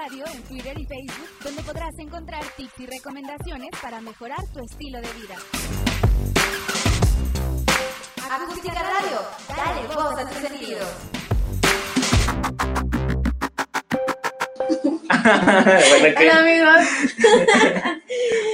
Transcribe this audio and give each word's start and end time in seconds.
Radio 0.00 0.24
en 0.32 0.42
Twitter 0.44 0.78
y 0.78 0.86
Facebook, 0.86 1.28
donde 1.42 1.62
podrás 1.62 1.98
encontrar 1.98 2.44
tips 2.56 2.78
y 2.78 2.86
recomendaciones 2.86 3.70
para 3.82 4.00
mejorar 4.00 4.38
tu 4.52 4.60
estilo 4.60 5.00
de 5.00 5.08
vida. 5.14 5.34
Acústica 8.30 8.80
Radio, 8.80 9.22
dale 9.48 9.86
voz 9.88 10.18
a 10.18 10.28
tus 10.28 10.38
sentidos. 10.38 10.88
Hola 16.18 16.38
amigos. 16.38 16.86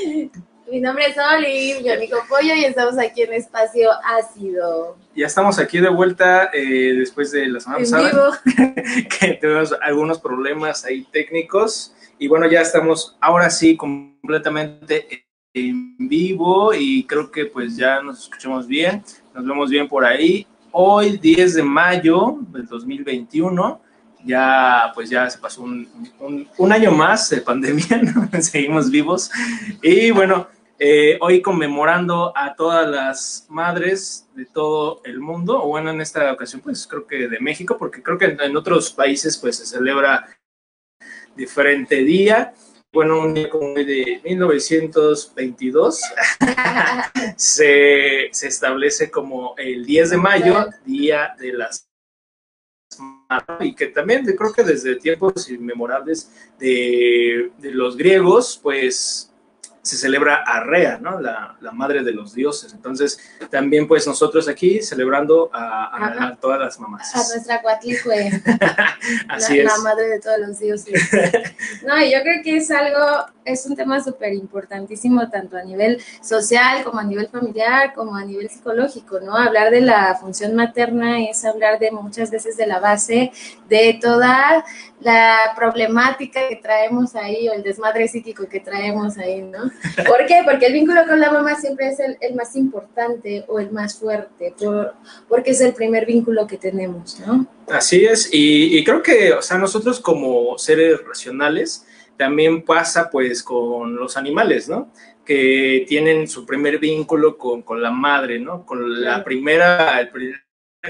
Mi 0.74 0.80
nombre 0.80 1.04
es 1.06 1.16
Oli, 1.16 1.84
mi 1.84 1.88
amigo 1.88 2.18
Pollo, 2.28 2.52
y 2.52 2.64
estamos 2.64 2.98
aquí 2.98 3.22
en 3.22 3.32
Espacio 3.34 3.90
Ácido. 4.04 4.96
Ya 5.14 5.28
estamos 5.28 5.60
aquí 5.60 5.78
de 5.78 5.88
vuelta 5.88 6.50
eh, 6.52 6.94
después 6.98 7.30
de 7.30 7.46
la 7.46 7.60
semana 7.60 7.78
pasada. 7.78 8.42
que 9.20 9.38
tuvimos 9.40 9.72
algunos 9.80 10.18
problemas 10.18 10.84
ahí 10.84 11.06
técnicos. 11.12 11.94
Y 12.18 12.26
bueno, 12.26 12.48
ya 12.48 12.60
estamos 12.60 13.16
ahora 13.20 13.50
sí 13.50 13.76
completamente 13.76 15.26
en 15.52 15.96
vivo 15.96 16.74
y 16.74 17.04
creo 17.04 17.30
que 17.30 17.46
pues 17.46 17.76
ya 17.76 18.02
nos 18.02 18.24
escuchamos 18.24 18.66
bien, 18.66 19.04
nos 19.32 19.46
vemos 19.46 19.70
bien 19.70 19.86
por 19.86 20.04
ahí. 20.04 20.44
Hoy, 20.72 21.18
10 21.18 21.54
de 21.54 21.62
mayo 21.62 22.38
del 22.50 22.66
2021 22.66 23.80
ya 24.24 24.90
pues 24.94 25.10
ya 25.10 25.28
se 25.28 25.38
pasó 25.38 25.62
un, 25.62 25.86
un, 26.56 26.72
año 26.72 26.90
más 26.90 27.28
de 27.28 27.42
pandemia, 27.42 28.00
seguimos 28.40 28.90
vivos. 28.90 29.30
Y 29.82 30.10
bueno, 30.10 30.48
eh, 30.86 31.16
hoy 31.22 31.40
conmemorando 31.40 32.36
a 32.36 32.54
todas 32.54 32.86
las 32.86 33.46
madres 33.48 34.28
de 34.34 34.44
todo 34.44 35.00
el 35.06 35.18
mundo, 35.18 35.64
o 35.64 35.68
bueno, 35.68 35.88
en 35.88 36.02
esta 36.02 36.30
ocasión 36.30 36.60
pues 36.60 36.86
creo 36.86 37.06
que 37.06 37.26
de 37.26 37.40
México, 37.40 37.78
porque 37.78 38.02
creo 38.02 38.18
que 38.18 38.36
en, 38.38 38.54
otros 38.54 38.90
países 38.90 39.38
pues 39.38 39.56
se 39.56 39.64
celebra 39.64 40.28
diferente 41.34 42.04
día. 42.04 42.52
Bueno, 42.92 43.18
un 43.20 43.32
día 43.32 43.48
como 43.48 43.72
de 43.72 44.20
1922 44.24 46.02
se, 47.38 48.28
se 48.30 48.46
establece 48.46 49.10
como 49.10 49.54
el 49.56 49.86
10 49.86 50.10
de 50.10 50.16
mayo, 50.18 50.66
Día 50.84 51.34
de 51.38 51.54
las 51.54 51.88
y 53.60 53.74
que 53.74 53.86
también 53.86 54.22
creo 54.36 54.52
que 54.52 54.62
desde 54.62 54.96
tiempos 54.96 55.48
inmemorables 55.48 56.30
de, 56.58 57.52
de 57.56 57.70
los 57.70 57.96
griegos, 57.96 58.60
pues 58.62 59.33
se 59.84 59.98
celebra 59.98 60.36
a 60.36 60.60
Rea, 60.60 60.98
¿no? 60.98 61.20
La, 61.20 61.56
la, 61.60 61.70
madre 61.70 62.02
de 62.02 62.12
los 62.12 62.32
dioses. 62.32 62.72
Entonces, 62.72 63.18
también 63.50 63.86
pues 63.86 64.06
nosotros 64.06 64.48
aquí 64.48 64.80
celebrando 64.80 65.50
a, 65.52 66.36
todas 66.40 66.58
las 66.58 66.80
mamás. 66.80 67.14
A 67.14 67.18
nuestra 67.18 67.60
Cuatlicue. 67.60 68.42
Así 69.28 69.58
la, 69.58 69.62
es. 69.62 69.76
La 69.76 69.82
madre 69.82 70.08
de 70.08 70.20
todos 70.20 70.38
los 70.38 70.58
dioses. 70.58 70.94
no, 71.86 72.02
yo 72.02 72.22
creo 72.22 72.42
que 72.42 72.56
es 72.56 72.70
algo, 72.70 73.26
es 73.44 73.66
un 73.66 73.76
tema 73.76 74.02
súper 74.02 74.32
importantísimo, 74.32 75.28
tanto 75.30 75.56
a 75.56 75.64
nivel 75.64 76.00
social 76.22 76.82
como 76.84 76.98
a 76.98 77.04
nivel 77.04 77.28
familiar, 77.28 77.92
como 77.94 78.16
a 78.16 78.24
nivel 78.24 78.48
psicológico, 78.48 79.20
¿no? 79.20 79.36
Hablar 79.36 79.70
de 79.70 79.80
la 79.80 80.14
función 80.20 80.54
materna 80.54 81.22
es 81.22 81.44
hablar 81.44 81.78
de 81.78 81.90
muchas 81.90 82.30
veces 82.30 82.56
de 82.56 82.66
la 82.66 82.80
base 82.80 83.32
de 83.68 83.98
toda 84.00 84.64
la 85.00 85.52
problemática 85.56 86.48
que 86.48 86.56
traemos 86.56 87.14
ahí 87.14 87.48
o 87.48 87.52
el 87.52 87.62
desmadre 87.62 88.08
psíquico 88.08 88.48
que 88.48 88.60
traemos 88.60 89.18
ahí, 89.18 89.42
¿no? 89.42 89.70
¿Por 90.06 90.26
qué? 90.26 90.42
Porque 90.44 90.66
el 90.66 90.72
vínculo 90.72 91.06
con 91.06 91.20
la 91.20 91.30
mamá 91.30 91.54
siempre 91.56 91.88
es 91.88 92.00
el, 92.00 92.16
el 92.20 92.34
más 92.34 92.56
importante 92.56 93.44
o 93.48 93.58
el 93.60 93.70
más 93.70 93.98
fuerte, 93.98 94.54
por, 94.58 94.94
porque 95.28 95.50
es 95.50 95.60
el 95.60 95.74
primer 95.74 96.06
vínculo 96.06 96.46
que 96.46 96.56
tenemos, 96.56 97.20
¿no? 97.20 97.46
Así 97.68 98.04
es, 98.04 98.28
y, 98.32 98.78
y 98.78 98.84
creo 98.84 99.02
que, 99.02 99.32
o 99.32 99.42
sea, 99.42 99.58
nosotros 99.58 100.00
como 100.00 100.58
seres 100.58 101.00
racionales, 101.06 101.86
también 102.16 102.62
pasa 102.62 103.10
pues 103.10 103.42
con 103.42 103.96
los 103.96 104.16
animales, 104.16 104.68
¿no? 104.68 104.92
Que 105.24 105.84
tienen 105.88 106.28
su 106.28 106.44
primer 106.44 106.78
vínculo 106.78 107.38
con, 107.38 107.62
con 107.62 107.82
la 107.82 107.90
madre, 107.90 108.38
¿no? 108.38 108.64
Con 108.66 109.02
la 109.02 109.24
primera, 109.24 110.02
la 110.02 110.10
primera 110.10 110.42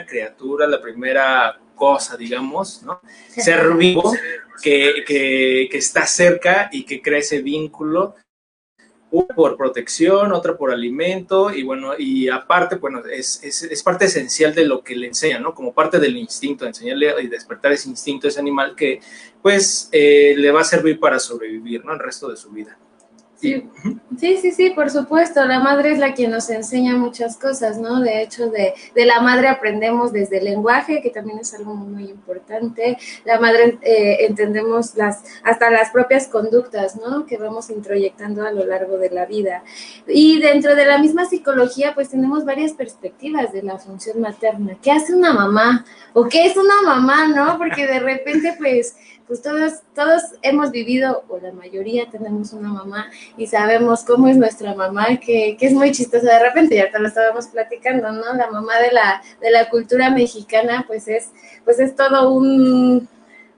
criatura, 0.07 0.67
la 0.67 0.81
primera 0.81 1.59
cosa, 1.75 2.17
digamos, 2.17 2.83
¿no? 2.83 3.01
Ser 3.29 3.75
vivo 3.75 4.13
que, 4.63 5.05
que, 5.07 5.69
que, 5.71 5.79
está 5.79 6.07
cerca 6.07 6.69
y 6.73 6.85
que 6.85 7.03
crea 7.03 7.19
ese 7.19 7.43
vínculo, 7.43 8.15
una 9.15 9.35
por 9.35 9.57
protección, 9.57 10.33
otra 10.33 10.57
por 10.57 10.73
alimento, 10.73 11.53
y 11.53 11.63
bueno, 11.63 11.93
y 11.97 12.29
aparte, 12.29 12.77
bueno, 12.77 13.01
es, 13.07 13.43
es, 13.45 13.63
es, 13.63 13.83
parte 13.83 14.07
esencial 14.07 14.55
de 14.55 14.65
lo 14.65 14.83
que 14.83 14.97
le 14.97 15.07
enseñan, 15.07 15.43
¿no? 15.43 15.55
Como 15.55 15.73
parte 15.73 16.01
del 16.01 16.17
instinto, 16.17 16.67
enseñarle 16.67 17.23
y 17.23 17.29
despertar 17.29 17.73
ese 17.73 17.89
instinto, 17.89 18.27
ese 18.27 18.41
animal 18.41 18.75
que, 18.75 19.01
pues, 19.41 19.89
eh, 19.93 20.35
le 20.37 20.51
va 20.51 20.63
a 20.63 20.65
servir 20.65 20.99
para 20.99 21.21
sobrevivir, 21.21 21.85
¿no? 21.85 21.93
El 21.93 22.01
resto 22.01 22.29
de 22.29 22.37
su 22.37 22.51
vida. 22.51 22.77
Sí, 24.19 24.37
sí, 24.39 24.53
sí, 24.53 24.71
por 24.71 24.91
supuesto. 24.91 25.45
La 25.45 25.61
madre 25.61 25.93
es 25.93 25.99
la 25.99 26.15
que 26.15 26.29
nos 26.29 26.49
enseña 26.49 26.97
muchas 26.97 27.37
cosas, 27.37 27.79
¿no? 27.79 28.01
De 28.01 28.23
hecho, 28.23 28.49
de, 28.49 28.75
de 28.95 29.05
la 29.05 29.21
madre 29.21 29.49
aprendemos 29.49 30.13
desde 30.13 30.39
el 30.39 30.45
lenguaje, 30.45 31.03
que 31.03 31.11
también 31.11 31.39
es 31.39 31.53
algo 31.55 31.75
muy 31.75 32.05
importante. 32.05 32.97
La 33.25 33.39
madre 33.41 33.79
eh, 33.83 34.19
entendemos 34.21 34.95
las, 34.95 35.25
hasta 35.43 35.71
las 35.71 35.91
propias 35.91 36.29
conductas, 36.29 36.97
¿no? 36.97 37.27
Que 37.27 37.37
vamos 37.37 37.71
introyectando 37.71 38.47
a 38.47 38.53
lo 38.53 38.65
largo 38.65 38.99
de 38.99 39.11
la 39.11 39.27
vida. 39.27 39.65
Y 40.07 40.41
dentro 40.41 40.75
de 40.75 40.87
la 40.87 40.99
misma 40.99 41.27
psicología, 41.27 41.95
pues 41.95 42.11
tenemos 42.11 42.45
varias 42.45 42.73
perspectivas 42.73 43.53
de 43.53 43.63
la 43.63 43.79
función 43.79 44.21
materna. 44.21 44.79
¿Qué 44.81 44.91
hace 44.93 45.15
una 45.15 45.33
mamá? 45.33 45.85
¿O 46.13 46.29
qué 46.29 46.47
es 46.47 46.57
una 46.57 46.83
mamá, 46.83 47.29
no? 47.29 47.59
Porque 47.59 47.87
de 47.87 47.99
repente, 47.99 48.55
pues 48.59 48.97
pues 49.27 49.41
todos, 49.41 49.81
todos 49.95 50.23
hemos 50.43 50.71
vivido, 50.71 51.25
o 51.29 51.39
la 51.39 51.53
mayoría 51.53 52.11
tenemos 52.11 52.53
una 52.53 52.69
mamá 52.69 53.11
y 53.37 53.47
sabemos 53.47 54.05
cómo 54.05 54.29
es 54.29 54.37
nuestra 54.37 54.75
mamá, 54.75 55.19
que, 55.19 55.57
que 55.59 55.67
es 55.67 55.73
muy 55.73 55.93
chistosa 55.93 56.39
de 56.39 56.45
repente, 56.45 56.77
ya 56.77 56.91
te 56.91 56.99
lo 56.99 57.09
estábamos 57.09 57.47
platicando, 57.47 58.13
¿no? 58.13 58.35
La 58.35 58.51
mamá 58.51 58.79
de 58.79 58.93
la, 58.93 59.23
de 59.41 59.51
la 59.51 59.69
cultura 59.71 60.11
mexicana, 60.11 60.85
pues 60.87 61.09
es, 61.09 61.31
pues 61.65 61.81
es 61.81 61.97
todo 61.97 62.33
un, 62.33 63.09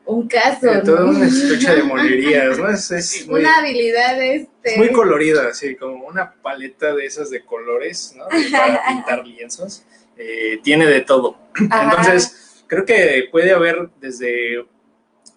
un 0.04 0.28
caso. 0.28 0.72
¿no? 0.72 0.82
Toda 0.82 1.04
una 1.06 1.26
estucha 1.26 1.74
de 1.74 1.82
monerías, 1.82 2.58
¿no? 2.58 2.70
Es, 2.70 2.90
es 2.92 3.26
muy, 3.26 3.40
una 3.40 3.58
habilidad 3.58 4.22
este. 4.22 4.76
muy 4.76 4.92
colorida, 4.92 5.48
así 5.48 5.74
como 5.74 6.06
una 6.06 6.32
paleta 6.32 6.94
de 6.94 7.06
esas 7.06 7.30
de 7.30 7.44
colores, 7.44 8.14
¿no? 8.16 8.24
Para 8.52 8.86
pintar 8.86 9.26
lienzos. 9.26 9.82
Eh, 10.16 10.60
tiene 10.62 10.86
de 10.86 11.00
todo. 11.02 11.36
Ajá. 11.70 11.90
Entonces, 11.90 12.62
creo 12.66 12.84
que 12.84 13.28
puede 13.30 13.52
haber 13.52 13.90
desde 14.00 14.64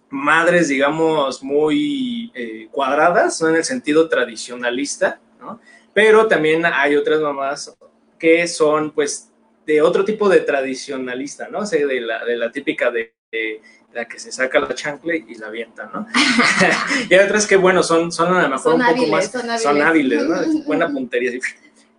madres, 0.09 0.67
digamos, 0.67 1.43
muy 1.43 2.31
eh, 2.33 2.67
cuadradas, 2.71 3.41
¿no? 3.41 3.49
En 3.49 3.55
el 3.57 3.63
sentido 3.63 4.09
tradicionalista, 4.09 5.19
¿no? 5.39 5.59
Pero 5.93 6.27
también 6.27 6.65
hay 6.65 6.95
otras 6.95 7.19
mamás 7.19 7.75
que 8.17 8.47
son, 8.47 8.91
pues, 8.91 9.31
de 9.65 9.81
otro 9.81 10.03
tipo 10.03 10.27
de 10.29 10.39
tradicionalista, 10.39 11.47
¿no? 11.47 11.59
O 11.59 11.65
sea, 11.65 11.85
de 11.85 12.01
la, 12.01 12.25
de 12.25 12.35
la 12.35 12.51
típica 12.51 12.91
de, 12.91 13.13
de, 13.31 13.61
la 13.93 14.05
que 14.05 14.19
se 14.19 14.31
saca 14.31 14.59
la 14.59 14.73
chancla 14.73 15.15
y 15.15 15.35
la 15.35 15.47
avienta, 15.47 15.89
¿no? 15.93 16.07
y 17.09 17.13
hay 17.13 17.25
otras 17.25 17.47
que, 17.47 17.55
bueno, 17.55 17.83
son, 17.83 18.11
son 18.11 18.33
a 18.35 18.43
lo 18.43 18.49
mejor 18.49 18.73
son 18.73 18.75
un 18.75 18.81
hábiles, 18.81 19.05
poco 19.05 19.11
más, 19.11 19.31
son 19.31 19.49
hábiles, 19.49 19.63
son 19.63 19.81
hábiles 19.81 20.23
¿no? 20.23 20.63
Buena 20.65 20.89
puntería. 20.89 21.39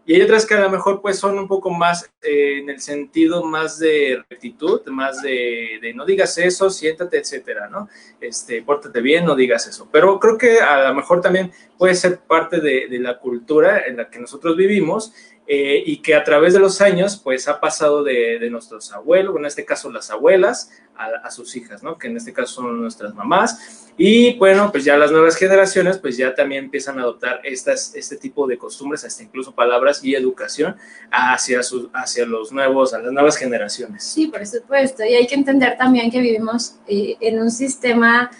Y 0.06 0.14
hay 0.14 0.22
otras 0.22 0.46
que 0.46 0.54
a 0.54 0.60
lo 0.60 0.70
mejor 0.70 1.00
pues 1.02 1.18
son 1.18 1.38
un 1.38 1.46
poco 1.46 1.70
más 1.70 2.10
eh, 2.22 2.58
en 2.58 2.70
el 2.70 2.80
sentido 2.80 3.44
más 3.44 3.78
de 3.78 4.22
rectitud, 4.28 4.80
más 4.86 5.22
de, 5.22 5.78
de, 5.80 5.94
no 5.94 6.04
digas 6.04 6.36
eso, 6.38 6.70
siéntate, 6.70 7.18
etcétera, 7.18 7.68
¿no? 7.68 7.88
Este, 8.20 8.62
pórtate 8.62 9.00
bien, 9.00 9.24
no 9.24 9.36
digas 9.36 9.66
eso. 9.66 9.88
Pero 9.92 10.18
creo 10.18 10.36
que 10.36 10.60
a 10.60 10.88
lo 10.88 10.94
mejor 10.94 11.20
también 11.20 11.52
puede 11.78 11.94
ser 11.94 12.18
parte 12.18 12.60
de, 12.60 12.88
de 12.88 12.98
la 12.98 13.18
cultura 13.18 13.86
en 13.86 13.98
la 13.98 14.10
que 14.10 14.18
nosotros 14.18 14.56
vivimos 14.56 15.12
eh, 15.52 15.82
y 15.84 15.96
que 15.96 16.14
a 16.14 16.22
través 16.22 16.52
de 16.52 16.60
los 16.60 16.80
años 16.80 17.16
pues 17.16 17.48
ha 17.48 17.58
pasado 17.58 18.04
de, 18.04 18.38
de 18.38 18.50
nuestros 18.50 18.92
abuelos, 18.92 19.34
en 19.36 19.46
este 19.46 19.64
caso 19.64 19.90
las 19.90 20.08
abuelas, 20.12 20.70
a, 20.94 21.26
a, 21.26 21.30
sus 21.32 21.56
hijas, 21.56 21.82
¿no? 21.82 21.98
Que 21.98 22.06
en 22.06 22.16
este 22.16 22.32
caso 22.32 22.62
son 22.62 22.80
nuestras 22.80 23.12
mamás. 23.16 23.90
Y 23.96 24.38
bueno, 24.38 24.70
pues 24.70 24.84
ya 24.84 24.96
las 24.96 25.10
nuevas 25.10 25.34
generaciones 25.34 25.98
pues 25.98 26.16
ya 26.16 26.36
también 26.36 26.66
empiezan 26.66 27.00
a 27.00 27.02
adoptar 27.02 27.40
estas, 27.42 27.96
este 27.96 28.16
tipo 28.16 28.46
de 28.46 28.58
costumbres, 28.58 29.04
hasta 29.04 29.24
incluso 29.24 29.52
palabras 29.52 30.04
y 30.04 30.14
educación 30.14 30.76
hacia, 31.10 31.64
sus, 31.64 31.88
hacia 31.94 32.24
los 32.26 32.52
nuevos, 32.52 32.94
a 32.94 33.00
las 33.00 33.10
nuevas 33.10 33.36
generaciones. 33.36 34.04
Sí, 34.04 34.28
por 34.28 34.46
supuesto. 34.46 35.02
Y 35.04 35.14
hay 35.14 35.26
que 35.26 35.34
entender 35.34 35.76
también 35.76 36.12
que 36.12 36.20
vivimos 36.20 36.76
eh, 36.86 37.16
en 37.20 37.40
un 37.40 37.50
sistema 37.50 38.30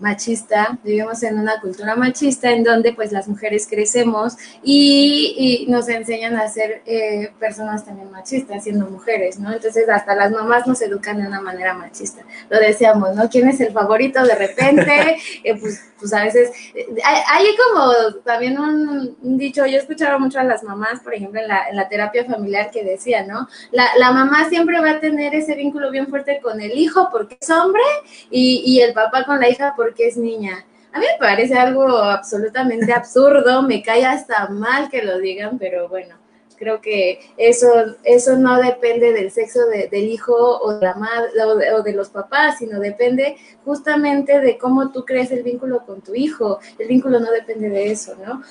machista, 0.00 0.78
vivimos 0.82 1.22
en 1.22 1.38
una 1.38 1.60
cultura 1.60 1.94
machista 1.94 2.50
en 2.50 2.64
donde 2.64 2.92
pues 2.92 3.12
las 3.12 3.28
mujeres 3.28 3.66
crecemos 3.68 4.36
y, 4.62 5.64
y 5.66 5.70
nos 5.70 5.88
enseñan 5.88 6.36
a 6.36 6.48
ser 6.48 6.82
eh, 6.86 7.32
personas 7.38 7.84
también 7.84 8.10
machistas 8.10 8.64
siendo 8.64 8.86
mujeres, 8.86 9.38
¿no? 9.38 9.52
Entonces 9.52 9.88
hasta 9.88 10.14
las 10.14 10.30
mamás 10.30 10.66
nos 10.66 10.80
educan 10.82 11.18
de 11.18 11.26
una 11.26 11.40
manera 11.40 11.74
machista. 11.74 12.22
Lo 12.48 12.58
decíamos, 12.58 13.14
¿no? 13.14 13.28
¿Quién 13.28 13.48
es 13.48 13.60
el 13.60 13.72
favorito 13.72 14.22
de 14.24 14.34
repente? 14.34 15.16
eh, 15.44 15.58
pues, 15.60 15.82
pues 15.98 16.12
a 16.12 16.24
veces 16.24 16.50
eh, 16.74 16.86
hay, 17.04 17.22
hay, 17.28 17.46
como 17.56 17.92
también 18.24 18.58
un, 18.58 19.16
un, 19.22 19.38
dicho, 19.38 19.66
yo 19.66 19.78
escuchaba 19.78 20.18
mucho 20.18 20.40
a 20.40 20.44
las 20.44 20.62
mamás, 20.62 21.00
por 21.00 21.14
ejemplo, 21.14 21.40
en 21.40 21.48
la, 21.48 21.68
en 21.68 21.76
la 21.76 21.88
terapia 21.88 22.24
familiar 22.24 22.70
que 22.70 22.84
decía, 22.84 23.24
¿no? 23.24 23.48
La, 23.70 23.86
la, 23.98 24.12
mamá 24.12 24.48
siempre 24.48 24.80
va 24.80 24.92
a 24.92 25.00
tener 25.00 25.34
ese 25.34 25.54
vínculo 25.54 25.90
bien 25.90 26.08
fuerte 26.08 26.40
con 26.42 26.60
el 26.60 26.72
hijo 26.72 27.08
porque 27.12 27.36
es 27.40 27.50
hombre 27.50 27.82
y, 28.30 28.62
y 28.64 28.80
el 28.80 28.92
papá 28.92 29.24
con 29.24 29.40
la 29.40 29.48
hija 29.48 29.74
porque 29.76 29.89
porque 29.90 30.06
es 30.06 30.16
niña. 30.16 30.64
A 30.92 31.00
mí 31.00 31.04
me 31.04 31.18
parece 31.18 31.54
algo 31.54 31.88
absolutamente 31.98 32.92
absurdo, 32.92 33.62
me 33.62 33.82
cae 33.82 34.04
hasta 34.06 34.48
mal 34.48 34.88
que 34.88 35.02
lo 35.02 35.18
digan, 35.18 35.58
pero 35.58 35.88
bueno, 35.88 36.14
creo 36.56 36.80
que 36.80 37.18
eso, 37.36 37.68
eso 38.04 38.36
no 38.36 38.60
depende 38.60 39.12
del 39.12 39.32
sexo 39.32 39.60
del 39.66 40.04
hijo 40.04 40.32
o 40.34 40.74
de 40.74 40.86
la 40.86 40.94
madre 40.94 41.72
o 41.72 41.82
de, 41.82 41.92
los 41.92 42.08
papás, 42.10 42.58
sino 42.58 42.78
depende 42.78 43.36
justamente 43.64 44.40
de 44.40 44.58
cómo 44.58 44.92
tú 44.92 45.04
crees 45.04 45.32
el 45.32 45.42
vínculo 45.42 45.84
con 45.84 46.02
tu 46.02 46.14
hijo. 46.14 46.60
El 46.78 46.86
vínculo 46.86 47.18
no 47.18 47.32
depende 47.32 47.68
de 47.68 47.90
eso, 47.90 48.14
¿no? 48.24 48.42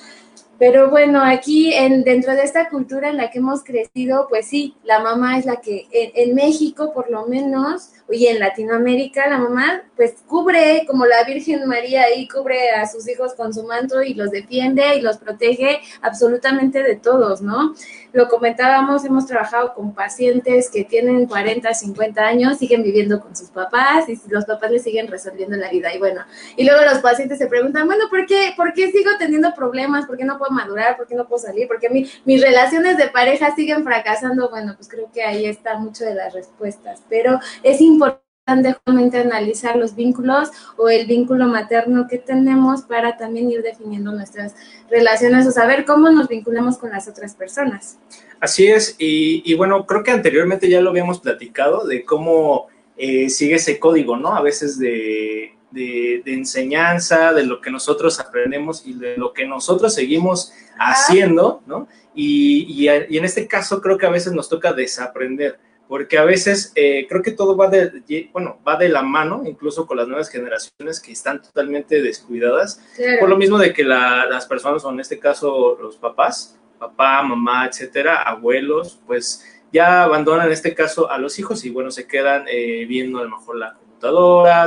Pero 0.60 0.90
bueno, 0.90 1.22
aquí 1.24 1.72
en, 1.72 2.04
dentro 2.04 2.34
de 2.34 2.42
esta 2.42 2.68
cultura 2.68 3.08
en 3.08 3.16
la 3.16 3.30
que 3.30 3.38
hemos 3.38 3.64
crecido, 3.64 4.26
pues 4.28 4.46
sí, 4.46 4.76
la 4.84 5.00
mamá 5.00 5.38
es 5.38 5.46
la 5.46 5.56
que 5.56 5.88
en, 5.90 6.34
México 6.34 6.92
por 6.92 7.10
lo 7.10 7.26
menos, 7.26 7.92
y 8.12 8.26
en 8.26 8.38
Latinoamérica, 8.38 9.28
la 9.28 9.38
mamá 9.38 9.82
pues 9.96 10.14
cubre 10.26 10.84
como 10.86 11.06
la 11.06 11.24
Virgen 11.24 11.66
María 11.68 12.04
ahí, 12.04 12.26
cubre 12.28 12.70
a 12.70 12.86
sus 12.86 13.08
hijos 13.08 13.34
con 13.34 13.52
su 13.52 13.64
manto 13.64 14.02
y 14.02 14.14
los 14.14 14.30
defiende 14.30 14.96
y 14.96 15.00
los 15.00 15.18
protege 15.18 15.80
absolutamente 16.02 16.82
de 16.82 16.96
todos, 16.96 17.42
¿no? 17.42 17.74
Lo 18.12 18.28
comentábamos, 18.28 19.04
hemos 19.04 19.26
trabajado 19.26 19.74
con 19.74 19.94
pacientes 19.94 20.70
que 20.70 20.84
tienen 20.84 21.26
40, 21.26 21.72
50 21.72 22.22
años, 22.22 22.58
siguen 22.58 22.82
viviendo 22.82 23.20
con 23.20 23.36
sus 23.36 23.50
papás 23.50 24.08
y 24.08 24.20
los 24.28 24.44
papás 24.44 24.70
les 24.70 24.82
siguen 24.82 25.08
resolviendo 25.08 25.56
la 25.56 25.70
vida. 25.70 25.94
Y 25.94 25.98
bueno, 25.98 26.22
y 26.56 26.64
luego 26.64 26.82
los 26.84 26.98
pacientes 26.98 27.38
se 27.38 27.46
preguntan, 27.46 27.86
bueno, 27.86 28.04
¿por 28.10 28.26
qué, 28.26 28.52
¿por 28.56 28.72
qué 28.72 28.90
sigo 28.90 29.10
teniendo 29.18 29.54
problemas? 29.54 30.06
¿Por 30.06 30.16
qué 30.16 30.24
no 30.24 30.38
puedo 30.38 30.50
madurar, 30.52 30.96
por 30.96 31.06
qué 31.06 31.14
no 31.14 31.26
puedo 31.26 31.40
salir, 31.40 31.68
por 31.68 31.78
qué 31.78 31.88
mis 31.90 32.40
relaciones 32.42 32.96
de 32.96 33.08
pareja 33.08 33.54
siguen 33.54 33.84
fracasando. 33.84 34.50
Bueno, 34.50 34.74
pues 34.76 34.88
creo 34.88 35.10
que 35.12 35.22
ahí 35.22 35.46
está 35.46 35.78
mucho 35.78 36.04
de 36.04 36.14
las 36.14 36.32
respuestas, 36.32 37.02
pero 37.08 37.38
es 37.62 37.80
importante 37.80 38.29
justamente 38.56 39.18
analizar 39.18 39.76
los 39.76 39.94
vínculos 39.94 40.50
o 40.76 40.88
el 40.88 41.06
vínculo 41.06 41.46
materno 41.46 42.06
que 42.08 42.18
tenemos 42.18 42.82
para 42.82 43.16
también 43.16 43.50
ir 43.50 43.62
definiendo 43.62 44.12
nuestras 44.12 44.54
relaciones 44.90 45.46
o 45.46 45.50
saber 45.50 45.84
cómo 45.84 46.10
nos 46.10 46.28
vinculamos 46.28 46.78
con 46.78 46.90
las 46.90 47.08
otras 47.08 47.34
personas. 47.34 47.98
Así 48.40 48.66
es, 48.66 48.96
y, 48.98 49.54
bueno, 49.54 49.86
creo 49.86 50.02
que 50.02 50.10
anteriormente 50.10 50.68
ya 50.68 50.80
lo 50.80 50.90
habíamos 50.90 51.20
platicado 51.20 51.86
de 51.86 52.04
cómo 52.04 52.68
eh, 52.96 53.28
sigue 53.28 53.56
ese 53.56 53.78
código, 53.78 54.16
¿no? 54.16 54.34
A 54.34 54.40
veces 54.40 54.78
de, 54.78 55.54
de, 55.70 56.22
enseñanza, 56.26 57.32
de 57.32 57.44
lo 57.44 57.60
que 57.60 57.70
nosotros 57.70 58.18
aprendemos 58.20 58.86
y 58.86 58.94
de 58.94 59.16
lo 59.16 59.32
que 59.32 59.46
nosotros 59.46 59.94
seguimos 59.94 60.52
haciendo, 60.78 61.62
¿no? 61.66 61.88
Y, 62.14 62.88
en 62.88 63.24
este 63.24 63.46
caso 63.46 63.80
creo 63.80 63.96
que 63.96 64.06
a 64.06 64.10
veces 64.10 64.32
nos 64.32 64.48
toca 64.48 64.72
desaprender, 64.72 65.58
porque 65.90 66.18
a 66.18 66.24
veces 66.24 66.70
eh, 66.76 67.04
creo 67.08 67.20
que 67.20 67.32
todo 67.32 67.56
va 67.56 67.66
de, 67.66 68.30
bueno, 68.32 68.60
va 68.66 68.76
de 68.76 68.88
la 68.88 69.02
mano, 69.02 69.42
incluso 69.44 69.88
con 69.88 69.96
las 69.96 70.06
nuevas 70.06 70.28
generaciones 70.28 71.00
que 71.00 71.10
están 71.10 71.42
totalmente 71.42 72.00
descuidadas, 72.00 72.80
por 73.18 73.28
lo 73.28 73.36
mismo 73.36 73.58
de 73.58 73.72
que 73.72 73.82
las 73.82 74.46
personas, 74.46 74.84
o 74.84 74.90
en 74.92 75.00
este 75.00 75.18
caso 75.18 75.76
los 75.82 75.96
papás, 75.96 76.56
papá, 76.78 77.24
mamá, 77.24 77.66
etcétera, 77.66 78.22
abuelos, 78.22 79.00
pues 79.04 79.44
ya 79.72 80.04
abandonan 80.04 80.46
en 80.46 80.52
este 80.52 80.76
caso 80.76 81.10
a 81.10 81.18
los 81.18 81.40
hijos 81.40 81.64
y 81.64 81.70
bueno, 81.70 81.90
se 81.90 82.06
quedan 82.06 82.44
eh, 82.46 82.86
viendo 82.86 83.18
a 83.18 83.24
lo 83.24 83.30
mejor 83.30 83.56
la 83.56 83.76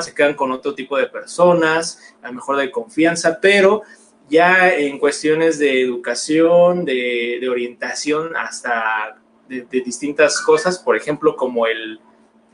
se 0.02 0.14
quedan 0.14 0.34
con 0.34 0.52
otro 0.52 0.76
tipo 0.76 0.98
de 0.98 1.08
personas, 1.08 2.16
a 2.22 2.28
lo 2.28 2.34
mejor 2.34 2.58
de 2.58 2.70
confianza, 2.70 3.40
pero 3.42 3.84
ya 4.30 4.74
en 4.74 5.00
cuestiones 5.00 5.58
de 5.58 5.82
educación, 5.82 6.84
de, 6.84 7.48
orientación, 7.50 8.36
hasta 8.36 9.22
de, 9.62 9.82
distintas 9.82 10.42
cosas, 10.42 10.80
por 10.80 10.96
ejemplo, 10.96 11.36
como 11.36 11.68
el, 11.68 12.00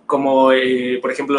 como 0.05 0.51
eh, 0.51 0.99
por 1.01 1.11
ejemplo, 1.11 1.37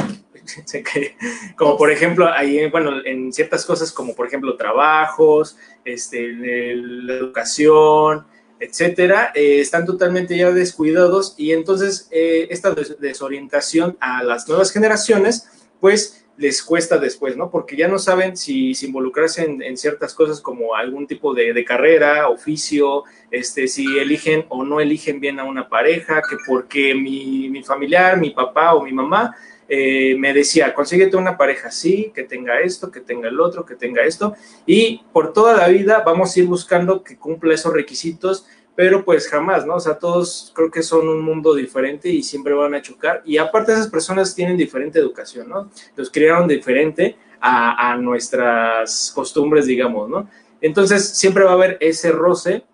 como 1.57 1.77
por 1.77 1.91
ejemplo, 1.91 2.29
ahí, 2.33 2.69
bueno, 2.71 3.05
en 3.05 3.33
ciertas 3.33 3.65
cosas 3.67 3.93
como 3.93 4.15
por 4.15 4.27
ejemplo 4.27 4.57
trabajos, 4.57 5.57
este, 5.85 6.33
la 6.33 7.15
educación, 7.15 8.27
etcétera, 8.61 9.33
eh, 9.35 9.61
están 9.61 9.87
totalmente 9.87 10.37
ya 10.37 10.53
descuidados 10.53 11.35
y 11.37 11.53
entonces 11.53 12.09
eh, 12.11 12.47
esta 12.51 12.75
desorientación 12.99 13.97
a 14.01 14.23
las 14.23 14.47
nuevas 14.49 14.71
generaciones, 14.71 15.49
pues 15.81 16.27
les 16.41 16.63
cuesta 16.63 16.97
después, 16.97 17.37
¿no? 17.37 17.51
Porque 17.51 17.77
ya 17.77 17.87
no 17.87 17.99
saben 17.99 18.35
si, 18.35 18.73
involucrarse 18.83 19.45
en, 19.45 19.77
ciertas 19.77 20.15
cosas 20.15 20.41
como 20.41 20.75
algún 20.75 21.07
tipo 21.07 21.35
de, 21.35 21.65
carrera, 21.67 22.31
oficio, 22.31 23.05
este, 23.31 23.69
si 23.69 23.99
eligen 23.99 24.47
o 24.49 24.65
no 24.65 24.81
eligen 24.81 25.21
bien 25.21 25.39
a 25.39 25.45
una 25.45 25.69
pareja, 25.69 26.23
que 26.29 26.37
porque 26.47 26.95
mi, 26.95 27.51
mi 27.51 27.63
familiar, 27.63 28.19
mi 28.19 28.31
papá 28.31 28.75
o 28.75 28.83
mi 28.83 28.93
mamá 28.93 29.37
eh, 29.69 30.17
me 30.19 30.33
decía, 30.33 30.73
consíguete 30.73 31.19
una 31.19 31.37
pareja 31.37 31.69
así, 31.69 32.11
que 32.15 32.25
tenga 32.25 32.59
esto, 32.61 32.91
que 32.91 33.01
tenga 33.01 33.29
el 33.29 33.39
otro, 33.39 33.67
que 33.67 33.77
tenga 33.77 34.03
esto, 34.03 34.35
y 34.65 35.03
por 35.13 35.35
toda 35.35 35.55
la 35.59 35.69
vida 35.69 36.03
vamos 36.05 36.35
a 36.35 36.41
ir 36.41 36.47
buscando 36.47 37.05
que 37.05 37.19
cumpla 37.19 37.53
esos 37.53 37.75
requisitos, 37.75 38.47
pero 38.75 39.05
pues 39.05 39.29
jamás, 39.29 39.67
¿no? 39.67 39.77
O 39.77 39.81
sea, 39.81 39.99
todos 39.99 40.53
creo 40.55 40.71
que 40.71 40.83
son 40.83 41.09
un 41.09 41.21
mundo 41.21 41.55
diferente 41.55 42.09
y 42.09 42.23
siempre 42.23 42.55
van 42.55 42.75
a 42.75 42.83
chocar, 42.83 43.23
y 43.25 43.39
aparte 43.39 43.73
esas 43.73 43.89
personas 43.89 44.35
tienen 44.35 44.57
diferente 44.57 44.99
educación, 44.99 45.49
¿no? 45.49 45.71
Los 45.97 46.11
criaron 46.11 46.49
diferente 46.49 47.17
a, 47.41 47.93
a 47.93 47.97
nuestras 47.97 49.13
costumbres, 49.15 49.67
digamos, 49.67 50.09
¿no? 50.09 50.29
Entonces 50.61 51.09
siempre 51.09 51.45
va 51.45 51.53
a 51.53 51.55
haber 51.55 51.79
ese 51.81 52.13
roce, 52.13 52.65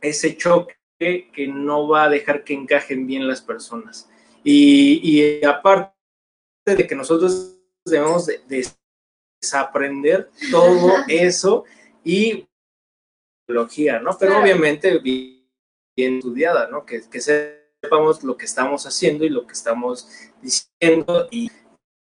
ese 0.00 0.36
choque 0.36 0.76
que 0.98 1.48
no 1.48 1.88
va 1.88 2.04
a 2.04 2.08
dejar 2.08 2.44
que 2.44 2.54
encajen 2.54 3.06
bien 3.06 3.28
las 3.28 3.40
personas. 3.40 4.08
Y, 4.42 5.00
y 5.02 5.44
aparte, 5.44 5.92
de 6.64 6.86
que 6.86 6.94
nosotros 6.94 7.56
debemos 7.84 8.26
de, 8.26 8.40
desaprender 9.40 10.30
todo 10.50 10.92
eso 11.08 11.64
y 12.02 12.48
¿no? 13.48 14.16
Pero 14.18 14.40
obviamente 14.40 15.00
bien, 15.96 16.18
estudiada, 16.18 16.68
¿no? 16.68 16.84
Que, 16.84 17.02
sepamos 17.20 18.22
lo 18.22 18.36
que 18.36 18.44
estamos 18.44 18.86
haciendo 18.86 19.24
y 19.24 19.30
lo 19.30 19.46
que 19.46 19.54
estamos 19.54 20.08
diciendo 20.42 21.28
y 21.30 21.50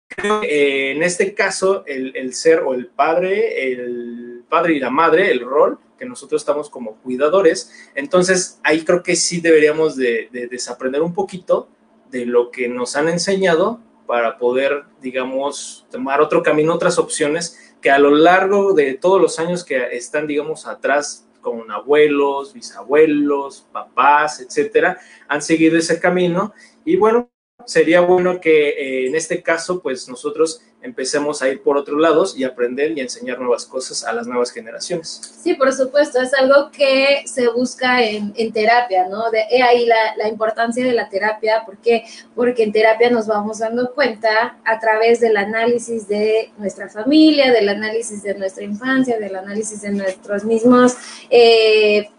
creo 0.08 0.42
que 0.42 0.48
eh, 0.48 0.92
en 0.92 1.04
este 1.04 1.34
caso 1.34 1.84
el, 1.86 2.34
ser 2.34 2.60
o 2.60 2.74
el 2.74 2.88
padre, 2.88 3.72
el 3.72 4.44
padre 4.50 4.74
y 4.76 4.80
la 4.80 4.90
madre, 4.90 5.32
el 5.32 5.42
rol 5.42 5.80
que 5.98 6.06
nosotros 6.06 6.42
estamos 6.42 6.70
como 6.70 6.96
cuidadores, 6.98 7.90
entonces 7.96 8.60
ahí 8.64 8.84
creo 8.84 9.02
que 9.02 9.16
sí 9.16 9.40
deberíamos 9.40 9.96
de 9.96 10.30
desaprender 10.52 11.02
un 11.02 11.14
poquito 11.14 11.70
de 12.10 12.26
lo 12.26 12.52
que 12.52 12.68
nos 12.68 12.96
han 12.96 13.08
enseñado 13.08 13.80
para 14.06 14.38
poder, 14.38 14.84
digamos, 15.02 15.86
tomar 15.90 16.22
otro 16.22 16.44
camino, 16.44 16.74
otras 16.74 17.00
opciones 17.00 17.74
que 17.82 17.92
a 17.92 18.00
lo 18.00 18.12
largo 18.12 18.74
de 18.74 18.94
todos 18.96 19.22
los 19.22 19.40
años 19.40 19.64
que 19.64 19.96
están, 19.96 20.28
digamos, 20.28 20.68
atrás 20.68 21.25
con 21.46 21.70
abuelos, 21.70 22.54
bisabuelos, 22.54 23.68
papás, 23.72 24.42
etcétera, 24.42 24.98
han 25.28 25.44
seguido 25.44 25.78
ese 25.78 26.00
camino. 26.00 26.54
Y 26.84 26.96
bueno, 26.96 27.30
sería 27.66 28.02
bueno 28.02 28.40
que 28.40 28.70
eh, 28.70 29.08
en 29.08 29.16
este 29.16 29.42
caso, 29.42 29.82
pues 29.82 30.08
nosotros 30.08 30.62
empecemos 30.86 31.42
a 31.42 31.50
ir 31.50 31.64
por 31.64 31.78
otros 31.78 32.00
lados 32.00 32.38
y 32.38 32.44
aprender 32.44 32.96
y 32.96 33.02
enseñar 33.02 33.40
nuevas 33.40 33.66
cosas 33.66 34.04
a 34.04 34.14
las 34.14 34.28
nuevas 34.28 34.52
generaciones. 34.52 35.36
Sí, 35.42 35.56
por 35.56 35.74
supuesto, 35.74 36.22
es 36.22 36.32
algo 36.36 36.70
que 36.72 37.24
se 37.26 37.48
busca 37.48 38.04
en, 38.04 38.34
terapia, 38.54 39.08
¿no? 39.10 39.32
De 39.32 39.64
ahí 39.64 39.88
la, 39.88 40.28
importancia 40.28 40.86
de 40.86 40.94
la 40.94 41.10
terapia, 41.10 41.64
¿por 41.66 41.78
qué? 41.80 42.04
Porque 42.36 42.64
en 42.64 42.72
terapia 42.72 43.10
nos 43.10 43.26
vamos 43.26 43.60
dando 43.60 43.94
cuenta 43.94 44.60
a 44.64 44.80
través 44.80 45.20
del 45.20 45.38
análisis 45.38 46.08
de 46.08 46.52
nuestra 46.58 46.88
familia, 46.88 47.52
del 47.52 47.68
análisis 47.68 48.22
de 48.22 48.36
nuestra 48.36 48.64
infancia, 48.64 49.18
del 49.18 49.36
análisis 49.36 49.82
de 49.82 49.92
nuestros 49.92 50.46
mismos... 50.46 50.96
Eh, 51.30 52.10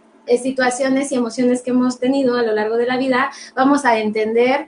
situaciones 0.43 1.13
y 1.13 1.15
emociones 1.15 1.63
que 1.63 1.71
hemos 1.71 2.01
tenido 2.01 2.37
a 2.37 2.43
lo 2.43 2.53
largo 2.53 2.77
de 2.77 2.87
la 2.87 2.97
vida, 2.97 3.31
vamos 3.55 3.85
a 3.85 4.01
entender 4.01 4.67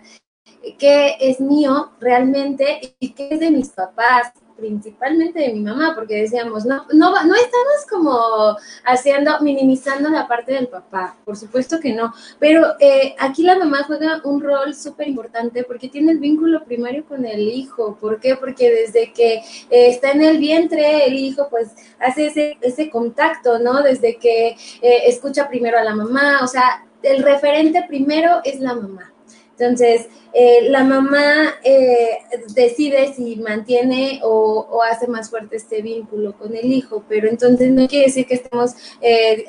qué 0.78 1.16
es 1.20 1.40
mío 1.40 1.92
realmente 2.00 2.94
y 2.98 3.10
qué 3.10 3.28
es 3.30 3.40
de 3.40 3.50
mis 3.50 3.70
papás, 3.70 4.32
principalmente 4.58 5.38
de 5.38 5.52
mi 5.52 5.60
mamá, 5.60 5.92
porque 5.94 6.16
decíamos, 6.16 6.64
no, 6.66 6.84
no, 6.92 7.10
no 7.24 7.34
estamos 7.34 7.86
como 7.88 8.56
haciendo, 8.84 9.40
minimizando 9.40 10.10
la 10.10 10.26
parte 10.26 10.52
del 10.52 10.66
papá, 10.66 11.16
por 11.24 11.36
supuesto 11.36 11.78
que 11.78 11.92
no, 11.92 12.12
pero 12.40 12.74
eh, 12.80 13.14
aquí 13.20 13.44
la 13.44 13.56
mamá 13.56 13.84
juega 13.84 14.20
un 14.24 14.42
rol 14.42 14.74
súper 14.74 15.08
importante 15.08 15.62
porque 15.62 15.88
tiene 15.88 16.12
el 16.12 16.18
vínculo 16.18 16.64
primario 16.64 17.04
con 17.06 17.24
el 17.24 17.48
hijo, 17.48 17.96
¿por 18.00 18.18
qué? 18.18 18.34
Porque 18.34 18.68
desde 18.70 19.12
que 19.12 19.34
eh, 19.34 19.42
está 19.70 20.10
en 20.10 20.22
el 20.22 20.38
vientre, 20.38 21.06
el 21.06 21.14
hijo 21.14 21.48
pues 21.48 21.68
hace 22.00 22.26
ese, 22.26 22.58
ese 22.60 22.90
contacto, 22.90 23.60
¿no? 23.60 23.82
Desde 23.82 24.16
que 24.16 24.48
eh, 24.82 25.02
escucha 25.06 25.48
primero 25.48 25.78
a 25.78 25.84
la 25.84 25.94
mamá, 25.94 26.40
o 26.42 26.48
sea, 26.48 26.84
el 27.02 27.22
referente 27.22 27.84
primero 27.86 28.40
es 28.44 28.58
la 28.58 28.74
mamá. 28.74 29.12
Entonces, 29.58 30.08
eh, 30.32 30.68
la 30.70 30.84
mamá 30.84 31.56
eh, 31.64 32.18
decide 32.54 33.12
si 33.12 33.36
mantiene 33.36 34.20
o, 34.22 34.82
hace 34.88 35.08
más 35.08 35.30
fuerte 35.30 35.56
este 35.56 35.82
vínculo 35.82 36.36
con 36.38 36.54
el 36.54 36.72
hijo, 36.72 37.02
pero 37.08 37.28
entonces 37.28 37.70
no 37.72 37.88
quiere 37.88 38.06
decir 38.06 38.26
que 38.26 38.34
estemos 38.34 38.74
eh, 39.00 39.44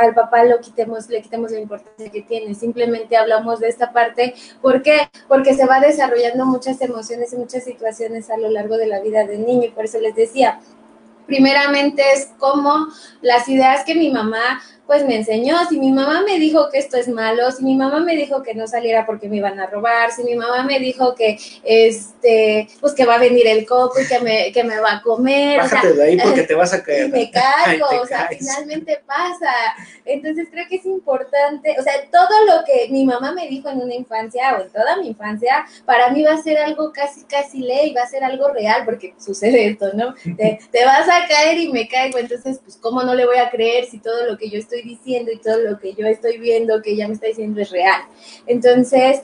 al 0.00 0.14
papá 0.14 0.44
lo 0.44 0.60
quitemos, 0.60 1.08
le 1.08 1.22
quitemos 1.22 1.50
la 1.50 1.60
importancia 1.60 2.10
que 2.10 2.22
tiene. 2.22 2.54
Simplemente 2.54 3.16
hablamos 3.16 3.60
de 3.60 3.68
esta 3.68 3.92
parte. 3.92 4.34
¿Por 4.60 4.82
qué? 4.82 5.08
Porque 5.28 5.54
se 5.54 5.66
va 5.66 5.80
desarrollando 5.80 6.44
muchas 6.44 6.80
emociones 6.82 7.32
y 7.32 7.36
muchas 7.36 7.64
situaciones 7.64 8.28
a 8.30 8.36
lo 8.36 8.50
largo 8.50 8.76
de 8.76 8.86
la 8.86 9.00
vida 9.00 9.24
del 9.24 9.46
niño. 9.46 9.64
Y 9.64 9.70
por 9.70 9.86
eso 9.86 9.98
les 9.98 10.14
decía, 10.14 10.60
Primeramente 11.26 12.02
es 12.12 12.30
como 12.38 12.88
las 13.22 13.48
ideas 13.48 13.84
que 13.84 13.94
mi 13.94 14.10
mamá 14.10 14.60
pues 14.86 15.04
me 15.06 15.16
enseñó. 15.16 15.56
Si 15.68 15.78
mi 15.78 15.92
mamá 15.92 16.22
me 16.22 16.38
dijo 16.38 16.68
que 16.70 16.78
esto 16.78 16.96
es 16.96 17.08
malo, 17.08 17.50
si 17.50 17.64
mi 17.64 17.74
mamá 17.74 18.00
me 18.00 18.16
dijo 18.16 18.42
que 18.42 18.54
no 18.54 18.66
saliera 18.66 19.06
porque 19.06 19.28
me 19.28 19.36
iban 19.36 19.58
a 19.58 19.66
robar, 19.66 20.12
si 20.12 20.22
mi 20.24 20.34
mamá 20.34 20.62
me 20.64 20.78
dijo 20.78 21.14
que 21.14 21.38
este, 21.62 22.68
pues 22.80 22.92
que 22.92 23.06
va 23.06 23.14
a 23.14 23.18
venir 23.18 23.46
el 23.46 23.66
copo 23.66 24.00
y 24.00 24.06
que 24.06 24.20
me, 24.20 24.52
que 24.52 24.64
me 24.64 24.78
va 24.80 24.94
a 24.94 25.02
comer. 25.02 25.58
Bájate 25.58 25.94
de 25.94 26.04
ahí 26.04 26.18
porque 26.18 26.42
te 26.42 26.54
vas 26.54 26.72
a 26.72 26.82
caer. 26.84 27.08
me 27.08 27.30
caigo, 27.30 27.86
o 28.02 28.06
sea, 28.06 28.28
finalmente 28.28 29.00
pasa. 29.06 29.52
Entonces 30.04 30.48
creo 30.50 30.66
que 30.68 30.76
es 30.76 30.86
importante, 30.86 31.76
o 31.78 31.82
sea, 31.82 31.94
todo 32.10 32.44
lo 32.46 32.64
que 32.64 32.88
mi 32.90 33.04
mamá 33.04 33.32
me 33.32 33.48
dijo 33.48 33.70
en 33.70 33.80
una 33.80 33.94
infancia 33.94 34.56
o 34.56 34.62
en 34.62 34.70
toda 34.70 34.96
mi 34.98 35.08
infancia, 35.08 35.64
para 35.86 36.10
mí 36.10 36.22
va 36.22 36.34
a 36.34 36.42
ser 36.42 36.58
algo 36.58 36.92
casi, 36.92 37.24
casi 37.24 37.60
ley, 37.60 37.94
va 37.94 38.02
a 38.02 38.08
ser 38.08 38.22
algo 38.22 38.48
real, 38.48 38.84
porque 38.84 39.14
sucede 39.18 39.66
esto, 39.66 39.92
¿no? 39.94 40.14
Te, 40.36 40.58
te 40.70 40.84
vas 40.84 41.08
a 41.08 41.13
caer 41.28 41.58
y 41.58 41.72
me 41.72 41.88
caigo, 41.88 42.18
entonces, 42.18 42.60
pues, 42.62 42.76
¿cómo 42.76 43.02
no 43.02 43.14
le 43.14 43.26
voy 43.26 43.38
a 43.38 43.50
creer 43.50 43.86
si 43.86 43.98
todo 43.98 44.26
lo 44.26 44.36
que 44.36 44.50
yo 44.50 44.58
estoy 44.58 44.82
diciendo 44.82 45.32
y 45.32 45.38
todo 45.38 45.58
lo 45.58 45.78
que 45.78 45.94
yo 45.94 46.06
estoy 46.06 46.38
viendo 46.38 46.82
que 46.82 46.92
ella 46.92 47.08
me 47.08 47.14
está 47.14 47.26
diciendo 47.26 47.60
es 47.60 47.70
real. 47.70 48.02
Entonces, 48.46 49.22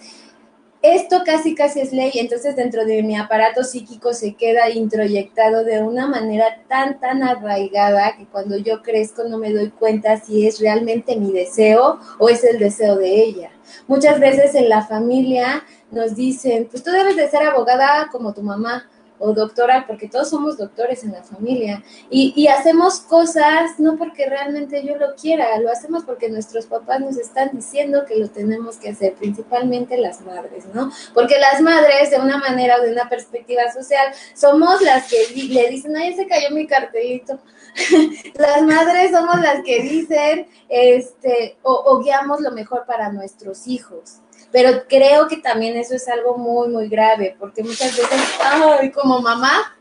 esto 0.82 1.22
casi 1.26 1.54
casi 1.54 1.80
es 1.80 1.92
ley, 1.92 2.12
entonces 2.14 2.56
dentro 2.56 2.86
de 2.86 3.02
mi 3.02 3.14
aparato 3.14 3.64
psíquico 3.64 4.14
se 4.14 4.34
queda 4.34 4.70
introyectado 4.70 5.62
de 5.62 5.82
una 5.82 6.06
manera 6.06 6.62
tan, 6.68 6.98
tan 6.98 7.22
arraigada 7.22 8.16
que 8.16 8.24
cuando 8.24 8.56
yo 8.56 8.80
crezco 8.80 9.24
no 9.24 9.36
me 9.36 9.52
doy 9.52 9.68
cuenta 9.68 10.18
si 10.18 10.46
es 10.46 10.58
realmente 10.58 11.16
mi 11.16 11.32
deseo 11.32 11.98
o 12.18 12.30
es 12.30 12.44
el 12.44 12.58
deseo 12.58 12.96
de 12.96 13.22
ella. 13.22 13.50
Muchas 13.88 14.18
veces 14.20 14.54
en 14.54 14.70
la 14.70 14.86
familia 14.86 15.64
nos 15.90 16.16
dicen, 16.16 16.66
pues 16.70 16.82
tú 16.82 16.90
debes 16.90 17.16
de 17.16 17.28
ser 17.28 17.42
abogada 17.42 18.08
como 18.10 18.32
tu 18.32 18.42
mamá, 18.42 18.88
o 19.20 19.34
doctora, 19.34 19.84
porque 19.86 20.08
todos 20.08 20.30
somos 20.30 20.56
doctores 20.56 21.04
en 21.04 21.12
la 21.12 21.22
familia, 21.22 21.84
y, 22.08 22.32
y, 22.34 22.48
hacemos 22.48 23.00
cosas 23.00 23.78
no 23.78 23.96
porque 23.96 24.26
realmente 24.26 24.82
yo 24.84 24.96
lo 24.96 25.14
quiera, 25.14 25.58
lo 25.58 25.70
hacemos 25.70 26.04
porque 26.04 26.30
nuestros 26.30 26.66
papás 26.66 27.00
nos 27.00 27.18
están 27.18 27.50
diciendo 27.52 28.04
que 28.06 28.16
lo 28.16 28.28
tenemos 28.30 28.78
que 28.78 28.88
hacer, 28.88 29.14
principalmente 29.14 29.98
las 29.98 30.22
madres, 30.22 30.64
¿no? 30.72 30.90
Porque 31.12 31.38
las 31.38 31.60
madres, 31.60 32.10
de 32.10 32.18
una 32.18 32.38
manera 32.38 32.78
o 32.78 32.82
de 32.82 32.92
una 32.92 33.08
perspectiva 33.08 33.70
social, 33.70 34.12
somos 34.34 34.80
las 34.80 35.08
que 35.08 35.16
le 35.34 35.68
dicen, 35.68 35.96
ay, 35.96 36.14
se 36.14 36.26
cayó 36.26 36.50
mi 36.50 36.66
cartelito. 36.66 37.38
las 38.34 38.62
madres 38.62 39.12
somos 39.12 39.38
las 39.40 39.62
que 39.62 39.82
dicen, 39.82 40.48
este, 40.68 41.58
o, 41.62 41.72
o 41.72 42.00
guiamos 42.00 42.40
lo 42.40 42.52
mejor 42.52 42.84
para 42.86 43.12
nuestros 43.12 43.66
hijos. 43.66 44.20
Pero 44.52 44.84
creo 44.88 45.28
que 45.28 45.36
también 45.36 45.76
eso 45.76 45.94
es 45.94 46.08
algo 46.08 46.36
muy, 46.36 46.68
muy 46.68 46.88
grave, 46.88 47.36
porque 47.38 47.62
muchas 47.62 47.96
veces, 47.96 48.20
ay, 48.42 48.90
como 48.90 49.20
mamá, 49.20 49.76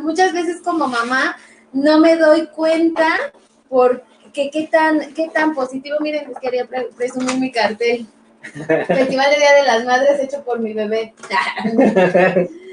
muchas 0.00 0.32
veces 0.32 0.60
como 0.62 0.86
mamá 0.86 1.36
no 1.72 1.98
me 1.98 2.16
doy 2.16 2.46
cuenta 2.48 3.06
porque 3.68 4.50
qué 4.50 4.68
tan, 4.70 5.12
qué 5.14 5.28
tan 5.28 5.54
positivo, 5.54 5.96
miren, 6.00 6.28
les 6.28 6.38
quería 6.38 6.66
presumir 6.96 7.38
mi 7.38 7.50
cartel. 7.50 8.06
Festival 8.86 9.30
de 9.30 9.36
Día 9.36 9.54
de 9.54 9.64
las 9.64 9.84
Madres 9.84 10.20
hecho 10.20 10.44
por 10.44 10.60
mi 10.60 10.72
bebé. 10.72 11.14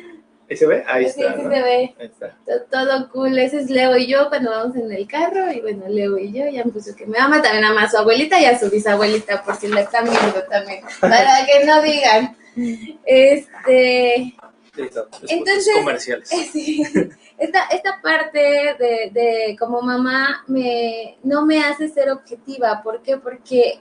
¿Y 0.53 0.57
se 0.57 0.67
ve? 0.67 0.83
Ahí 0.88 1.05
está. 1.05 1.33
Sí, 1.33 1.41
sí 1.41 1.41
se 1.41 1.50
ve. 1.50 1.95
Ahí 2.00 2.05
está. 2.05 2.38
Todo, 2.69 3.10
cool. 3.10 3.39
Ese 3.39 3.62
es 3.62 3.72
Leo 3.72 3.98
y 3.98 4.05
yo 4.05 4.29
cuando 4.29 4.51
vamos 4.51 4.75
en 4.75 4.91
el 4.91 5.07
carro. 5.07 5.51
Y 5.51 5.62
bueno, 5.62 5.86
Leo 5.88 6.15
y 6.19 6.31
yo 6.31 6.48
ya 6.48 6.63
me 6.63 6.72
puso 6.72 6.95
que 6.95 7.07
me 7.07 7.17
ama 7.17 7.41
también 7.41 7.63
ama 7.63 7.83
a 7.83 7.89
su 7.89 7.98
abuelita 7.98 8.39
y 8.39 8.45
a 8.45 8.60
su 8.60 8.69
bisabuelita, 8.69 9.43
por 9.43 9.55
si 9.55 9.67
la 9.67 9.81
están 9.81 10.03
viendo 10.05 10.43
también. 10.43 10.83
Para 11.01 11.45
que 11.48 11.65
no 11.65 11.81
digan. 11.81 12.38
Este. 13.03 14.36
Entonces. 15.27 15.75
Comerciales. 15.75 16.29
Sí. 16.51 16.83
Esta, 17.36 17.65
esta 17.72 18.00
parte 18.01 18.39
de, 18.39 19.10
de 19.12 19.55
como 19.60 19.81
mamá 19.81 20.43
me, 20.45 21.17
no 21.24 21.48
me 21.48 21.63
hace 21.63 21.89
ser 21.89 22.12
objetiva. 22.12 22.83
¿Por 22.83 23.01
qué? 23.01 23.17
Porque 23.17 23.79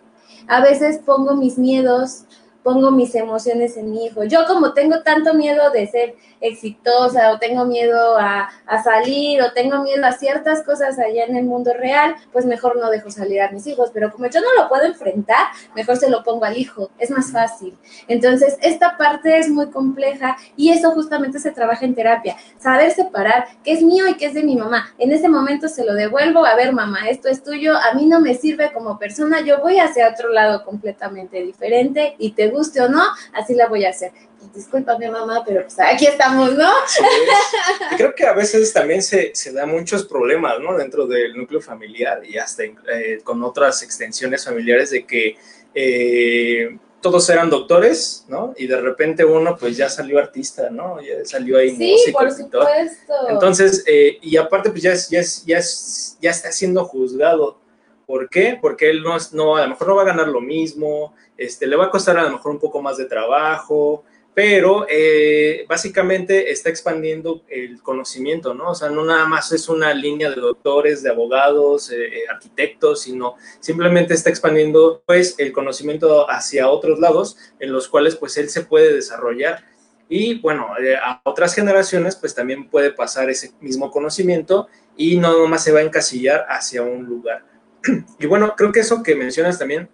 a 0.49 0.63
veces 0.63 1.01
pongo 1.05 1.37
mis 1.37 1.59
miedos 1.59 2.25
pongo 2.63 2.91
mis 2.91 3.15
emociones 3.15 3.77
en 3.77 3.91
mi 3.91 4.07
hijo. 4.07 4.25
Yo 4.25 4.47
como 4.47 4.73
tengo 4.73 5.03
tanto 5.03 5.35
miedo 5.35 5.71
de 5.71 5.87
ser 5.87 6.15
exitosa 6.41 7.33
o 7.33 7.39
tengo 7.39 7.65
miedo 7.65 8.17
a, 8.19 8.51
salir 8.83 9.43
o 9.43 9.53
tengo 9.53 9.83
miedo 9.83 10.05
a 10.05 10.13
ciertas 10.13 10.63
cosas 10.63 10.99
allá 10.99 11.25
en 11.25 11.37
el 11.37 11.45
mundo 11.45 11.73
real, 11.75 12.17
pues 12.33 12.47
mejor 12.47 12.77
no 12.77 12.91
dejo 12.91 13.11
salir 13.11 13.41
a 13.43 13.51
mis 13.51 13.67
hijos. 13.67 13.91
Pero 13.93 14.11
como 14.11 14.27
yo 14.27 14.41
no 14.41 14.63
lo 14.63 14.69
puedo 14.69 14.85
enfrentar, 14.85 15.47
mejor 15.75 15.97
se 15.97 16.11
lo 16.11 16.23
pongo 16.23 16.45
al 16.45 16.57
hijo. 16.57 16.91
Es 16.99 17.11
más 17.11 17.33
fácil. 17.33 17.77
Entonces, 18.09 18.57
esta 18.63 18.97
parte 18.97 19.39
es 19.39 19.49
muy 19.49 19.71
compleja 19.71 20.37
y 20.57 20.71
eso 20.71 20.93
justamente 20.93 21.39
se 21.39 21.51
trabaja 21.51 21.85
en 21.85 21.95
terapia. 21.95 22.37
Saber 22.59 22.91
separar 22.93 23.47
qué 23.63 23.73
es 23.73 23.83
mío 23.83 24.09
y 24.09 24.15
qué 24.15 24.27
es 24.27 24.35
de 24.35 24.43
mi 24.43 24.57
mamá. 24.57 24.93
En 24.99 25.13
ese 25.13 25.29
momento 25.29 25.69
se 25.69 25.85
lo 25.85 25.95
devuelvo. 25.95 26.45
A 26.45 26.57
ver, 26.57 26.73
mamá, 26.73 27.09
esto 27.09 27.29
es 27.29 27.43
tuyo. 27.43 27.77
A 27.77 27.95
mí 27.95 28.07
no 28.07 28.21
me 28.21 28.35
sirve 28.35 28.73
como 28.73 28.99
persona. 28.99 29.41
Yo 29.43 29.61
voy 29.61 29.79
hacia 29.79 30.09
otro 30.09 30.31
lado 30.31 30.65
completamente 30.65 31.43
diferente 31.43 32.17
y 32.19 32.33
te 32.33 32.52
guste 32.53 32.81
o 32.81 32.89
no, 32.89 33.03
así 33.35 33.55
la 33.55 33.69
voy 33.69 33.85
a 33.85 33.91
hacer. 33.91 34.13
Disculpa 34.55 34.99
mi 34.99 35.09
mamá, 35.09 35.45
pero 35.47 35.63
pues 35.63 35.79
aquí 35.81 36.07
estamos, 36.07 36.55
¿no? 36.55 36.69
y 37.93 37.97
creo 37.97 38.15
que 38.15 38.27
a 38.27 38.33
veces 38.33 38.73
también 38.73 39.03
se, 39.03 39.31
se 39.35 39.53
da 39.53 39.67
muchos 39.67 40.05
problemas, 40.05 40.59
¿no? 40.61 40.77
Dentro 40.77 41.07
del 41.07 41.37
núcleo 41.37 41.61
familiar 41.61 42.25
y 42.25 42.39
hasta 42.39 42.65
eh, 42.65 43.21
con 43.23 43.43
otras 43.43 43.83
extensiones 43.83 44.45
familiares 44.45 44.91
de 44.91 45.07
que 45.07 45.37
eh, 45.75 46.77
todos 47.01 47.29
eran 47.31 47.51
doctores, 47.51 48.25
¿no? 48.29 48.55
Y 48.57 48.67
de 48.67 48.81
repente 48.81 49.25
uno 49.25 49.57
pues 49.59 49.77
ya 49.77 49.89
salió 49.89 50.19
artista, 50.19 50.71
¿no? 50.71 51.01
Ya 51.03 51.25
salió 51.25 51.59
ahí 51.59 51.77
sí, 51.77 52.13
por 52.13 52.31
supuesto. 52.31 52.67
Entonces, 53.29 53.85
eh, 53.87 54.19
y 54.23 54.37
aparte 54.37 54.71
pues 54.71 54.83
ya, 54.83 54.95
ya, 55.11 55.23
ya, 55.45 55.61
ya 56.21 56.31
está 56.31 56.53
siendo 56.53 56.85
juzgado 56.85 57.62
¿Por 58.07 58.29
qué? 58.29 58.59
Porque 58.61 58.91
él 58.91 59.03
no, 59.03 59.17
no, 59.33 59.57
a 59.57 59.63
lo 59.63 59.69
mejor 59.71 59.89
no 59.89 59.97
va 59.97 60.03
a 60.03 60.07
ganar 60.07 60.29
lo 60.29 60.41
mismo, 60.41 61.15
este, 61.37 61.67
le 61.67 61.77
va 61.77 61.87
a 61.87 61.91
costar 61.91 62.19
a 62.19 62.23
lo 62.23 62.31
mejor 62.31 62.53
un 62.53 62.59
poco 62.59 62.83
más 62.83 62.97
de 62.97 63.07
trabajo, 63.07 64.05
pero 64.35 64.87
eh, 64.89 65.67
básicamente 65.69 66.51
está 66.51 66.71
expandiendo 66.71 67.43
el 67.49 67.83
conocimiento, 67.83 68.55
¿no? 68.55 68.71
O 68.71 68.75
sea, 68.75 68.89
no 68.89 69.05
nada 69.05 69.27
más 69.27 69.53
es 69.53 69.69
una 69.69 69.93
línea 69.93 70.31
de 70.31 70.37
doctores, 70.37 71.03
de 71.03 71.11
abogados, 71.11 71.91
eh, 71.91 72.07
eh, 72.07 72.23
arquitectos, 72.31 73.03
sino 73.03 73.35
simplemente 73.61 74.15
está 74.15 74.31
expandiendo, 74.31 75.03
pues, 75.07 75.35
el 75.39 75.53
conocimiento 75.53 76.31
hacia 76.31 76.71
otros 76.71 76.99
lados 76.99 77.37
en 77.61 77.73
los 77.73 77.89
cuales, 77.89 78.17
pues, 78.17 78.39
él 78.39 78.49
se 78.49 78.63
puede 78.63 78.95
desarrollar. 78.95 79.65
Y, 80.09 80.41
bueno, 80.41 80.69
a 81.03 81.21
otras 81.25 81.55
generaciones, 81.55 82.17
pues, 82.17 82.35
también 82.35 82.69
puede 82.71 82.91
pasar 82.91 83.29
ese 83.29 83.53
mismo 83.61 83.91
conocimiento 83.91 84.69
y 84.97 85.19
no 85.19 85.39
nomás 85.39 85.65
se 85.65 85.73
va 85.73 85.81
a 85.81 85.83
encasillar 85.83 86.47
hacia 86.49 86.83
un 86.83 87.05
lugar. 87.05 87.45
Y 88.19 88.27
bueno, 88.27 88.55
creo 88.57 88.73
que 88.73 88.81
eso 88.81 89.03
que 89.03 89.15
mencionas 89.15 89.59
también 89.59 89.89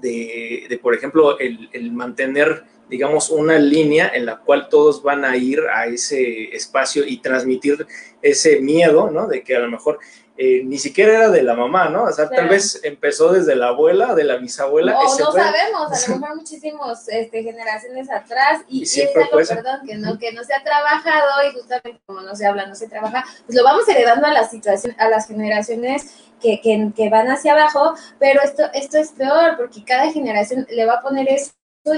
de, 0.00 0.78
por 0.82 0.94
ejemplo, 0.94 1.38
el, 1.38 1.92
mantener, 1.92 2.64
digamos, 2.88 3.30
una 3.30 3.58
línea 3.58 4.10
en 4.14 4.26
la 4.26 4.38
cual 4.38 4.68
todos 4.68 5.02
van 5.02 5.24
a 5.24 5.36
ir 5.36 5.60
a 5.72 5.86
ese 5.86 6.54
espacio 6.54 7.04
y 7.06 7.18
transmitir 7.18 7.86
ese 8.20 8.60
miedo, 8.60 9.10
¿no? 9.10 9.28
De 9.28 9.42
que 9.42 9.56
a 9.56 9.60
lo 9.60 9.70
mejor 9.70 9.98
eh, 10.36 10.62
ni 10.64 10.78
siquiera 10.78 11.12
era 11.12 11.28
de 11.28 11.42
la 11.42 11.54
mamá, 11.54 11.90
¿no? 11.90 12.04
O 12.04 12.12
sea, 12.12 12.28
tal 12.28 12.48
vez 12.48 12.80
empezó 12.82 13.32
desde 13.32 13.54
la 13.54 13.68
abuela, 13.68 14.14
de 14.14 14.24
la 14.24 14.36
bisabuela. 14.38 14.92
No, 14.92 15.02
no 15.02 15.32
sabemos, 15.32 15.92
a 15.92 16.10
lo 16.10 16.16
mejor 16.20 16.36
muchísimos 16.36 17.08
este, 17.08 17.42
generaciones 17.42 18.10
atrás 18.10 18.62
y, 18.66 18.80
y, 18.80 18.82
es 18.82 18.98
algo, 19.14 19.30
perdón, 19.30 19.80
que 19.86 19.94
no, 19.96 20.18
que 20.18 20.32
no 20.32 20.42
se 20.42 20.54
ha 20.54 20.64
trabajado 20.64 21.48
y 21.48 21.52
justamente 21.52 22.00
como 22.06 22.22
no 22.22 22.34
se 22.34 22.46
habla, 22.46 22.66
no 22.66 22.74
se 22.74 22.88
trabaja, 22.88 23.24
pues 23.46 23.56
lo 23.56 23.62
vamos 23.62 23.86
heredando 23.88 24.26
a 24.26 24.32
las 24.32 24.50
situaciones, 24.50 24.98
a 24.98 25.08
las 25.08 25.28
generaciones 25.28 26.31
que, 26.42 26.60
que, 26.60 26.90
que, 26.94 27.08
van 27.08 27.28
hacia 27.28 27.52
abajo, 27.52 27.94
pero 28.18 28.40
esto, 28.42 28.64
esto 28.74 28.98
es 28.98 29.10
peor 29.10 29.56
porque 29.56 29.84
cada 29.84 30.10
generación 30.10 30.66
le 30.70 30.84
va 30.84 30.94
a 30.94 31.02
poner 31.02 31.28
eso 31.28 31.52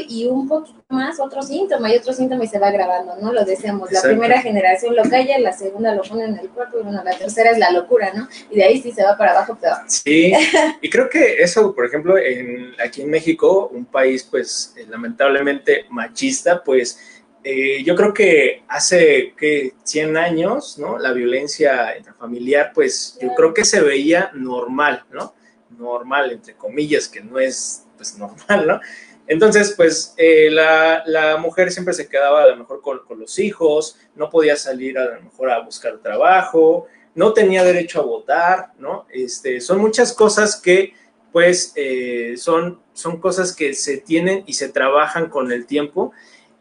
y 0.08 0.26
un 0.26 0.48
poquito 0.48 0.82
más 0.88 1.20
otro 1.20 1.42
síntoma 1.42 1.92
y 1.92 1.96
otro 1.96 2.12
síntoma 2.12 2.44
y 2.44 2.48
se 2.48 2.58
va 2.58 2.70
grabando, 2.70 3.16
¿no? 3.20 3.32
Lo 3.32 3.44
decíamos, 3.44 3.92
la 3.92 4.00
primera 4.00 4.40
generación 4.40 4.96
lo 4.96 5.02
calla, 5.02 5.38
la 5.38 5.52
segunda 5.52 5.94
lo 5.94 6.02
pone 6.02 6.24
en 6.24 6.38
el 6.38 6.48
cuerpo 6.48 6.78
y 6.78 6.82
bueno, 6.84 7.02
la 7.04 7.16
tercera 7.16 7.50
es 7.50 7.58
la 7.58 7.70
locura, 7.70 8.12
¿no? 8.14 8.26
Y 8.50 8.56
de 8.56 8.64
ahí 8.64 8.80
sí 8.80 8.92
se 8.92 9.04
va 9.04 9.18
para 9.18 9.32
abajo 9.32 9.56
peor. 9.56 9.76
Sí, 9.88 10.32
y 10.80 10.88
creo 10.88 11.10
que 11.10 11.42
eso, 11.42 11.74
por 11.74 11.84
ejemplo, 11.84 12.16
en, 12.16 12.74
aquí 12.82 13.02
en 13.02 13.10
México, 13.10 13.68
un 13.72 13.84
país 13.84 14.24
pues 14.24 14.72
eh, 14.76 14.86
lamentablemente 14.88 15.84
machista, 15.90 16.64
pues 16.64 16.98
eh, 17.46 17.84
yo 17.84 17.94
creo 17.94 18.14
que 18.14 18.62
hace 18.68 19.34
que 19.36 19.74
100 19.84 20.16
años, 20.16 20.78
¿no? 20.78 20.98
La 20.98 21.12
violencia 21.12 21.96
intrafamiliar, 21.96 22.72
pues 22.74 23.18
yo 23.20 23.34
creo 23.34 23.52
que 23.52 23.66
se 23.66 23.82
veía 23.82 24.30
normal, 24.34 25.04
¿no? 25.12 25.34
Normal, 25.78 26.32
entre 26.32 26.54
comillas, 26.54 27.06
que 27.06 27.20
no 27.20 27.38
es 27.38 27.84
pues 27.96 28.16
normal, 28.18 28.66
¿no? 28.66 28.80
Entonces, 29.26 29.74
pues 29.76 30.14
eh, 30.16 30.50
la, 30.50 31.36
mujer 31.38 31.70
siempre 31.70 31.92
se 31.92 32.08
quedaba 32.08 32.42
a 32.42 32.48
lo 32.48 32.56
mejor 32.56 32.80
con, 32.80 33.00
los 33.18 33.38
hijos, 33.38 33.98
no 34.14 34.30
podía 34.30 34.56
salir 34.56 34.98
a 34.98 35.16
lo 35.16 35.22
mejor 35.22 35.50
a 35.50 35.60
buscar 35.60 35.98
trabajo, 35.98 36.86
no 37.14 37.32
tenía 37.34 37.62
derecho 37.62 38.00
a 38.00 38.04
votar, 38.04 38.72
¿no? 38.78 39.06
Este, 39.10 39.60
son 39.60 39.78
muchas 39.78 40.12
cosas 40.14 40.60
que 40.60 40.94
pues 41.30 41.72
eh, 41.74 42.34
son, 42.36 42.80
son 42.92 43.20
cosas 43.20 43.54
que 43.54 43.74
se 43.74 43.98
tienen 43.98 44.44
y 44.46 44.54
se 44.54 44.68
trabajan 44.68 45.28
con 45.28 45.52
el 45.52 45.66
tiempo 45.66 46.12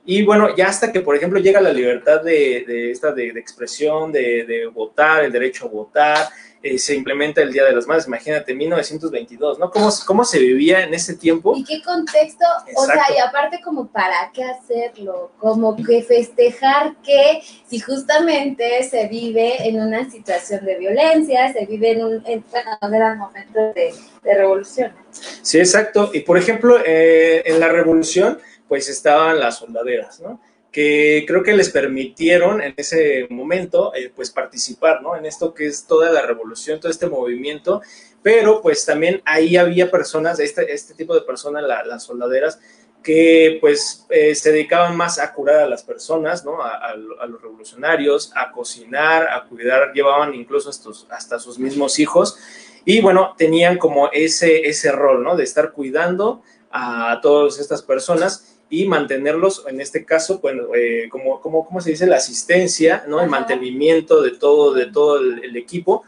Y 0.05 0.23
bueno, 0.23 0.55
ya 0.55 0.67
hasta 0.67 0.91
que, 0.91 0.99
por 0.99 1.15
ejemplo, 1.15 1.39
llega 1.39 1.61
la 1.61 1.71
libertad 1.71 2.21
de, 2.21 2.91
esta 2.91 3.11
de, 3.11 3.27
expresión, 3.29 4.11
de, 4.11 4.69
votar, 4.73 5.23
el 5.23 5.31
derecho 5.31 5.65
a 5.65 5.69
votar, 5.69 6.27
eh, 6.61 6.77
se 6.77 6.95
implementa 6.95 7.41
el 7.41 7.51
Día 7.51 7.65
de 7.65 7.73
las 7.73 7.87
Madres, 7.87 8.07
imagínate, 8.07 8.53
1922, 8.53 9.59
¿no? 9.59 9.69
¿Cómo, 9.69 9.89
¿Cómo 10.05 10.23
se 10.23 10.39
vivía 10.39 10.83
en 10.83 10.93
ese 10.93 11.15
tiempo? 11.15 11.53
¿Y 11.57 11.63
qué 11.65 11.81
contexto? 11.81 12.45
O 12.75 12.85
sea, 12.85 13.03
y 13.13 13.19
aparte 13.19 13.59
como 13.61 13.87
para 13.87 14.31
qué 14.33 14.45
hacerlo, 14.45 15.31
como 15.39 15.75
que 15.75 16.01
festejar 16.03 16.95
que 17.01 17.41
si 17.67 17.79
justamente 17.79 18.81
se 18.83 19.07
vive 19.07 19.67
en 19.67 19.81
una 19.81 20.09
situación 20.09 20.65
de 20.65 20.79
violencia, 20.79 21.51
se 21.51 21.65
vive 21.65 21.91
en 21.91 22.03
un, 22.03 22.23
en, 22.25 22.43
momento 23.17 23.73
de, 23.75 23.93
revolución. 24.23 24.93
Sí, 25.11 25.59
exacto. 25.59 26.11
Y 26.13 26.21
por 26.21 26.37
ejemplo, 26.37 26.77
eh, 26.85 27.43
en 27.45 27.59
la 27.59 27.67
revolución, 27.67 28.39
pues 28.73 28.89
estaban 28.89 29.39
las 29.39 29.59
soldaderas, 29.59 30.19
¿no? 30.19 30.41
que 30.71 31.25
creo 31.27 31.43
que 31.43 31.53
les 31.53 31.69
permitieron 31.69 32.59
en 32.59 32.73
ese 32.75 33.27
momento 33.29 33.93
eh, 33.93 34.11
pues 34.15 34.31
participar 34.31 35.03
¿no? 35.03 35.15
en 35.15 35.27
esto 35.27 35.53
que 35.53 35.67
es 35.67 35.85
toda 35.85 36.11
la 36.11 36.23
revolución, 36.23 36.79
todo 36.79 36.89
este 36.89 37.05
movimiento, 37.05 37.83
pero 38.23 38.63
pues 38.63 38.83
también 38.83 39.21
ahí 39.25 39.57
había 39.57 39.91
personas, 39.91 40.39
este, 40.39 40.73
este 40.73 40.95
tipo 40.95 41.13
de 41.13 41.21
personas, 41.21 41.63
las 41.85 42.01
soldaderas, 42.01 42.59
que 43.03 43.59
pues 43.61 44.07
eh, 44.09 44.33
se 44.33 44.51
dedicaban 44.51 44.97
más 44.97 45.19
a 45.19 45.31
curar 45.33 45.57
a 45.57 45.69
las 45.69 45.83
personas, 45.83 46.43
¿no? 46.43 46.63
A, 46.63 46.95
los 46.95 47.43
revolucionarios, 47.43 48.31
a 48.35 48.51
cocinar, 48.51 49.27
a 49.29 49.43
cuidar, 49.43 49.93
llevaban 49.93 50.33
incluso 50.33 50.71
hasta 51.11 51.37
sus 51.37 51.59
mismos 51.59 51.99
hijos 51.99 52.39
y 52.85 53.01
bueno, 53.01 53.35
tenían 53.37 53.77
como 53.77 54.09
ese, 54.11 54.67
ese 54.67 54.91
rol, 54.91 55.23
¿no? 55.23 55.35
De 55.35 55.43
estar 55.43 55.73
cuidando 55.73 56.41
a 56.73 57.19
todas 57.21 57.59
estas 57.59 57.83
personas 57.83 58.52
y 58.73 58.87
mantenerlos, 58.87 59.63
en 59.67 59.79
este 59.79 60.03
caso, 60.03 60.39
bueno, 60.39 60.73
eh, 60.73 61.07
como, 61.11 61.39
como, 61.39 61.63
¿cómo 61.63 61.79
se 61.79 61.91
dice? 61.91 62.07
La 62.07 62.15
asistencia, 62.15 63.03
¿no? 63.07 63.21
El 63.21 63.29
mantenimiento 63.29 64.19
de 64.23 64.31
todo, 64.31 64.73
de 64.73 64.87
todo 64.87 65.19
el, 65.19 65.55
equipo, 65.55 66.03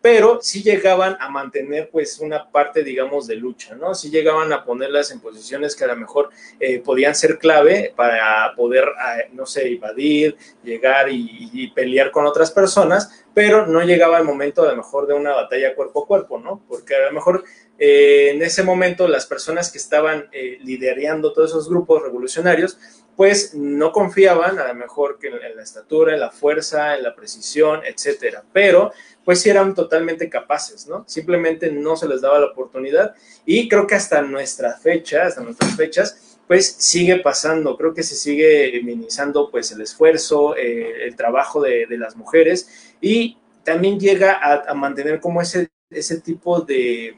pero 0.00 0.38
sí 0.40 0.62
llegaban 0.62 1.16
a 1.18 1.28
mantener 1.28 1.90
pues 1.90 2.20
una 2.20 2.48
parte, 2.48 2.84
digamos, 2.84 3.26
de 3.26 3.34
lucha, 3.34 3.74
¿no? 3.74 3.96
Sí 3.96 4.10
llegaban 4.10 4.52
a 4.52 4.64
ponerlas 4.64 5.10
en 5.10 5.18
posiciones 5.18 5.74
que 5.74 5.82
a 5.82 5.88
lo 5.88 5.96
mejor 5.96 6.30
eh, 6.60 6.78
podían 6.78 7.16
ser 7.16 7.36
clave 7.36 7.92
para 7.96 8.54
poder, 8.54 8.84
eh, 8.84 9.30
no 9.32 9.44
sé, 9.44 9.68
invadir, 9.70 10.36
llegar 10.62 11.08
y, 11.10 11.50
y, 11.52 11.72
pelear 11.72 12.12
con 12.12 12.26
otras 12.26 12.52
personas, 12.52 13.24
pero 13.34 13.66
no 13.66 13.82
llegaba 13.82 14.18
el 14.18 14.24
momento 14.24 14.62
a 14.62 14.70
lo 14.70 14.76
mejor 14.76 15.08
de 15.08 15.14
una 15.14 15.32
batalla 15.32 15.74
cuerpo 15.74 16.04
a 16.04 16.06
cuerpo, 16.06 16.38
¿no? 16.38 16.62
Porque 16.68 16.94
a 16.94 17.06
lo 17.06 17.12
mejor 17.12 17.42
eh, 17.78 18.30
en 18.30 18.42
ese 18.42 18.62
momento 18.62 19.08
las 19.08 19.26
personas 19.26 19.70
que 19.70 19.78
estaban 19.78 20.28
eh, 20.32 20.58
liderando 20.62 21.32
todos 21.32 21.50
esos 21.50 21.68
grupos 21.68 22.02
revolucionarios, 22.02 22.78
pues 23.16 23.54
no 23.54 23.92
confiaban 23.92 24.58
a 24.58 24.68
lo 24.68 24.74
mejor 24.74 25.18
que 25.18 25.28
en, 25.28 25.56
la 25.56 25.62
estatura, 25.62 26.14
en 26.14 26.20
la 26.20 26.30
fuerza, 26.30 26.96
en 26.96 27.02
la 27.02 27.14
precisión, 27.14 27.80
etcétera, 27.84 28.44
pero 28.52 28.92
pues 29.24 29.40
sí 29.40 29.50
eran 29.50 29.74
totalmente 29.74 30.28
capaces, 30.28 30.86
¿no? 30.86 31.04
Simplemente 31.06 31.70
no 31.70 31.96
se 31.96 32.08
les 32.08 32.20
daba 32.20 32.40
la 32.40 32.46
oportunidad. 32.46 33.14
Y 33.46 33.68
creo 33.68 33.86
que 33.86 33.94
hasta 33.94 34.20
nuestra 34.20 34.76
fecha, 34.76 35.26
hasta 35.26 35.40
nuestras 35.42 35.76
fechas, 35.76 36.38
pues 36.46 36.66
sigue 36.66 37.16
pasando, 37.20 37.76
creo 37.76 37.94
que 37.94 38.02
se 38.02 38.16
sigue 38.16 38.80
minimizando 38.84 39.50
pues 39.50 39.72
el 39.72 39.80
esfuerzo, 39.80 40.56
eh, 40.56 41.06
el 41.06 41.16
trabajo 41.16 41.62
de, 41.62 41.86
las 41.90 42.16
mujeres. 42.16 42.94
Y 43.00 43.38
también 43.62 43.98
llega 43.98 44.38
a, 44.42 44.74
mantener 44.74 45.20
como 45.20 45.40
ese, 45.40 45.70
ese 45.88 46.20
tipo 46.20 46.60
de, 46.60 47.16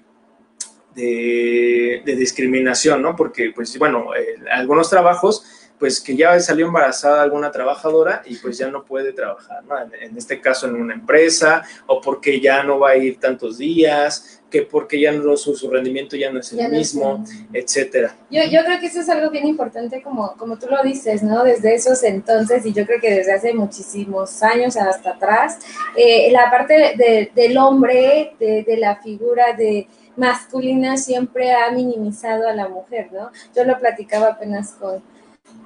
de, 0.96 2.02
discriminación, 2.16 3.02
¿no? 3.02 3.14
Porque, 3.14 3.52
pues, 3.54 3.78
bueno, 3.78 4.10
algunos 4.50 4.90
trabajos, 4.90 5.44
pues 5.78 6.00
que 6.00 6.16
ya 6.16 6.40
salió 6.40 6.66
embarazada 6.66 7.22
alguna 7.22 7.50
trabajadora 7.50 8.22
y 8.24 8.36
pues 8.36 8.56
ya 8.56 8.70
no 8.70 8.84
puede 8.84 9.12
trabajar, 9.12 9.62
¿no? 9.64 9.76
En, 9.78 10.16
este 10.16 10.40
caso 10.40 10.66
en 10.66 10.76
una 10.76 10.94
empresa, 10.94 11.62
o 11.86 12.00
porque 12.00 12.40
ya 12.40 12.62
no 12.62 12.78
va 12.78 12.90
a 12.90 12.96
ir 12.96 13.20
tantos 13.20 13.58
días, 13.58 14.35
que 14.50 14.62
porque 14.62 15.00
ya 15.00 15.12
no 15.12 15.36
su, 15.36 15.56
su 15.56 15.70
rendimiento 15.70 16.16
ya 16.16 16.30
no 16.30 16.40
es 16.40 16.52
el 16.52 16.70
mismo, 16.70 17.24
etcétera. 17.52 18.16
Yo, 18.30 18.42
yo 18.44 18.64
creo 18.64 18.78
que 18.78 18.86
eso 18.86 19.00
es 19.00 19.08
algo 19.08 19.30
bien 19.30 19.46
importante, 19.46 20.02
como, 20.02 20.34
como 20.36 20.58
tú 20.58 20.66
lo 20.68 20.82
dices, 20.82 21.22
¿no? 21.22 21.42
Desde 21.42 21.74
esos 21.74 22.02
entonces, 22.04 22.64
y 22.64 22.72
yo 22.72 22.86
creo 22.86 23.00
que 23.00 23.12
desde 23.12 23.32
hace 23.32 23.54
muchísimos 23.54 24.42
años 24.42 24.76
hasta 24.76 25.10
atrás, 25.10 25.58
eh, 25.96 26.30
la 26.30 26.50
parte 26.50 26.94
de, 26.96 27.30
del 27.34 27.58
hombre, 27.58 28.34
de, 28.38 28.62
de 28.62 28.76
la 28.76 28.96
figura 28.96 29.52
de 29.52 29.88
masculina 30.16 30.96
siempre 30.96 31.52
ha 31.52 31.70
minimizado 31.70 32.48
a 32.48 32.54
la 32.54 32.68
mujer, 32.68 33.08
¿no? 33.12 33.30
Yo 33.54 33.64
lo 33.64 33.78
platicaba 33.78 34.28
apenas 34.28 34.72
con, 34.72 35.02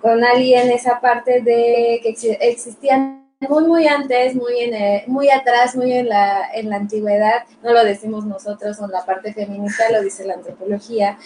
con 0.01 0.25
alguien, 0.25 0.71
esa 0.71 1.01
parte 1.01 1.43
de 1.43 2.01
que 2.03 2.39
existían 2.41 3.20
muy, 3.49 3.65
muy 3.65 3.87
antes, 3.87 4.35
muy, 4.35 4.61
en 4.61 5.11
muy 5.11 5.31
atrás, 5.31 5.75
muy 5.75 5.93
en 5.93 6.11
la, 6.11 6.51
en 6.53 6.69
la 6.69 6.77
antigüedad, 6.77 7.45
no 7.63 7.73
lo 7.73 7.85
decimos 7.85 8.27
nosotros, 8.27 8.79
en 8.81 8.91
la 8.91 9.07
parte 9.07 9.33
feminista 9.33 9.91
lo 9.91 10.03
dice 10.03 10.27
la 10.27 10.35
antropología, 10.35 11.19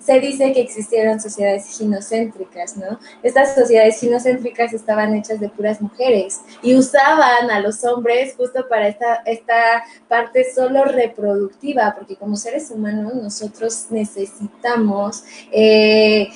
se 0.00 0.18
dice 0.18 0.52
que 0.52 0.62
existieron 0.62 1.20
sociedades 1.20 1.66
ginocéntricas, 1.78 2.76
¿no? 2.76 2.98
Estas 3.22 3.54
sociedades 3.54 4.00
ginocéntricas 4.00 4.72
estaban 4.72 5.14
hechas 5.14 5.38
de 5.38 5.50
puras 5.50 5.80
mujeres 5.80 6.40
y 6.62 6.74
usaban 6.74 7.50
a 7.50 7.60
los 7.60 7.84
hombres 7.84 8.34
justo 8.36 8.66
para 8.66 8.88
esta, 8.88 9.16
esta 9.26 9.84
parte 10.08 10.46
solo 10.52 10.84
reproductiva, 10.84 11.94
porque 11.96 12.16
como 12.16 12.36
seres 12.36 12.70
humanos 12.70 13.14
nosotros 13.14 13.86
necesitamos 13.90 15.22
eh, 15.52 16.30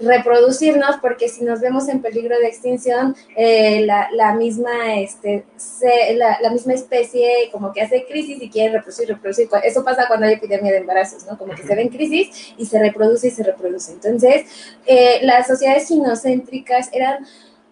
reproducirnos 0.00 0.96
porque 1.00 1.28
si 1.28 1.44
nos 1.44 1.60
vemos 1.60 1.88
en 1.88 2.00
peligro 2.00 2.38
de 2.38 2.46
extinción, 2.46 3.14
eh, 3.36 3.86
la, 3.86 4.34
misma, 4.34 4.96
este, 4.96 5.44
la, 6.14 6.50
misma 6.50 6.74
especie 6.74 7.50
como 7.52 7.72
que 7.72 7.82
hace 7.82 8.06
crisis 8.06 8.42
y 8.42 8.50
quiere 8.50 8.74
reproducir, 8.74 9.08
reproducir. 9.08 9.48
Eso 9.64 9.84
pasa 9.84 10.06
cuando 10.08 10.26
hay 10.26 10.34
epidemia 10.34 10.72
de 10.72 10.78
embarazos, 10.78 11.26
¿no? 11.26 11.36
Como 11.38 11.54
que 11.54 11.62
se 11.62 11.74
ve 11.74 11.82
en 11.82 11.88
crisis 11.88 12.54
y 12.56 12.66
se 12.66 12.78
reproduce 12.78 13.28
y 13.28 13.30
se 13.30 13.42
reproduce. 13.42 13.92
Entonces, 13.92 14.44
eh, 14.86 15.20
las 15.22 15.46
sociedades 15.46 15.88
ginocéntricas 15.88 16.88
eran 16.92 17.26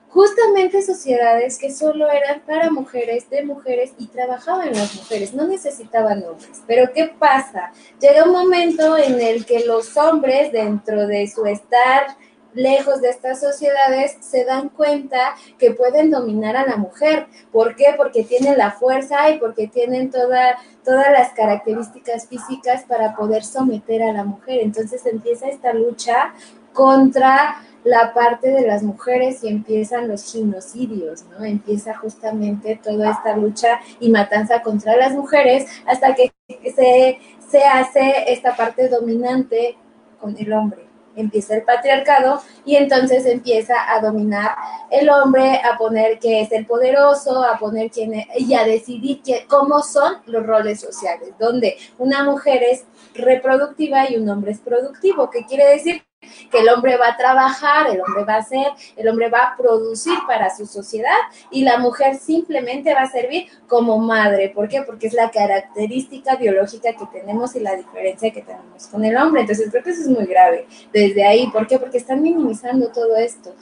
justamente 0.09 0.83
sociedades 0.83 1.59
que 1.59 1.71
solo 1.71 2.11
eran 2.11 2.40
para 2.40 2.71
mujeres, 2.71 3.29
de 3.31 3.44
mujeres 3.44 3.92
y 3.99 4.07
trabajaban 4.07 4.73
las 4.73 4.94
mujeres, 4.94 5.35
no 5.35 5.47
necesitaban 5.47 6.25
hombres. 6.25 6.62
Pero 6.66 6.92
¿qué 6.92 7.12
pasa? 7.18 7.73
Llega 8.01 8.25
un 8.25 8.33
momento 8.33 8.97
en 8.97 9.21
el 9.21 9.44
que 9.44 9.64
los 9.64 9.97
hombres, 9.97 10.51
dentro 10.53 11.07
de 11.07 11.27
su 11.29 11.44
estar 11.47 12.16
lejos 12.55 13.03
de 13.03 13.11
estas 13.11 13.40
sociedades, 13.40 14.16
se 14.21 14.44
dan 14.44 14.71
cuenta 14.71 15.35
que 15.59 15.73
pueden 15.73 16.11
dominar 16.11 16.57
a 16.57 16.66
la 16.66 16.77
mujer. 16.77 17.27
¿Por 17.53 17.77
qué? 17.77 17.94
Porque 17.97 18.25
tienen 18.25 18.57
la 18.57 18.73
fuerza 18.73 19.31
y 19.31 19.38
porque 19.38 19.68
tienen 19.68 20.11
toda, 20.11 20.57
todas 20.85 21.12
las 21.12 21.33
características 21.35 22.27
físicas 22.27 22.85
para 22.88 23.14
poder 23.14 23.44
someter 23.44 24.03
a 24.03 24.12
la 24.12 24.25
mujer. 24.25 24.61
Entonces 24.62 25.05
empieza 25.05 25.49
esta 25.49 25.75
lucha 25.75 26.33
contra 26.73 27.62
la 27.84 28.12
parte 28.12 28.50
de 28.50 28.66
las 28.66 28.82
mujeres 28.82 29.42
y 29.44 29.48
empiezan 29.48 30.08
los 30.08 30.32
genocidios, 30.32 31.24
¿no? 31.30 31.44
Empieza 31.44 31.96
justamente 31.96 32.80
toda 32.82 33.10
esta 33.10 33.36
lucha 33.36 33.80
y 34.00 34.10
matanza 34.10 34.62
contra 34.62 34.96
las 34.96 35.12
mujeres 35.12 35.66
hasta 35.86 36.14
que 36.14 36.32
se, 36.74 37.18
se 37.48 37.64
hace 37.64 38.32
esta 38.32 38.56
parte 38.56 38.88
dominante 38.88 39.76
con 40.20 40.36
el 40.38 40.52
hombre. 40.52 40.86
Empieza 41.16 41.56
el 41.56 41.62
patriarcado 41.62 42.40
y 42.64 42.76
entonces 42.76 43.26
empieza 43.26 43.74
a 43.92 44.00
dominar 44.00 44.54
el 44.90 45.10
hombre, 45.10 45.60
a 45.64 45.76
poner 45.76 46.20
que 46.20 46.42
es 46.42 46.52
el 46.52 46.64
poderoso, 46.64 47.42
a 47.42 47.58
poner 47.58 47.90
quién 47.90 48.14
es, 48.14 48.26
y 48.38 48.54
a 48.54 48.64
decidir 48.64 49.22
que, 49.22 49.44
cómo 49.48 49.82
son 49.82 50.18
los 50.26 50.46
roles 50.46 50.80
sociales, 50.80 51.30
donde 51.40 51.76
una 51.98 52.22
mujer 52.22 52.62
es 52.62 52.84
reproductiva 53.14 54.08
y 54.08 54.16
un 54.16 54.28
hombre 54.28 54.52
es 54.52 54.60
productivo. 54.60 55.28
¿Qué 55.28 55.44
quiere 55.44 55.66
decir? 55.66 56.08
Que 56.50 56.60
el 56.60 56.68
hombre 56.68 56.96
va 56.96 57.08
a 57.08 57.16
trabajar, 57.16 57.88
el 57.88 58.00
hombre 58.00 58.24
va 58.24 58.34
a 58.34 58.38
hacer, 58.38 58.66
el 58.96 59.08
hombre 59.08 59.28
va 59.28 59.38
a 59.40 59.56
producir 59.56 60.18
para 60.26 60.54
su 60.54 60.66
sociedad 60.66 61.16
y 61.50 61.62
la 61.62 61.78
mujer 61.78 62.16
simplemente 62.16 62.94
va 62.94 63.02
a 63.02 63.10
servir 63.10 63.46
como 63.66 63.98
madre. 63.98 64.50
¿Por 64.50 64.68
qué? 64.68 64.82
Porque 64.82 65.06
es 65.06 65.14
la 65.14 65.30
característica 65.30 66.36
biológica 66.36 66.92
que 66.92 67.06
tenemos 67.06 67.54
y 67.56 67.60
la 67.60 67.76
diferencia 67.76 68.32
que 68.32 68.42
tenemos 68.42 68.86
con 68.86 69.04
el 69.04 69.16
hombre. 69.16 69.42
Entonces 69.42 69.68
creo 69.70 69.82
que 69.82 69.90
eso 69.90 70.02
es 70.02 70.08
muy 70.08 70.26
grave 70.26 70.66
desde 70.92 71.26
ahí. 71.26 71.48
¿Por 71.48 71.66
qué? 71.66 71.78
Porque 71.78 71.98
están 71.98 72.22
minimizando 72.22 72.88
todo 72.88 73.16
esto. 73.16 73.54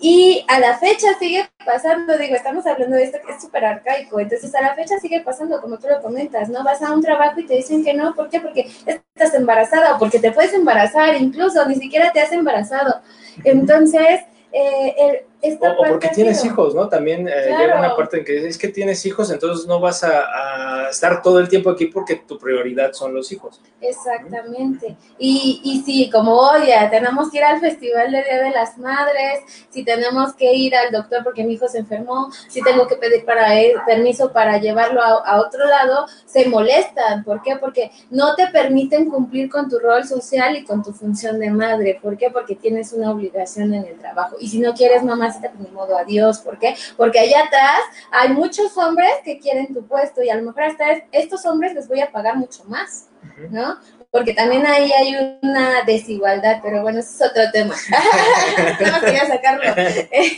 Y 0.00 0.44
a 0.48 0.60
la 0.60 0.78
fecha 0.78 1.08
sigue 1.18 1.48
pasando, 1.64 2.16
digo, 2.18 2.36
estamos 2.36 2.66
hablando 2.66 2.96
de 2.96 3.04
esto 3.04 3.18
que 3.24 3.32
es 3.32 3.42
súper 3.42 3.64
arcaico, 3.64 4.20
entonces 4.20 4.54
a 4.54 4.60
la 4.60 4.74
fecha 4.74 4.98
sigue 4.98 5.20
pasando, 5.20 5.60
como 5.60 5.78
tú 5.78 5.88
lo 5.88 6.00
comentas, 6.00 6.48
¿no? 6.48 6.62
Vas 6.62 6.82
a 6.82 6.92
un 6.92 7.02
trabajo 7.02 7.40
y 7.40 7.46
te 7.46 7.54
dicen 7.54 7.84
que 7.84 7.94
no, 7.94 8.14
¿por 8.14 8.28
qué? 8.28 8.40
Porque 8.40 8.68
estás 8.86 9.34
embarazada 9.34 9.94
o 9.94 9.98
porque 9.98 10.18
te 10.18 10.32
puedes 10.32 10.52
embarazar, 10.52 11.16
incluso 11.16 11.64
ni 11.66 11.76
siquiera 11.76 12.03
te 12.12 12.20
has 12.20 12.32
embarazado. 12.32 13.00
Entonces, 13.44 14.20
eh, 14.52 15.26
o, 15.60 15.84
porque 15.88 16.08
tienes 16.08 16.44
hijos, 16.44 16.74
¿no? 16.74 16.88
También 16.88 17.28
eh, 17.28 17.54
llega 17.58 17.78
una 17.78 17.96
parte 17.96 18.18
en 18.18 18.24
que 18.24 18.46
es 18.46 18.58
que 18.58 18.68
tienes 18.68 19.04
hijos, 19.06 19.30
entonces 19.30 19.66
no 19.66 19.80
vas 19.80 20.04
a, 20.04 20.88
estar 20.90 21.22
todo 21.22 21.40
el 21.40 21.48
tiempo 21.48 21.70
aquí 21.70 21.86
porque 21.86 22.16
tu 22.16 22.38
prioridad 22.38 22.92
son 22.92 23.14
los 23.14 23.32
hijos. 23.32 23.60
Exactamente. 23.80 24.96
Y, 25.18 25.60
y 25.64 25.82
sí, 25.82 26.10
como 26.10 26.34
oye, 26.34 26.74
tenemos 26.90 27.30
que 27.30 27.38
ir 27.38 27.44
al 27.44 27.60
festival 27.60 28.12
de 28.12 28.22
Día 28.22 28.42
de 28.42 28.50
las 28.50 28.78
Madres, 28.78 29.40
si 29.70 29.84
tenemos 29.84 30.34
que 30.34 30.54
ir 30.54 30.74
al 30.74 30.92
doctor 30.92 31.24
porque 31.24 31.44
mi 31.44 31.54
hijo 31.54 31.68
se 31.68 31.78
enfermó, 31.78 32.30
si 32.48 32.62
tengo 32.62 32.86
que 32.86 32.96
pedir 32.96 33.24
para 33.24 33.58
él, 33.58 33.72
permiso 33.86 34.32
para 34.32 34.58
llevarlo 34.58 35.02
a, 35.02 35.24
a 35.24 35.40
otro 35.40 35.66
lado, 35.66 36.06
se 36.26 36.48
molestan. 36.48 37.24
¿Por 37.24 37.42
qué? 37.42 37.56
Porque 37.56 37.90
no 38.10 38.34
te 38.34 38.46
permiten 38.48 39.10
cumplir 39.10 39.50
con 39.50 39.68
tu 39.68 39.78
rol 39.78 40.04
social 40.04 40.56
y 40.56 40.64
con 40.64 40.82
tu 40.82 40.92
función 40.92 41.38
de 41.38 41.50
madre. 41.50 41.98
¿Por 42.00 42.16
qué? 42.16 42.30
Porque 42.30 42.54
tienes 42.54 42.92
una 42.92 43.10
obligación 43.10 43.74
en 43.74 43.84
el 43.84 43.98
trabajo. 43.98 44.36
Y 44.38 44.48
si 44.48 44.58
no 44.60 44.74
quieres 44.74 45.02
pues 45.40 45.60
ni 45.60 45.70
modo, 45.70 45.96
adiós. 45.96 46.38
¿Por 46.38 46.58
qué? 46.58 46.74
Porque 46.96 47.18
allá 47.18 47.44
atrás 47.44 47.80
hay 48.10 48.30
muchos 48.30 48.76
hombres 48.76 49.12
que 49.24 49.38
quieren 49.38 49.72
tu 49.72 49.86
puesto 49.86 50.22
y 50.22 50.30
a 50.30 50.36
lo 50.36 50.42
mejor 50.42 50.64
hasta 50.64 50.84
estos 51.12 51.44
hombres 51.46 51.74
les 51.74 51.88
voy 51.88 52.00
a 52.00 52.10
pagar 52.10 52.36
mucho 52.36 52.64
más, 52.64 53.08
¿no? 53.50 53.78
Porque 54.14 54.32
también 54.32 54.64
ahí 54.64 54.92
hay 54.92 55.38
una 55.42 55.82
desigualdad, 55.82 56.60
pero 56.62 56.82
bueno, 56.82 57.00
ese 57.00 57.16
es 57.16 57.30
otro 57.32 57.42
tema. 57.52 57.74
no 58.92 59.00
quería 59.00 59.26
sacarlo. 59.26 59.74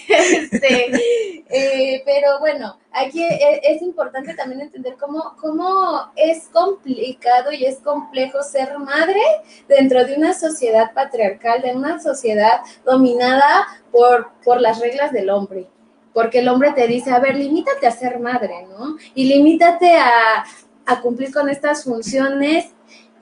Este, 0.08 1.42
eh, 1.50 2.02
pero 2.06 2.38
bueno, 2.38 2.78
aquí 2.90 3.22
e, 3.22 3.60
es, 3.62 3.82
importante 3.82 4.32
también 4.32 4.62
entender 4.62 4.96
cómo, 4.98 5.36
cómo 5.38 6.10
es 6.16 6.48
complicado 6.48 7.52
y 7.52 7.66
es 7.66 7.80
complejo 7.80 8.42
ser 8.42 8.78
madre 8.78 9.20
dentro 9.68 10.06
de 10.06 10.14
una 10.14 10.32
sociedad 10.32 10.94
patriarcal, 10.94 11.60
de 11.60 11.74
una 11.74 12.00
sociedad 12.00 12.60
dominada 12.82 13.66
por, 13.92 14.30
por 14.42 14.58
las 14.62 14.80
reglas 14.80 15.12
del 15.12 15.28
hombre 15.28 15.68
porque 16.14 16.38
el 16.38 16.48
hombre 16.48 16.72
te 16.72 16.86
dice, 16.86 17.10
a 17.10 17.18
ver, 17.18 17.36
limítate 17.36 17.86
a 17.86 17.90
ser 17.90 18.20
madre, 18.20 18.66
¿no? 18.70 18.96
Y 19.14 19.26
limítate 19.26 19.98
a, 19.98 20.46
a 20.86 21.00
cumplir 21.02 21.30
con 21.30 21.50
estas 21.50 21.84
funciones 21.84 22.72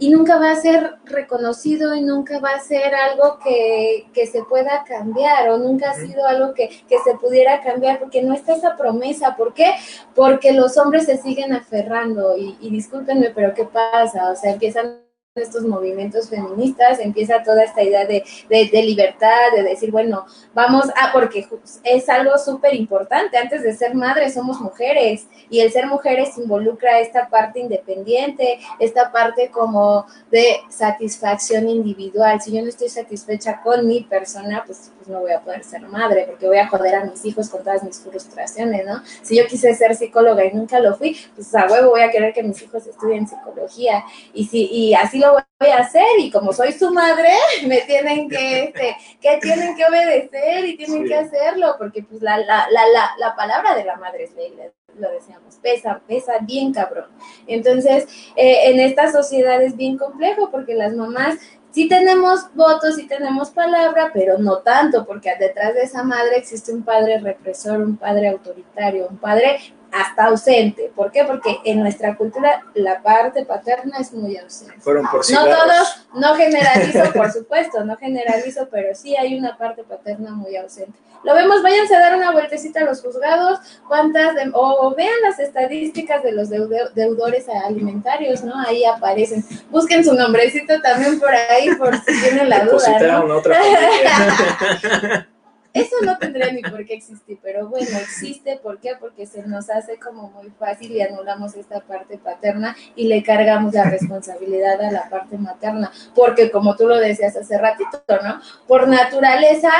y 0.04 0.10
nunca 0.10 0.36
va 0.36 0.50
a 0.50 0.56
ser 0.56 0.96
reconocido 1.06 1.94
y 1.94 2.02
nunca 2.02 2.38
va 2.38 2.50
a 2.50 2.60
ser 2.60 2.94
algo 2.94 3.38
que, 3.42 4.04
se 4.30 4.42
pueda 4.42 4.84
cambiar 4.86 5.48
o 5.48 5.56
nunca 5.56 5.92
ha 5.92 5.94
sido 5.94 6.26
algo 6.26 6.52
que, 6.52 6.68
se 7.02 7.14
pudiera 7.14 7.62
cambiar 7.62 8.00
porque 8.00 8.22
no 8.22 8.34
está 8.34 8.54
esa 8.54 8.76
promesa. 8.76 9.34
¿Por 9.34 9.54
qué? 9.54 9.72
Porque 10.14 10.52
los 10.52 10.76
hombres 10.76 11.06
se 11.06 11.16
siguen 11.16 11.54
aferrando 11.54 12.36
y, 12.36 12.54
y 12.60 12.68
discúlpenme, 12.68 13.30
pero 13.30 13.54
¿qué 13.54 13.64
pasa? 13.64 14.30
O 14.30 14.36
sea, 14.36 14.52
empiezan 14.52 15.03
estos 15.34 15.64
movimientos 15.64 16.30
feministas, 16.30 17.00
empieza 17.00 17.42
toda 17.42 17.64
esta 17.64 17.82
idea 17.82 18.06
de, 18.06 18.22
de, 18.48 18.82
libertad, 18.84 19.50
de 19.56 19.64
decir, 19.64 19.90
bueno, 19.90 20.26
vamos 20.54 20.84
a, 20.94 21.12
porque 21.12 21.48
es 21.82 22.08
algo 22.08 22.38
súper 22.38 22.72
importante, 22.74 23.36
antes 23.36 23.64
de 23.64 23.74
ser 23.74 23.96
madres 23.96 24.34
somos 24.34 24.60
mujeres 24.60 25.26
y 25.50 25.58
el 25.58 25.72
ser 25.72 25.88
mujeres 25.88 26.38
involucra 26.38 27.00
esta 27.00 27.28
parte 27.28 27.58
independiente, 27.58 28.60
esta 28.78 29.10
parte 29.10 29.50
como 29.50 30.06
de 30.30 30.60
satisfacción 30.68 31.68
individual. 31.68 32.40
Si 32.40 32.52
yo 32.52 32.62
no 32.62 32.68
estoy 32.68 32.88
satisfecha 32.88 33.60
con 33.60 33.88
mi 33.88 34.04
persona, 34.04 34.62
pues, 34.64 34.92
pues 35.04 35.14
no 35.14 35.20
voy 35.20 35.32
a 35.32 35.40
poder 35.40 35.62
ser 35.62 35.82
madre 35.82 36.24
porque 36.26 36.46
voy 36.46 36.56
a 36.56 36.66
joder 36.66 36.94
a 36.94 37.04
mis 37.04 37.24
hijos 37.26 37.50
con 37.50 37.62
todas 37.62 37.82
mis 37.82 37.98
frustraciones, 38.00 38.86
¿no? 38.86 39.02
Si 39.22 39.36
yo 39.36 39.46
quise 39.46 39.74
ser 39.74 39.94
psicóloga 39.94 40.44
y 40.44 40.52
nunca 40.52 40.80
lo 40.80 40.96
fui, 40.96 41.16
pues 41.34 41.54
a 41.54 41.66
huevo 41.66 41.90
voy 41.90 42.00
a 42.00 42.10
querer 42.10 42.32
que 42.32 42.42
mis 42.42 42.62
hijos 42.62 42.86
estudien 42.86 43.28
psicología 43.28 44.04
y, 44.32 44.46
si, 44.46 44.66
y 44.70 44.94
así 44.94 45.20
voy 45.20 45.68
a 45.68 45.78
hacer 45.78 46.06
y 46.18 46.30
como 46.30 46.52
soy 46.54 46.72
su 46.72 46.90
madre, 46.90 47.28
me 47.66 47.82
tienen 47.82 48.30
que, 48.30 48.64
este, 48.64 48.96
que 49.20 49.38
tienen 49.42 49.76
que 49.76 49.84
obedecer 49.84 50.64
y 50.64 50.76
tienen 50.76 51.06
que 51.06 51.14
hacerlo, 51.14 51.74
porque 51.78 52.02
pues 52.02 52.22
la, 52.22 52.38
la, 52.38 52.66
la, 52.70 53.10
la, 53.18 53.36
palabra 53.36 53.74
de 53.74 53.84
la 53.84 53.96
madre 53.96 54.24
es 54.24 54.34
ley, 54.34 54.54
lo 54.98 55.10
decíamos, 55.10 55.56
pesa, 55.56 56.00
pesa 56.06 56.38
bien 56.40 56.72
cabrón. 56.72 57.10
Entonces, 57.46 58.06
eh, 58.36 58.70
en 58.70 58.80
esta 58.80 59.12
sociedad 59.12 59.62
es 59.62 59.76
bien 59.76 59.98
complejo 59.98 60.50
porque 60.50 60.74
las 60.74 60.94
mamás 60.94 61.36
sí 61.74 61.88
tenemos 61.88 62.46
votos, 62.54 62.94
sí 62.94 63.08
tenemos 63.08 63.50
palabra, 63.50 64.12
pero 64.14 64.38
no 64.38 64.58
tanto, 64.58 65.04
porque 65.04 65.34
detrás 65.38 65.74
de 65.74 65.82
esa 65.82 66.04
madre 66.04 66.36
existe 66.36 66.72
un 66.72 66.84
padre 66.84 67.18
represor, 67.18 67.80
un 67.80 67.96
padre 67.96 68.28
autoritario, 68.28 69.08
un 69.08 69.16
padre 69.16 69.58
hasta 69.94 70.24
ausente. 70.24 70.90
¿Por 70.94 71.12
qué? 71.12 71.24
Porque 71.24 71.60
en 71.64 71.80
nuestra 71.80 72.16
cultura 72.16 72.62
la 72.74 73.00
parte 73.02 73.44
paterna 73.44 73.98
es 73.98 74.12
muy 74.12 74.36
ausente. 74.36 74.74
Fueron 74.80 75.06
por 75.06 75.30
No 75.30 75.44
todos, 75.44 76.06
no 76.14 76.34
generalizo, 76.34 77.12
por 77.12 77.30
supuesto, 77.30 77.84
no 77.84 77.96
generalizo, 77.96 78.68
pero 78.70 78.94
sí 78.94 79.16
hay 79.16 79.38
una 79.38 79.56
parte 79.56 79.84
paterna 79.84 80.32
muy 80.32 80.56
ausente. 80.56 80.98
Lo 81.22 81.34
vemos, 81.34 81.62
váyanse 81.62 81.94
a 81.94 82.00
dar 82.00 82.16
una 82.16 82.32
vueltecita 82.32 82.80
a 82.80 82.84
los 82.84 83.00
juzgados, 83.00 83.60
cuántas, 83.88 84.34
o, 84.52 84.94
vean 84.94 85.22
las 85.22 85.38
estadísticas 85.38 86.22
de 86.22 86.32
los 86.32 86.50
deudores 86.50 87.46
alimentarios, 87.48 88.42
¿no? 88.42 88.54
Ahí 88.66 88.84
aparecen. 88.84 89.44
Busquen 89.70 90.04
su 90.04 90.12
nombrecito 90.12 90.82
también 90.82 91.18
por 91.18 91.30
ahí, 91.30 91.74
por 91.76 91.96
si 91.96 92.20
tienen 92.20 92.48
la 92.50 92.64
duda. 92.64 92.98
¿no? 93.00 93.36
Otra 93.36 93.58
Eso 95.74 95.96
no 96.04 96.16
tendría 96.18 96.52
ni 96.52 96.62
por 96.62 96.86
qué 96.86 96.94
existir, 96.94 97.38
pero 97.42 97.68
bueno, 97.68 97.98
existe. 97.98 98.56
¿Por 98.62 98.78
qué? 98.78 98.92
Porque 98.98 99.26
se 99.26 99.42
nos 99.42 99.68
hace 99.68 99.98
como 99.98 100.30
muy 100.30 100.50
fácil 100.50 100.92
y 100.92 101.02
anulamos 101.02 101.56
esta 101.56 101.80
parte 101.80 102.16
paterna 102.16 102.76
y 102.94 103.08
le 103.08 103.24
cargamos 103.24 103.74
la 103.74 103.90
responsabilidad 103.90 104.80
a 104.80 104.92
la 104.92 105.10
parte 105.10 105.36
materna. 105.36 105.90
Porque 106.14 106.52
como 106.52 106.76
tú 106.76 106.86
lo 106.86 106.96
decías 106.96 107.36
hace 107.36 107.58
ratito, 107.58 108.02
¿no? 108.22 108.40
Por 108.68 108.86
naturaleza 108.86 109.72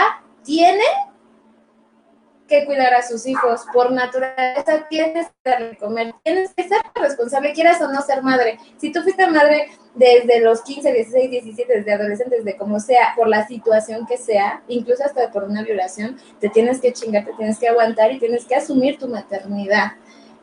tiene 0.43 0.83
que 2.49 2.65
cuidar 2.67 2.95
a 2.95 3.03
sus 3.03 3.27
hijos. 3.27 3.63
Por 3.73 3.93
naturaleza 3.93 4.87
tienes 4.89 5.29
que 5.43 5.51
darle 5.51 5.77
comer. 5.77 6.15
Tienes 6.23 6.53
que 6.55 6.69
ser 6.69 6.79
responsable, 6.95 7.53
quieras 7.53 7.81
o 7.81 7.89
no 7.89 8.03
ser 8.03 8.23
madre. 8.23 8.59
Si 8.77 8.93
tú 8.93 9.03
fuiste 9.03 9.27
madre 9.27 9.69
desde 9.95 10.41
los 10.41 10.63
15, 10.63 10.93
16, 10.93 11.31
17, 11.31 11.79
desde 11.79 11.93
adolescentes, 11.93 12.45
de 12.45 12.57
como 12.57 12.81
sea, 12.81 13.15
por 13.17 13.29
la 13.29 13.47
situación 13.47 14.07
que 14.07 14.17
sea, 14.17 14.63
incluso 14.69 15.05
hasta 15.05 15.31
por 15.31 15.45
una 15.45 15.63
violación, 15.63 16.19
te 16.41 16.49
tienes 16.49 16.81
que 16.81 16.93
chingar, 16.93 17.25
te 17.25 17.33
tienes 17.33 17.59
que 17.59 17.69
aguantar 17.69 18.13
y 18.13 18.19
tienes 18.19 18.45
que 18.45 18.57
asumir 18.57 18.99
tu 18.99 19.09
maternidad. 19.09 19.93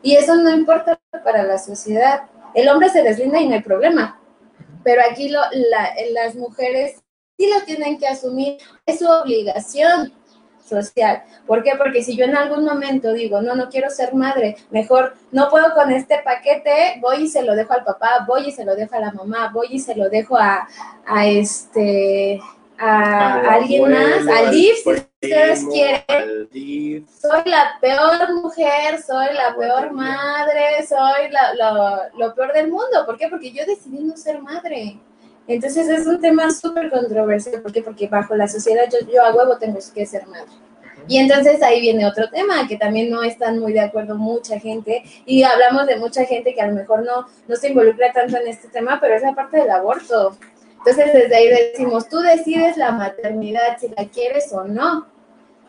Y 0.02 0.16
eso 0.16 0.34
no 0.36 0.50
importa 0.50 0.98
para 1.24 1.44
la 1.44 1.58
sociedad. 1.58 2.22
El 2.54 2.68
hombre 2.68 2.88
se 2.88 3.02
deslinda 3.02 3.40
y 3.40 3.48
no 3.48 3.54
hay 3.54 3.62
problema. 3.62 4.18
Pero 4.82 5.02
aquí 5.08 5.28
lo, 5.28 5.40
las 6.10 6.34
mujeres 6.34 7.02
sí 7.38 7.48
lo 7.48 7.64
tienen 7.64 7.98
que 7.98 8.08
asumir, 8.08 8.58
es 8.84 8.98
su 8.98 9.08
obligación 9.08 10.12
social. 10.72 11.22
¿Por 11.46 11.62
qué? 11.62 11.72
Porque 11.76 12.02
si 12.02 12.16
yo 12.16 12.24
en 12.24 12.36
algún 12.36 12.64
momento 12.64 13.12
digo, 13.12 13.40
no, 13.42 13.54
no 13.54 13.68
quiero 13.68 13.90
ser 13.90 14.14
madre, 14.14 14.56
mejor 14.70 15.14
no 15.30 15.48
puedo 15.50 15.74
con 15.74 15.90
este 15.90 16.20
paquete, 16.24 16.98
voy 17.00 17.24
y 17.24 17.28
se 17.28 17.42
lo 17.42 17.54
dejo 17.54 17.74
al 17.74 17.84
papá, 17.84 18.24
voy 18.26 18.48
y 18.48 18.52
se 18.52 18.64
lo 18.64 18.74
dejo 18.74 18.94
a 18.96 19.00
la 19.00 19.12
mamá, 19.12 19.50
voy 19.52 19.68
y 19.70 19.78
se 19.78 19.94
lo 19.94 20.08
dejo 20.08 20.36
a, 20.36 20.66
a 21.06 21.26
este 21.26 22.40
a, 22.78 23.54
alguien 23.54 23.90
más, 23.90 24.26
al 24.26 24.50
DIF, 24.50 24.76
si 24.82 24.90
ustedes 24.90 25.64
quieren. 25.70 27.06
Soy 27.20 27.42
la 27.44 27.78
peor 27.80 28.34
mujer, 28.34 29.00
soy 29.02 29.34
la 29.34 29.54
peor 29.56 29.92
madre, 29.92 30.86
soy 30.88 31.30
lo, 31.30 32.18
lo 32.18 32.34
peor 32.34 32.52
del 32.52 32.68
mundo. 32.68 33.06
¿Por 33.06 33.16
qué? 33.16 33.28
Porque 33.28 33.52
yo 33.52 33.64
decidí 33.66 34.02
no 34.02 34.16
ser 34.16 34.40
madre. 34.40 34.98
Entonces 35.48 35.88
es 35.88 36.06
un 36.06 36.20
tema 36.20 36.50
súper 36.50 36.90
controversial. 36.90 37.62
¿Por 37.62 37.72
qué? 37.72 37.82
Porque 37.82 38.08
bajo 38.08 38.34
la 38.34 38.48
sociedad 38.48 38.84
yo, 38.90 39.06
yo 39.12 39.24
a 39.24 39.34
huevo 39.34 39.58
tengo 39.58 39.78
que 39.94 40.06
ser 40.06 40.26
madre. 40.26 40.50
Y 41.08 41.18
entonces 41.18 41.62
ahí 41.62 41.80
viene 41.80 42.06
otro 42.06 42.28
tema 42.30 42.66
que 42.68 42.76
también 42.76 43.10
no 43.10 43.22
están 43.22 43.58
muy 43.58 43.72
de 43.72 43.80
acuerdo 43.80 44.14
mucha 44.14 44.58
gente 44.60 45.02
y 45.26 45.42
hablamos 45.42 45.86
de 45.86 45.96
mucha 45.96 46.24
gente 46.24 46.54
que 46.54 46.60
a 46.60 46.68
lo 46.68 46.74
mejor 46.74 47.04
no, 47.04 47.26
no 47.48 47.56
se 47.56 47.68
involucra 47.68 48.12
tanto 48.12 48.36
en 48.36 48.46
este 48.46 48.68
tema, 48.68 48.98
pero 49.00 49.14
es 49.14 49.22
la 49.22 49.34
parte 49.34 49.58
del 49.58 49.70
aborto. 49.70 50.36
Entonces 50.78 51.12
desde 51.12 51.36
ahí 51.36 51.48
decimos, 51.48 52.08
tú 52.08 52.18
decides 52.20 52.76
la 52.76 52.92
maternidad 52.92 53.78
si 53.80 53.88
la 53.88 54.06
quieres 54.06 54.52
o 54.52 54.64
no. 54.64 55.06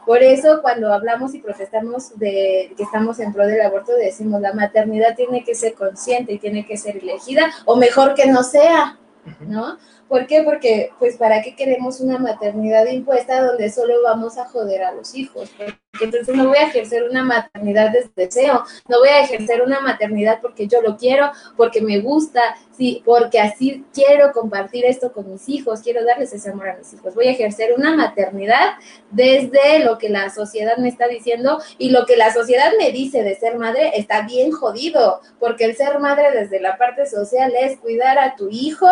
Por 0.06 0.22
eso 0.22 0.62
cuando 0.62 0.94
hablamos 0.94 1.34
y 1.34 1.40
protestamos 1.40 2.18
de 2.20 2.74
que 2.76 2.84
estamos 2.84 3.20
en 3.20 3.32
pro 3.32 3.48
del 3.48 3.62
aborto 3.62 3.94
decimos 3.96 4.42
la 4.42 4.54
maternidad 4.54 5.16
tiene 5.16 5.44
que 5.46 5.56
ser 5.56 5.76
consciente 5.76 6.34
y 6.34 6.40
tiene 6.40 6.66
que 6.66 6.78
ser 6.78 6.98
elegida 6.98 7.50
o 7.66 7.76
mejor 7.76 8.14
que 8.14 8.28
no 8.28 8.44
sea. 8.44 9.00
¿No? 9.42 9.78
¿Por 10.14 10.28
qué? 10.28 10.44
Porque, 10.44 10.92
pues, 11.00 11.18
¿para 11.18 11.42
qué 11.42 11.56
queremos 11.56 12.00
una 12.00 12.20
maternidad 12.20 12.86
impuesta 12.86 13.44
donde 13.44 13.72
solo 13.72 13.96
vamos 14.04 14.38
a 14.38 14.46
joder 14.46 14.84
a 14.84 14.92
los 14.92 15.16
hijos? 15.16 15.50
Porque 15.58 15.74
entonces 16.02 16.36
no 16.36 16.50
voy 16.50 16.58
a 16.58 16.68
ejercer 16.68 17.10
una 17.10 17.24
maternidad 17.24 17.90
desde 17.90 18.12
deseo, 18.16 18.64
no 18.88 19.00
voy 19.00 19.10
a 19.10 19.22
ejercer 19.22 19.64
una 19.64 19.80
maternidad 19.80 20.38
porque 20.40 20.68
yo 20.68 20.84
lo 20.84 20.98
quiero, 20.98 21.32
porque 21.58 21.82
me 21.82 22.00
gusta, 22.00 22.42
sí, 22.78 23.02
porque 23.04 23.40
así 23.40 23.84
quiero 23.92 24.34
compartir 24.34 24.86
esto 24.86 25.12
con 25.12 25.32
mis 25.32 25.50
hijos, 25.50 25.82
quiero 25.82 26.06
darles 26.06 26.32
ese 26.32 26.52
amor 26.52 26.70
a 26.70 26.78
mis 26.78 26.94
hijos. 26.94 27.16
Voy 27.16 27.26
a 27.26 27.32
ejercer 27.32 27.74
una 27.76 27.96
maternidad 27.96 28.74
desde 29.10 29.80
lo 29.80 29.98
que 29.98 30.10
la 30.10 30.30
sociedad 30.30 30.78
me 30.78 30.90
está 30.90 31.08
diciendo 31.08 31.60
y 31.80 31.90
lo 31.90 32.06
que 32.06 32.18
la 32.18 32.32
sociedad 32.32 32.72
me 32.78 32.92
dice 32.92 33.24
de 33.24 33.34
ser 33.34 33.58
madre 33.58 33.94
está 33.96 34.22
bien 34.28 34.52
jodido, 34.52 35.22
porque 35.40 35.66
el 35.66 35.76
ser 35.76 35.98
madre 35.98 36.30
desde 36.40 36.60
la 36.60 36.78
parte 36.78 37.08
social 37.08 37.52
es 37.60 37.80
cuidar 37.80 38.20
a 38.20 38.36
tu 38.36 38.50
hijo 38.52 38.88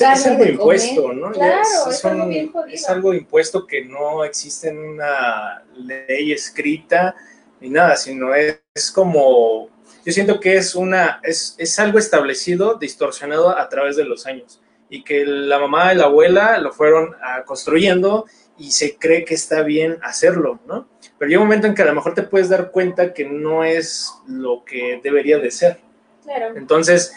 es, 0.00 0.26
algo 0.26 0.44
impuesto, 0.44 1.12
¿no? 1.12 1.30
Claro, 1.32 1.62
es, 1.90 2.04
algo 2.04 2.26
bien 2.26 2.50
jodido. 2.50 2.74
Es 2.74 2.88
algo 2.88 3.14
impuesto 3.14 3.66
que 3.66 3.84
no 3.84 4.24
existe 4.24 4.68
en 4.68 4.78
una 4.78 5.64
ley 5.74 6.32
escrita 6.32 7.14
ni 7.60 7.70
nada, 7.70 7.96
sino 7.96 8.34
es, 8.34 8.90
como, 8.92 9.68
yo 10.04 10.12
siento 10.12 10.40
que 10.40 10.56
es 10.56 10.74
una, 10.74 11.20
es, 11.22 11.54
es 11.58 11.78
algo 11.78 11.98
establecido, 11.98 12.74
distorsionado 12.74 13.56
a 13.56 13.68
través 13.68 13.96
de 13.96 14.04
los 14.04 14.26
años 14.26 14.60
y 14.88 15.04
que 15.04 15.24
la 15.24 15.58
mamá 15.58 15.94
y 15.94 15.96
la 15.96 16.04
abuela 16.04 16.58
lo 16.58 16.72
fueron 16.72 17.14
ah, 17.22 17.44
construyendo 17.46 18.26
y 18.58 18.72
se 18.72 18.98
cree 18.98 19.24
que 19.24 19.34
está 19.34 19.62
bien 19.62 19.98
hacerlo, 20.02 20.60
¿no? 20.66 20.86
Pero 21.18 21.28
llega 21.30 21.40
un 21.40 21.46
momento 21.46 21.66
en 21.66 21.74
que 21.74 21.82
a 21.82 21.86
lo 21.86 21.94
mejor 21.94 22.14
te 22.14 22.22
puedes 22.22 22.48
dar 22.48 22.70
cuenta 22.70 23.14
que 23.14 23.24
no 23.24 23.64
es 23.64 24.12
lo 24.26 24.64
que 24.64 25.00
debería 25.02 25.38
de 25.38 25.50
ser. 25.50 25.78
Claro. 26.24 26.56
Entonces, 26.56 27.12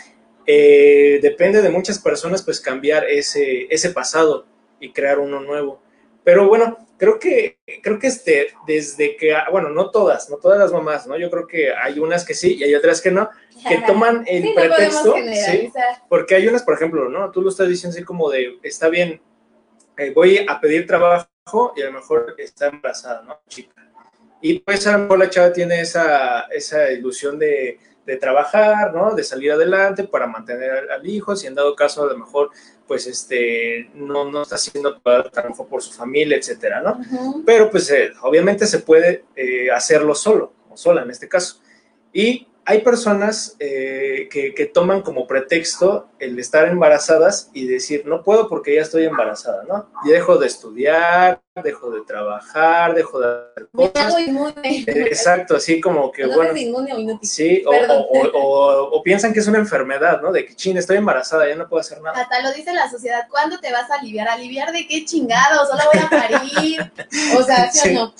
eh, 0.47 1.19
depende 1.21 1.61
de 1.61 1.69
muchas 1.69 1.99
personas 1.99 2.43
pues 2.43 2.59
cambiar 2.59 3.05
ese, 3.09 3.67
ese 3.69 3.89
pasado 3.89 4.45
y 4.79 4.91
crear 4.91 5.19
uno 5.19 5.39
nuevo. 5.39 5.81
Pero 6.23 6.47
bueno, 6.47 6.77
creo 6.97 7.19
que, 7.19 7.59
creo 7.81 7.99
que 7.99 8.07
este, 8.07 8.47
desde 8.65 9.15
que, 9.15 9.35
bueno, 9.51 9.69
no 9.69 9.91
todas, 9.91 10.29
no 10.29 10.37
todas 10.37 10.57
las 10.57 10.71
mamás, 10.71 11.05
¿no? 11.07 11.17
Yo 11.17 11.29
creo 11.29 11.47
que 11.47 11.71
hay 11.73 11.99
unas 11.99 12.25
que 12.25 12.33
sí 12.33 12.55
y 12.55 12.63
hay 12.63 12.75
otras 12.75 13.01
que 13.01 13.11
no, 13.11 13.29
que 13.67 13.77
toman 13.87 14.23
el 14.27 14.53
pretexto, 14.53 15.15
¿sí? 15.45 15.71
Porque 16.09 16.35
hay 16.35 16.47
unas, 16.47 16.63
por 16.63 16.73
ejemplo, 16.73 17.09
¿no? 17.09 17.31
Tú 17.31 17.41
lo 17.41 17.49
estás 17.49 17.69
diciendo 17.69 17.95
así 17.95 18.03
como 18.03 18.29
de, 18.29 18.57
está 18.63 18.89
bien, 18.89 19.21
eh, 19.97 20.11
voy 20.11 20.45
a 20.47 20.59
pedir 20.59 20.87
trabajo 20.87 21.27
y 21.75 21.81
a 21.81 21.85
lo 21.85 21.93
mejor 21.93 22.35
está 22.37 22.67
embarazada, 22.67 23.21
¿no? 23.21 23.39
Chica. 23.47 23.73
Y 24.41 24.59
pues 24.59 24.85
a 24.87 24.93
lo 24.93 24.99
mejor 24.99 25.19
la 25.19 25.29
chava 25.29 25.53
tiene 25.53 25.81
esa, 25.81 26.41
esa 26.51 26.91
ilusión 26.91 27.39
de, 27.39 27.79
de 28.05 28.17
trabajar, 28.17 28.93
¿no? 28.93 29.15
De 29.15 29.23
salir 29.23 29.51
adelante 29.51 30.03
para 30.03 30.27
mantener 30.27 30.91
al, 30.91 31.05
hijo, 31.07 31.35
si 31.35 31.47
en 31.47 31.55
dado 31.55 31.75
caso 31.75 32.03
a 32.03 32.07
lo 32.07 32.17
mejor, 32.17 32.51
pues, 32.87 33.07
este, 33.07 33.89
no, 33.95 34.29
no 34.31 34.43
está 34.43 34.55
haciendo 34.55 34.99
trabajo 34.99 35.67
por 35.67 35.81
su 35.81 35.91
familia, 35.91 36.37
etcétera, 36.37 36.81
¿no? 36.81 36.99
Pero, 37.45 37.69
pues, 37.71 37.89
eh, 37.91 38.11
obviamente 38.21 38.67
se 38.67 38.79
puede 38.79 39.25
eh, 39.35 39.71
hacerlo 39.71 40.13
solo, 40.13 40.53
o 40.69 40.77
sola 40.77 41.01
en 41.01 41.11
este 41.11 41.27
caso. 41.27 41.61
Y 42.13 42.47
hay 42.67 42.81
personas 42.81 43.55
eh, 43.59 44.27
que, 44.31 44.65
toman 44.73 45.03
como 45.03 45.27
pretexto 45.27 46.09
el 46.17 46.37
estar 46.39 46.67
embarazadas 46.67 47.51
y 47.53 47.67
decir, 47.67 48.05
no 48.07 48.23
puedo 48.23 48.49
porque 48.49 48.75
ya 48.75 48.81
estoy 48.81 49.05
embarazada, 49.05 49.63
¿no? 49.63 49.87
Y 50.03 50.09
dejo 50.09 50.37
de 50.37 50.47
estudiar, 50.47 51.39
dejo 51.63 51.91
de 51.91 52.01
trabajar, 52.01 52.95
dejo 52.95 53.19
de 53.19 53.27
hacer 53.27 53.69
cosas. 53.71 54.15
Eh, 54.63 54.83
exacto, 54.87 55.55
así 55.55 55.79
como 55.79 56.11
que, 56.11 56.25
bueno. 56.25 56.51
Sí, 57.21 57.63
o, 57.67 59.01
piensan 59.03 59.31
que 59.31 59.39
es 59.39 59.47
una 59.47 59.59
enfermedad, 59.59 60.21
¿no? 60.21 60.31
De 60.31 60.45
que, 60.45 60.55
ching, 60.55 60.77
estoy 60.77 60.97
embarazada, 60.97 61.47
ya 61.47 61.55
no 61.55 61.69
puedo 61.69 61.81
hacer 61.81 62.01
nada. 62.01 62.19
Hasta 62.19 62.41
lo 62.41 62.51
dice 62.51 62.73
la 62.73 62.89
sociedad, 62.89 63.27
¿cuándo 63.29 63.59
te 63.59 63.71
vas 63.71 63.89
a 63.91 63.95
aliviar? 63.95 64.27
¿Aliviar 64.27 64.71
de 64.71 64.87
qué 64.87 65.05
chingado? 65.05 65.67
Solo 65.67 65.83
voy 65.93 66.01
a 66.01 66.09
parir. 66.09 66.91
o 67.37 67.43
sea, 67.43 67.71
¿sí, 67.71 67.89
o 67.89 67.93
no? 67.93 68.13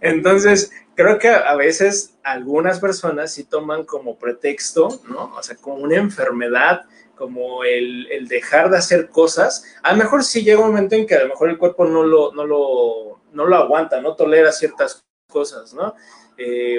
Entonces, 0.00 0.70
creo 0.96 1.18
que 1.18 1.28
a 1.28 1.54
veces 1.54 2.16
algunas 2.24 2.80
personas 2.80 3.32
sí 3.32 3.44
toman 3.44 3.84
como 3.84 4.18
pretexto, 4.18 5.00
¿no? 5.08 5.32
O 5.36 5.42
sea, 5.42 5.56
como 5.56 5.76
una 5.76 5.96
enfermedad, 5.96 6.86
como 7.14 7.64
el, 7.64 8.26
dejar 8.28 8.70
de 8.70 8.78
hacer 8.78 9.08
cosas. 9.10 9.64
A 9.82 9.92
lo 9.92 9.98
mejor 9.98 10.24
sí 10.24 10.42
llega 10.42 10.60
un 10.60 10.68
momento 10.68 10.96
en 10.96 11.06
que 11.06 11.14
a 11.14 11.22
lo 11.22 11.28
mejor 11.28 11.50
el 11.50 11.58
cuerpo 11.58 11.84
no 11.84 12.02
lo, 12.02 12.32
no 12.32 12.44
lo, 12.44 13.20
no 13.32 13.46
lo 13.46 13.56
aguanta, 13.56 14.00
no 14.00 14.16
tolera 14.16 14.50
ciertas 14.52 15.04
cosas, 15.30 15.74
¿no? 15.74 15.94
Eh, 16.38 16.78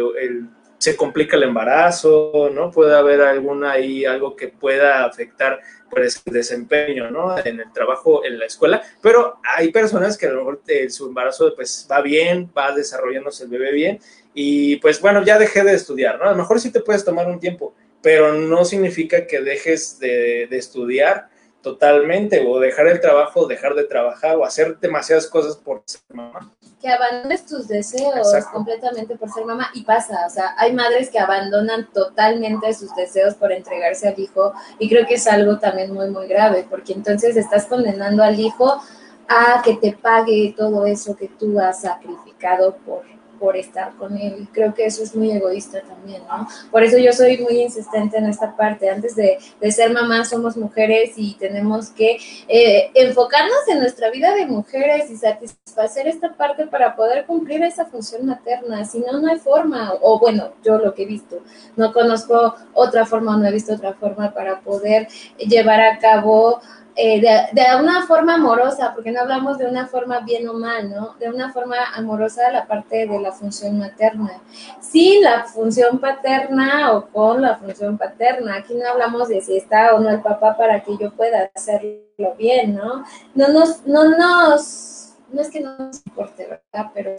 se 0.77 0.95
complica 0.95 1.35
el 1.37 1.43
embarazo, 1.43 2.49
¿no? 2.53 2.71
Puede 2.71 2.95
haber 2.95 3.21
alguna 3.21 3.71
ahí, 3.71 4.05
algo 4.05 4.35
que 4.35 4.47
pueda 4.47 5.05
afectar 5.05 5.59
pues, 5.89 6.21
el 6.25 6.33
desempeño, 6.33 7.09
¿no? 7.09 7.37
En 7.37 7.59
el 7.59 7.71
trabajo, 7.71 8.23
en 8.23 8.37
la 8.37 8.45
escuela, 8.45 8.81
pero 9.01 9.39
hay 9.43 9.71
personas 9.71 10.17
que 10.17 10.27
a 10.27 10.31
lo 10.31 10.39
mejor 10.39 10.61
eh, 10.67 10.89
su 10.89 11.07
embarazo 11.07 11.53
pues 11.55 11.87
va 11.91 12.01
bien, 12.01 12.51
va 12.55 12.73
desarrollándose 12.73 13.45
el 13.45 13.49
bebé 13.49 13.71
bien 13.71 13.99
y 14.33 14.75
pues 14.77 15.01
bueno, 15.01 15.23
ya 15.23 15.39
dejé 15.39 15.63
de 15.63 15.73
estudiar, 15.73 16.19
¿no? 16.19 16.25
A 16.25 16.31
lo 16.31 16.37
mejor 16.37 16.59
sí 16.59 16.71
te 16.71 16.81
puedes 16.81 17.03
tomar 17.03 17.27
un 17.27 17.39
tiempo, 17.39 17.73
pero 18.01 18.33
no 18.33 18.65
significa 18.65 19.25
que 19.25 19.41
dejes 19.41 19.97
de, 19.99 20.47
de 20.49 20.57
estudiar 20.57 21.29
totalmente 21.67 22.45
o 22.47 22.59
dejar 22.59 22.87
el 22.87 23.01
trabajo, 23.01 23.45
dejar 23.45 23.75
de 23.75 23.83
trabajar 23.83 24.37
o 24.37 24.45
hacer 24.45 24.79
demasiadas 24.79 25.27
cosas 25.27 25.57
por 25.57 25.83
ser 25.85 26.01
mamá. 26.13 26.53
Que 26.81 26.87
abandones 26.87 27.45
tus 27.45 27.67
deseos 27.67 28.27
completamente 28.53 29.17
por 29.17 29.29
ser 29.29 29.43
mamá 29.43 29.69
y 29.73 29.83
pasa, 29.83 30.25
o 30.25 30.29
sea, 30.29 30.55
hay 30.57 30.73
madres 30.73 31.09
que 31.09 31.19
abandonan 31.19 31.89
totalmente 31.91 32.73
sus 32.73 32.95
deseos 32.95 33.35
por 33.35 33.51
entregarse 33.51 34.07
al 34.07 34.17
hijo 34.17 34.53
y 34.79 34.87
creo 34.87 35.05
que 35.05 35.15
es 35.15 35.27
algo 35.27 35.59
también 35.59 35.93
muy, 35.93 36.09
muy 36.09 36.27
grave 36.27 36.65
porque 36.69 36.93
entonces 36.93 37.35
estás 37.35 37.65
condenando 37.65 38.23
al 38.23 38.39
hijo 38.39 38.81
a 39.27 39.61
que 39.61 39.75
te 39.75 39.91
pague 39.91 40.53
todo 40.55 40.85
eso 40.85 41.17
que 41.17 41.27
tú 41.27 41.59
has 41.59 41.81
sacrificado 41.81 42.77
por 42.77 43.16
por 43.39 43.55
estar 43.57 43.95
con 43.95 44.17
él. 44.17 44.47
Creo 44.51 44.73
que 44.73 44.85
eso 44.85 45.03
es 45.03 45.15
muy 45.15 45.31
egoísta 45.31 45.81
también, 45.81 46.23
¿no? 46.27 46.47
Por 46.71 46.83
eso 46.83 46.97
yo 46.97 47.11
soy 47.13 47.37
muy 47.39 47.61
insistente 47.61 48.17
en 48.17 48.25
esta 48.25 48.55
parte. 48.55 48.89
Antes 48.89 49.15
de, 49.15 49.37
ser 49.71 49.91
mamá 49.91 50.25
somos 50.25 50.57
mujeres 50.57 51.13
y 51.17 51.35
tenemos 51.35 51.89
que 51.89 52.17
eh, 52.47 52.89
enfocarnos 52.93 53.67
en 53.67 53.79
nuestra 53.79 54.09
vida 54.09 54.33
de 54.33 54.45
mujeres 54.45 55.09
y 55.11 55.17
satisfacer 55.17 56.07
esta 56.07 56.33
parte 56.33 56.67
para 56.67 56.95
poder 56.95 57.25
cumplir 57.25 57.63
esa 57.63 57.85
función 57.85 58.25
materna. 58.25 58.85
Si 58.85 58.99
no, 58.99 59.19
no 59.19 59.29
hay 59.29 59.39
forma, 59.39 59.93
o 60.01 60.19
bueno, 60.19 60.51
yo 60.63 60.77
lo 60.77 60.93
que 60.93 61.03
he 61.03 61.05
visto, 61.05 61.41
no 61.75 61.93
conozco 61.93 62.55
otra 62.73 63.05
forma, 63.05 63.37
no 63.37 63.45
he 63.45 63.51
visto 63.51 63.73
otra 63.73 63.93
forma 63.93 64.33
para 64.33 64.61
poder 64.61 65.07
llevar 65.37 65.81
a 65.81 65.99
cabo 65.99 66.61
eh, 66.99 67.21
de, 67.21 67.75
una 67.79 68.07
forma 68.07 68.33
amorosa, 68.33 68.91
porque 68.95 69.11
no 69.11 69.21
hablamos 69.21 69.59
de 69.59 69.67
una 69.67 69.85
forma 69.85 70.21
bien 70.21 70.47
o 70.49 70.53
mal, 70.53 70.89
¿no? 70.89 71.13
De 71.19 71.29
una 71.29 71.53
forma 71.53 71.75
amorosa 71.93 72.51
la 72.51 72.65
parte 72.65 73.05
de 73.05 73.19
la 73.19 73.31
función 73.31 73.77
materna. 73.77 74.41
Sin 74.81 75.21
la 75.23 75.43
función 75.43 75.99
paterna 75.99 76.93
o 76.93 77.07
con 77.09 77.43
la 77.43 77.55
función 77.55 77.99
paterna. 77.99 78.55
Aquí 78.55 78.73
no 78.73 78.89
hablamos 78.89 79.27
de 79.27 79.41
si 79.41 79.57
está 79.57 79.93
o 79.93 79.99
no 79.99 80.09
el 80.09 80.21
papá 80.21 80.57
para 80.57 80.83
que 80.83 80.97
yo 80.97 81.11
pueda 81.11 81.51
hacerlo 81.53 82.33
bien, 82.35 82.75
¿no? 82.75 83.03
No 83.35 83.47
nos, 83.49 83.85
no 83.85 84.17
nos 84.17 84.96
no 85.31 85.41
es 85.41 85.49
que 85.49 85.59
no 85.59 85.77
nos 85.77 86.05
importe, 86.05 86.43
¿verdad? 86.45 86.91
Pero 86.93 87.15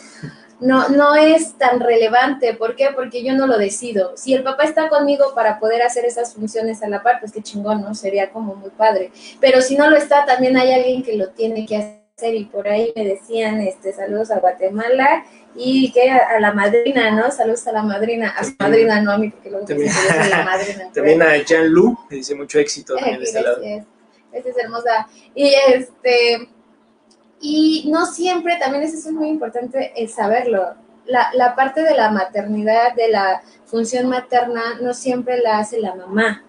no, 0.60 0.88
no 0.88 1.14
es 1.14 1.54
tan 1.58 1.80
relevante. 1.80 2.54
¿Por 2.54 2.74
qué? 2.74 2.88
Porque 2.94 3.22
yo 3.22 3.34
no 3.34 3.46
lo 3.46 3.58
decido. 3.58 4.16
Si 4.16 4.34
el 4.34 4.42
papá 4.42 4.64
está 4.64 4.88
conmigo 4.88 5.34
para 5.34 5.58
poder 5.58 5.82
hacer 5.82 6.04
esas 6.04 6.34
funciones 6.34 6.82
a 6.82 6.88
la 6.88 7.02
par, 7.02 7.20
pues 7.20 7.32
qué 7.32 7.42
chingón, 7.42 7.82
¿no? 7.82 7.94
Sería 7.94 8.30
como 8.30 8.54
muy 8.54 8.70
padre. 8.70 9.12
Pero 9.40 9.60
si 9.60 9.76
no 9.76 9.90
lo 9.90 9.96
está, 9.96 10.24
también 10.24 10.56
hay 10.56 10.72
alguien 10.72 11.02
que 11.02 11.16
lo 11.16 11.30
tiene 11.30 11.66
que 11.66 11.76
hacer. 11.76 12.34
Y 12.34 12.46
por 12.46 12.66
ahí 12.66 12.92
me 12.96 13.04
decían, 13.04 13.60
este, 13.60 13.92
saludos 13.92 14.32
a 14.32 14.40
Guatemala 14.40 15.24
y 15.54 15.92
que 15.92 16.10
a, 16.10 16.40
la 16.40 16.52
madrina, 16.52 17.12
¿no? 17.12 17.30
Saludos 17.30 17.66
a 17.68 17.72
la 17.72 17.82
madrina, 17.82 18.30
a 18.30 18.42
su 18.42 18.54
madrina, 18.58 19.00
no 19.00 19.12
a 19.12 19.18
mí, 19.18 19.30
porque 19.30 19.50
luego 19.50 19.66
también, 19.66 19.92
a 19.92 20.26
la 20.26 20.44
madrina. 20.44 20.90
También 20.94 21.22
a 21.22 21.36
Jean 21.36 21.68
Lu, 21.68 21.96
que 22.08 22.16
dice 22.16 22.34
mucho 22.34 22.58
éxito 22.58 22.96
también 22.96 23.18
de 23.20 23.24
este 23.24 23.40
lado. 23.40 23.62
Esa 23.62 24.48
es 24.48 24.56
hermosa. 24.56 25.08
Y 25.34 25.54
este 25.72 26.48
y 27.40 27.88
no 27.90 28.06
siempre, 28.06 28.56
también 28.56 28.84
eso 28.84 28.96
es 28.96 29.12
muy 29.12 29.28
importante 29.28 29.92
el 29.96 30.08
saberlo. 30.08 30.74
La, 31.06 31.30
la, 31.34 31.54
parte 31.54 31.82
de 31.82 31.94
la 31.94 32.10
maternidad, 32.10 32.94
de 32.94 33.08
la 33.08 33.42
función 33.64 34.08
materna, 34.08 34.62
no 34.80 34.92
siempre 34.92 35.40
la 35.40 35.58
hace 35.58 35.80
la 35.80 35.94
mamá, 35.94 36.42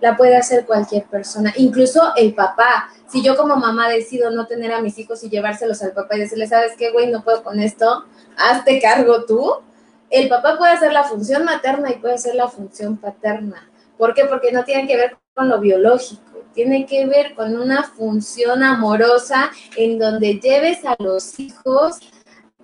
la 0.00 0.16
puede 0.16 0.36
hacer 0.36 0.64
cualquier 0.64 1.04
persona, 1.04 1.52
incluso 1.56 2.12
el 2.16 2.34
papá. 2.34 2.88
Si 3.06 3.22
yo 3.22 3.36
como 3.36 3.56
mamá 3.56 3.88
decido 3.88 4.30
no 4.30 4.46
tener 4.46 4.72
a 4.72 4.80
mis 4.80 4.98
hijos 4.98 5.22
y 5.22 5.28
llevárselos 5.28 5.82
al 5.82 5.92
papá 5.92 6.16
y 6.16 6.20
decirle, 6.20 6.46
¿sabes 6.46 6.72
qué, 6.78 6.90
güey? 6.90 7.10
No 7.10 7.22
puedo 7.22 7.42
con 7.42 7.60
esto, 7.60 8.06
hazte 8.36 8.80
cargo 8.80 9.24
tú. 9.26 9.56
El 10.08 10.28
papá 10.28 10.56
puede 10.56 10.72
hacer 10.72 10.92
la 10.92 11.04
función 11.04 11.44
materna 11.44 11.90
y 11.90 11.98
puede 11.98 12.14
hacer 12.14 12.34
la 12.34 12.48
función 12.48 12.96
paterna. 12.96 13.68
¿Por 13.98 14.14
qué? 14.14 14.24
Porque 14.24 14.52
no 14.52 14.64
tiene 14.64 14.86
que 14.86 14.96
ver 14.96 15.16
con 15.34 15.48
lo 15.48 15.60
biológico 15.60 16.31
tiene 16.54 16.86
que 16.86 17.06
ver 17.06 17.34
con 17.34 17.56
una 17.56 17.82
función 17.82 18.62
amorosa 18.62 19.50
en 19.76 19.98
donde 19.98 20.40
lleves 20.40 20.84
a 20.84 20.96
los 20.98 21.38
hijos 21.38 22.00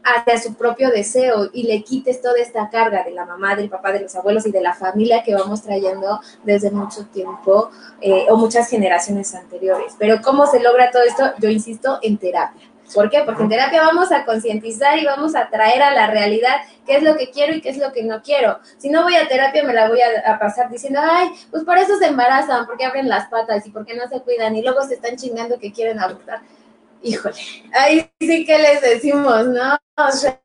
hacia 0.05 0.41
su 0.41 0.55
propio 0.55 0.91
deseo 0.91 1.51
y 1.53 1.65
le 1.65 1.83
quites 1.83 2.23
toda 2.23 2.39
esta 2.39 2.71
carga 2.71 3.05
de 3.05 3.11
la 3.11 3.27
mamá, 3.27 3.57
del 3.57 3.69
papá, 3.69 3.93
de 3.93 4.01
los 4.01 4.15
abuelos 4.15 4.47
y 4.47 4.51
de 4.51 4.61
la 4.61 4.75
familia 4.75 5.23
que 5.23 5.35
vamos 5.35 5.63
trayendo 5.63 6.21
desde 6.45 6.71
mucho 6.71 7.07
tiempo 7.07 7.71
eh, 8.01 8.27
o 8.31 8.37
muchas 8.37 8.69
generaciones 8.69 9.35
anteriores. 9.35 9.95
Pero 9.99 10.21
¿cómo 10.23 10.47
se 10.47 10.61
logra 10.61 10.91
todo 10.91 11.03
esto? 11.03 11.33
Yo 11.41 11.49
insisto 11.51 11.99
en 12.03 12.19
terapia. 12.19 12.69
¿Por 12.95 13.11
qué? 13.11 13.23
Porque 13.25 13.43
en 13.43 13.49
terapia 13.49 13.83
vamos 13.83 14.13
a 14.13 14.25
concientizar 14.25 14.99
y 14.99 15.05
vamos 15.05 15.35
a 15.35 15.49
traer 15.49 15.83
a 15.83 15.93
la 15.93 16.07
realidad 16.09 16.57
qué 16.87 16.97
es 16.97 17.03
lo 17.03 17.17
que 17.17 17.31
quiero 17.31 17.55
y 17.55 17.61
qué 17.61 17.71
es 17.71 17.79
lo 17.79 17.93
que 17.93 18.03
no 18.03 18.23
quiero. 18.23 18.59
Si 18.79 18.89
no 18.89 19.03
voy 19.03 19.17
a 19.17 19.29
terapia, 19.29 19.63
me 19.63 19.75
la 19.75 19.89
voy 19.89 20.01
a, 20.01 20.39
pasar 20.39 20.71
diciendo, 20.71 21.01
ay, 21.03 21.31
pues 21.51 21.65
por 21.65 21.79
eso 21.79 21.97
se 21.99 22.07
embarazan, 22.07 22.67
porque 22.67 22.85
abren 22.85 23.09
las 23.09 23.29
patas 23.29 23.67
y 23.67 23.71
porque 23.71 23.95
no 23.95 24.09
se 24.09 24.21
cuidan 24.21 24.57
y 24.57 24.63
luego 24.63 24.83
se 24.85 24.95
están 24.95 25.17
chingando 25.17 25.59
que 25.59 25.73
quieren 25.73 25.99
abortar. 25.99 26.41
Híjole, 27.03 27.37
ahí 27.75 28.11
sí 28.21 28.45
que 28.45 28.59
les 28.59 28.81
decimos, 28.81 29.47
¿no? 29.47 29.77
O 29.97 30.13
sea, 30.13 30.41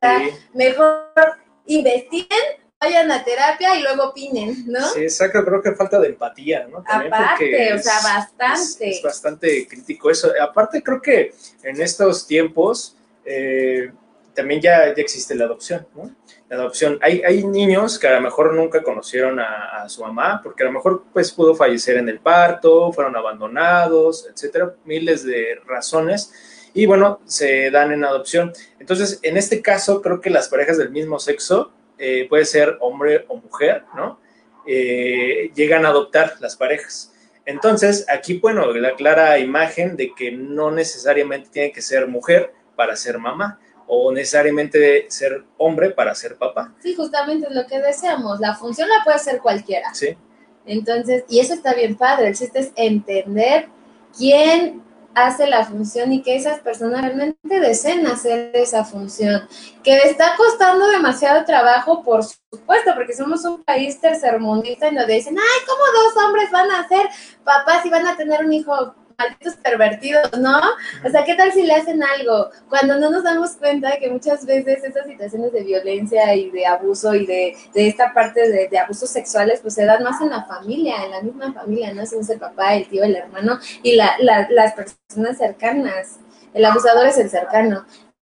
mejor 0.52 1.38
investiguen 1.66 2.63
vayan 2.84 3.10
a 3.10 3.24
terapia 3.24 3.76
y 3.76 3.82
luego 3.82 4.10
opinen, 4.10 4.64
¿no? 4.66 4.86
Sí, 4.88 5.00
exacto, 5.00 5.44
creo 5.44 5.62
que 5.62 5.72
falta 5.72 5.98
de 5.98 6.08
empatía, 6.08 6.66
¿no? 6.68 6.78
Aparte, 6.78 7.72
o 7.72 7.78
sea, 7.78 7.94
bastante. 8.02 8.90
Es, 8.90 9.02
bastante 9.02 9.66
crítico 9.68 10.10
eso. 10.10 10.32
Aparte, 10.40 10.82
creo 10.82 11.00
que 11.00 11.34
en 11.62 11.80
estos 11.80 12.26
tiempos 12.26 12.96
eh, 13.24 13.90
también 14.34 14.60
ya, 14.60 14.94
ya 14.94 15.02
existe 15.02 15.34
la 15.34 15.44
adopción, 15.44 15.86
¿no? 15.94 16.14
La 16.48 16.56
adopción. 16.56 16.98
Hay, 17.00 17.22
hay 17.22 17.44
niños 17.44 17.98
que 17.98 18.06
a 18.06 18.14
lo 18.14 18.20
mejor 18.20 18.54
nunca 18.54 18.82
conocieron 18.82 19.40
a, 19.40 19.82
a, 19.82 19.88
su 19.88 20.02
mamá, 20.02 20.40
porque 20.42 20.62
a 20.62 20.66
lo 20.66 20.72
mejor 20.72 21.04
pues 21.12 21.32
pudo 21.32 21.54
fallecer 21.54 21.96
en 21.96 22.08
el 22.08 22.20
parto, 22.20 22.92
fueron 22.92 23.16
abandonados, 23.16 24.28
etcétera, 24.30 24.74
miles 24.84 25.24
de 25.24 25.60
razones 25.66 26.32
y 26.74 26.86
bueno, 26.86 27.20
se 27.24 27.70
dan 27.70 27.92
en 27.92 28.04
adopción. 28.04 28.52
Entonces, 28.80 29.20
en 29.22 29.36
este 29.36 29.62
caso, 29.62 30.02
creo 30.02 30.20
que 30.20 30.28
las 30.28 30.48
parejas 30.48 30.76
del 30.76 30.90
mismo 30.90 31.20
sexo, 31.20 31.72
eh, 31.98 32.26
puede 32.28 32.44
ser 32.44 32.76
hombre 32.80 33.24
o 33.28 33.36
mujer, 33.36 33.84
¿no? 33.94 34.18
Eh, 34.66 35.50
llegan 35.54 35.84
a 35.84 35.88
adoptar 35.88 36.34
las 36.40 36.56
parejas. 36.56 37.12
Entonces, 37.46 38.06
aquí, 38.08 38.38
bueno, 38.38 38.72
la 38.72 38.94
clara 38.94 39.38
imagen 39.38 39.96
de 39.96 40.14
que 40.14 40.32
no 40.32 40.70
necesariamente 40.70 41.50
tiene 41.50 41.72
que 41.72 41.82
ser 41.82 42.08
mujer 42.08 42.52
para 42.74 42.96
ser 42.96 43.18
mamá 43.18 43.58
o 43.86 44.10
necesariamente 44.12 45.06
ser 45.10 45.44
hombre 45.58 45.90
para 45.90 46.14
ser 46.14 46.36
papá. 46.36 46.72
Sí, 46.82 46.94
justamente 46.94 47.46
es 47.48 47.54
lo 47.54 47.66
que 47.66 47.80
deseamos. 47.80 48.40
La 48.40 48.54
función 48.54 48.88
la 48.88 49.04
puede 49.04 49.16
hacer 49.16 49.40
cualquiera. 49.40 49.92
Sí. 49.92 50.16
Entonces, 50.64 51.24
y 51.28 51.40
eso 51.40 51.52
está 51.52 51.74
bien 51.74 51.96
padre. 51.96 52.28
El 52.28 52.34
chiste 52.34 52.60
es 52.60 52.72
entender 52.76 53.68
quién 54.16 54.82
hace 55.14 55.46
la 55.46 55.64
función 55.64 56.12
y 56.12 56.22
que 56.22 56.36
esas 56.36 56.60
personas 56.60 57.02
realmente 57.02 57.60
deseen 57.60 58.06
hacer 58.06 58.50
esa 58.54 58.84
función. 58.84 59.48
Que 59.82 59.96
está 59.98 60.36
costando 60.36 60.86
demasiado 60.88 61.44
trabajo, 61.44 62.02
por 62.02 62.24
supuesto, 62.24 62.92
porque 62.94 63.14
somos 63.14 63.44
un 63.44 63.62
país 63.62 64.00
tercermundista 64.00 64.88
y 64.88 64.94
nos 64.94 65.06
dicen, 65.06 65.36
ay, 65.38 65.66
¿cómo 65.66 65.82
dos 66.02 66.24
hombres 66.24 66.50
van 66.50 66.70
a 66.70 66.88
ser 66.88 67.08
papás 67.44 67.84
y 67.86 67.90
van 67.90 68.06
a 68.06 68.16
tener 68.16 68.44
un 68.44 68.52
hijo? 68.52 68.94
Malditos 69.18 69.56
pervertidos, 69.56 70.38
¿no? 70.38 70.60
O 71.04 71.10
sea, 71.10 71.24
¿qué 71.24 71.34
tal 71.34 71.52
si 71.52 71.62
le 71.62 71.74
hacen 71.74 72.02
algo? 72.02 72.50
Cuando 72.68 72.98
no 72.98 73.10
nos 73.10 73.24
damos 73.24 73.52
cuenta 73.52 73.90
de 73.90 73.98
que 73.98 74.10
muchas 74.10 74.44
veces 74.46 74.84
estas 74.84 75.06
situaciones 75.06 75.52
de 75.52 75.64
violencia 75.64 76.34
y 76.34 76.50
de 76.50 76.66
abuso 76.66 77.14
y 77.14 77.26
de, 77.26 77.56
de 77.72 77.88
esta 77.88 78.12
parte 78.12 78.48
de, 78.48 78.78
abusos 78.78 79.10
sexuales, 79.10 79.60
pues 79.60 79.74
se 79.74 79.84
dan 79.84 80.02
más 80.02 80.20
en 80.20 80.30
la 80.30 80.44
familia, 80.44 81.04
en 81.04 81.10
la 81.10 81.22
misma 81.22 81.52
familia, 81.52 81.92
¿no? 81.92 82.04
Si 82.06 82.16
es 82.16 82.30
el 82.30 82.38
papá, 82.38 82.74
el 82.74 82.88
tío, 82.88 83.04
el 83.04 83.16
hermano 83.16 83.58
y 83.82 83.96
la, 83.96 84.16
la, 84.18 84.48
las 84.50 84.74
personas 84.74 85.38
cercanas. 85.38 86.18
El 86.52 86.64
abusador 86.64 87.06
es 87.06 87.18
el 87.18 87.30
cercano. 87.30 87.84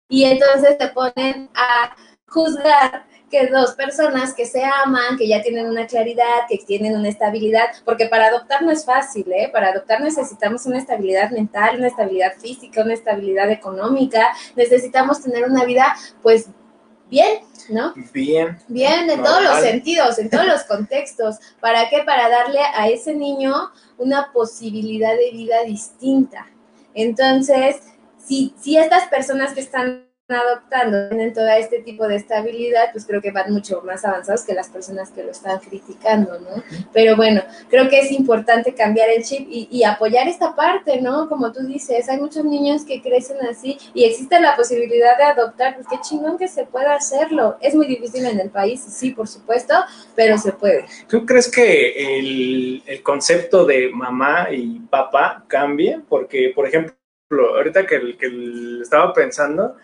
Y 0.07 0.25
entonces 0.25 0.77
te 0.77 0.87
ponen 0.89 1.49
a 1.55 1.95
juzgar 2.35 3.05
que 3.31 3.47
dos 3.47 3.71
personas 3.71 4.33
que 4.33 4.45
se 4.45 4.63
aman, 4.63 5.17
que 5.17 5.27
ya 5.27 5.41
tienen 5.41 5.67
una 5.67 5.87
claridad, 5.87 6.45
que 6.49 6.57
tienen 6.57 6.95
una 6.95 7.09
estabilidad, 7.09 7.69
porque 7.85 8.07
para 8.07 8.27
adoptar 8.27 8.61
no 8.61 8.71
es 8.71 8.85
fácil, 8.85 9.25
¿eh? 9.31 9.49
Para 9.51 9.69
adoptar 9.69 10.01
necesitamos 10.01 10.65
una 10.65 10.77
estabilidad 10.77 11.31
mental, 11.31 11.77
una 11.77 11.87
estabilidad 11.87 12.33
física, 12.37 12.83
una 12.83 12.93
estabilidad 12.93 13.49
económica, 13.49 14.27
necesitamos 14.55 15.21
tener 15.23 15.45
una 15.45 15.63
vida, 15.63 15.95
pues, 16.21 16.49
bien, 17.09 17.39
¿no? 17.69 17.93
Bien. 18.13 18.59
Bien, 18.67 19.09
en 19.09 19.23
todos 19.23 19.41
los 19.41 19.59
sentidos, 19.61 20.19
en 20.19 20.29
todos 20.29 20.45
los 20.45 20.63
contextos. 20.73 21.37
¿Para 21.59 21.89
qué? 21.89 22.03
Para 22.05 22.29
darle 22.29 22.59
a 22.59 22.89
ese 22.89 23.15
niño 23.15 23.71
una 23.97 24.31
posibilidad 24.33 25.15
de 25.15 25.31
vida 25.31 25.63
distinta. 25.63 26.47
Entonces, 26.93 27.77
si, 28.17 28.53
si 28.59 28.77
estas 28.77 29.07
personas 29.07 29.53
que 29.53 29.61
están 29.61 30.05
adoptando, 30.33 31.09
tienen 31.09 31.33
todo 31.33 31.47
este 31.49 31.79
tipo 31.79 32.07
de 32.07 32.15
estabilidad, 32.15 32.91
pues 32.91 33.05
creo 33.05 33.21
que 33.21 33.31
van 33.31 33.53
mucho 33.53 33.81
más 33.83 34.03
avanzados 34.05 34.43
que 34.43 34.55
las 34.55 34.69
personas 34.69 35.11
que 35.11 35.23
lo 35.23 35.29
están 35.29 35.59
criticando, 35.59 36.39
¿no? 36.39 36.63
Pero 36.91 37.15
bueno, 37.15 37.43
creo 37.69 37.87
que 37.89 37.99
es 37.99 38.11
importante 38.11 38.73
cambiar 38.73 39.09
el 39.09 39.23
chip 39.23 39.47
y, 39.49 39.67
y, 39.69 39.83
apoyar 39.83 40.27
esta 40.27 40.55
parte, 40.55 40.99
¿no? 40.99 41.29
Como 41.29 41.51
tú 41.51 41.65
dices, 41.67 42.09
hay 42.09 42.19
muchos 42.19 42.43
niños 42.43 42.85
que 42.85 43.03
crecen 43.03 43.37
así 43.47 43.77
y 43.93 44.05
existe 44.05 44.39
la 44.39 44.55
posibilidad 44.55 45.15
de 45.15 45.25
adoptar, 45.25 45.75
pues 45.75 45.87
qué 45.87 45.97
chingón 46.01 46.39
que 46.39 46.47
se 46.47 46.65
pueda 46.65 46.95
hacerlo. 46.95 47.57
Es 47.61 47.75
muy 47.75 47.85
difícil 47.85 48.25
en 48.25 48.39
el 48.39 48.49
país, 48.49 48.81
sí, 48.81 49.11
por 49.11 49.27
supuesto, 49.27 49.75
pero 50.15 50.39
se 50.39 50.53
puede. 50.53 50.85
¿Tú 51.07 51.23
crees 51.25 51.51
que 51.51 52.17
el, 52.17 52.83
el 52.87 53.03
concepto 53.03 53.63
de 53.63 53.89
mamá 53.89 54.47
y 54.51 54.79
papá 54.89 55.45
cambie? 55.47 56.01
Porque, 56.09 56.51
por 56.55 56.67
ejemplo, 56.67 56.95
ahorita 57.55 57.85
que, 57.85 58.17
que 58.17 58.79
estaba 58.81 59.13
pensando, 59.13 59.75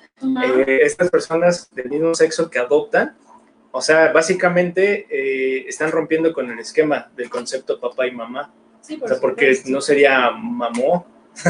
eh, 0.43 0.79
estas 0.84 1.10
personas 1.10 1.69
del 1.73 1.89
mismo 1.89 2.13
sexo 2.15 2.49
que 2.49 2.60
adoptan, 2.60 3.15
o 3.71 3.81
sea, 3.81 4.12
básicamente 4.12 5.07
eh, 5.10 5.65
están 5.67 5.91
rompiendo 5.91 6.34
con 6.34 6.49
el 6.51 6.60
esquema 6.60 7.10
del 7.15 7.29
concepto 7.29 7.79
papá 7.79 8.07
y 8.07 8.12
mamá. 8.12 8.51
Sí, 8.81 8.97
por 8.97 9.05
o 9.05 9.13
sea, 9.13 9.21
porque 9.21 9.55
supuesto. 9.55 9.69
no 9.71 9.81
sería 9.81 10.31
mamó. 10.31 11.05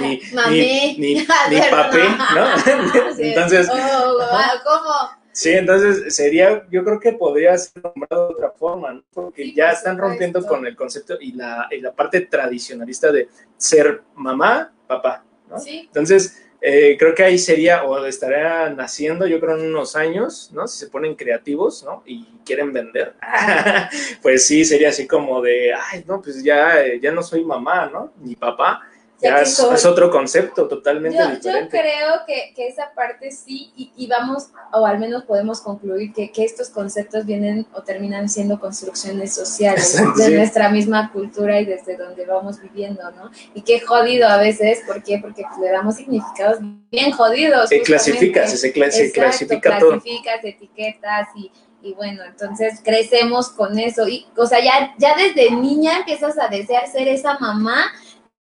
ni, 0.00 0.20
Mami. 0.34 0.58
ni, 0.58 0.98
ni, 0.98 1.14
ni 1.50 1.60
papé, 1.70 2.02
¿no? 2.34 3.14
Entonces, 3.18 3.68
Oh, 3.72 4.18
¿Cómo? 4.64 5.20
sí, 5.32 5.50
entonces 5.52 6.14
sería, 6.14 6.66
yo 6.70 6.84
creo 6.84 7.00
que 7.00 7.12
podría 7.12 7.56
ser 7.56 7.82
nombrado 7.82 8.28
de 8.28 8.34
otra 8.34 8.50
forma, 8.50 8.92
¿no? 8.92 9.02
Porque 9.14 9.44
Sí, 9.44 9.54
ya 9.54 9.70
están 9.70 9.96
rompiendo 9.96 10.44
con 10.46 10.66
el 10.66 10.76
concepto 10.76 11.16
y 11.18 11.32
la, 11.32 11.66
y 11.70 11.80
la 11.80 11.92
parte 11.92 12.20
tradicionalista 12.22 13.10
de 13.10 13.28
ser 13.56 14.02
mamá, 14.16 14.70
papá, 14.86 15.24
¿no? 15.48 15.58
Sí, 15.58 15.84
Entonces, 15.86 16.42
eh, 16.60 16.96
creo 16.98 17.14
que 17.14 17.24
ahí 17.24 17.38
sería, 17.38 17.84
o 17.84 18.04
estaría 18.04 18.68
naciendo, 18.70 19.26
yo 19.26 19.40
creo, 19.40 19.56
en 19.56 19.66
unos 19.66 19.96
años, 19.96 20.50
¿no? 20.52 20.68
Si 20.68 20.78
se 20.78 20.90
ponen 20.90 21.14
creativos, 21.14 21.82
¿no? 21.84 22.02
Y 22.04 22.26
quieren 22.44 22.72
vender, 22.72 23.14
pues 24.22 24.46
sí, 24.46 24.64
sería 24.64 24.90
así 24.90 25.06
como 25.06 25.40
de, 25.40 25.72
ay, 25.72 26.04
no, 26.06 26.20
pues 26.20 26.42
ya, 26.42 26.84
eh, 26.84 27.00
ya 27.00 27.12
no 27.12 27.22
soy 27.22 27.44
mamá, 27.44 27.88
¿no? 27.90 28.12
Ni 28.20 28.36
papá, 28.36 28.82
Ya 29.22 29.38
es, 29.40 29.60
otro 29.84 30.10
concepto 30.10 30.66
totalmente 30.66 31.18
yo, 31.18 31.24
yo 31.24 31.30
diferente. 31.36 31.68
creo 31.78 32.20
que, 32.26 32.52
que 32.54 32.68
esa 32.68 32.92
parte 32.94 33.30
sí, 33.30 33.70
y, 33.76 33.92
y 33.96 34.06
vamos, 34.06 34.48
o 34.72 34.86
al 34.86 34.98
menos 34.98 35.24
podemos 35.24 35.60
concluir 35.60 36.12
que, 36.12 36.32
que 36.32 36.44
estos 36.44 36.70
conceptos 36.70 37.26
vienen 37.26 37.66
o 37.74 37.82
terminan 37.82 38.28
siendo 38.28 38.58
construcciones 38.58 39.34
sociales 39.34 39.96
de 40.16 40.30
nuestra 40.36 40.70
misma 40.70 41.12
cultura 41.12 41.60
y 41.60 41.66
desde 41.66 41.96
donde 41.96 42.24
vamos 42.24 42.60
viviendo, 42.60 43.10
¿no? 43.12 43.30
Y 43.54 43.62
qué 43.62 43.80
jodido 43.80 44.26
a 44.28 44.38
veces, 44.38 44.80
¿por 44.86 45.02
qué? 45.02 45.18
Porque 45.18 45.42
pues, 45.46 45.58
le 45.60 45.70
damos 45.70 45.96
significados 45.96 46.58
bien 46.90 47.12
jodidos. 47.12 47.68
Se 47.68 47.82
clasifica, 47.82 48.46
se, 48.46 48.56
se 48.56 48.72
cla- 48.72 48.90
se 48.90 49.06
Exacto, 49.06 49.20
clasifica 49.20 49.78
todo. 49.78 49.90
clasificas, 50.00 50.44
etiquetas 50.44 51.28
y, 51.34 51.52
y 51.82 51.94
bueno, 51.94 52.22
entonces 52.24 52.80
crecemos 52.82 53.50
con 53.50 53.78
eso. 53.78 54.08
Y, 54.08 54.26
o 54.36 54.46
sea, 54.46 54.62
ya, 54.64 54.94
ya 54.98 55.14
desde 55.16 55.50
niña 55.50 55.98
empiezas 55.98 56.38
a 56.38 56.48
desear 56.48 56.86
ser 56.88 57.08
esa 57.08 57.38
mamá 57.38 57.84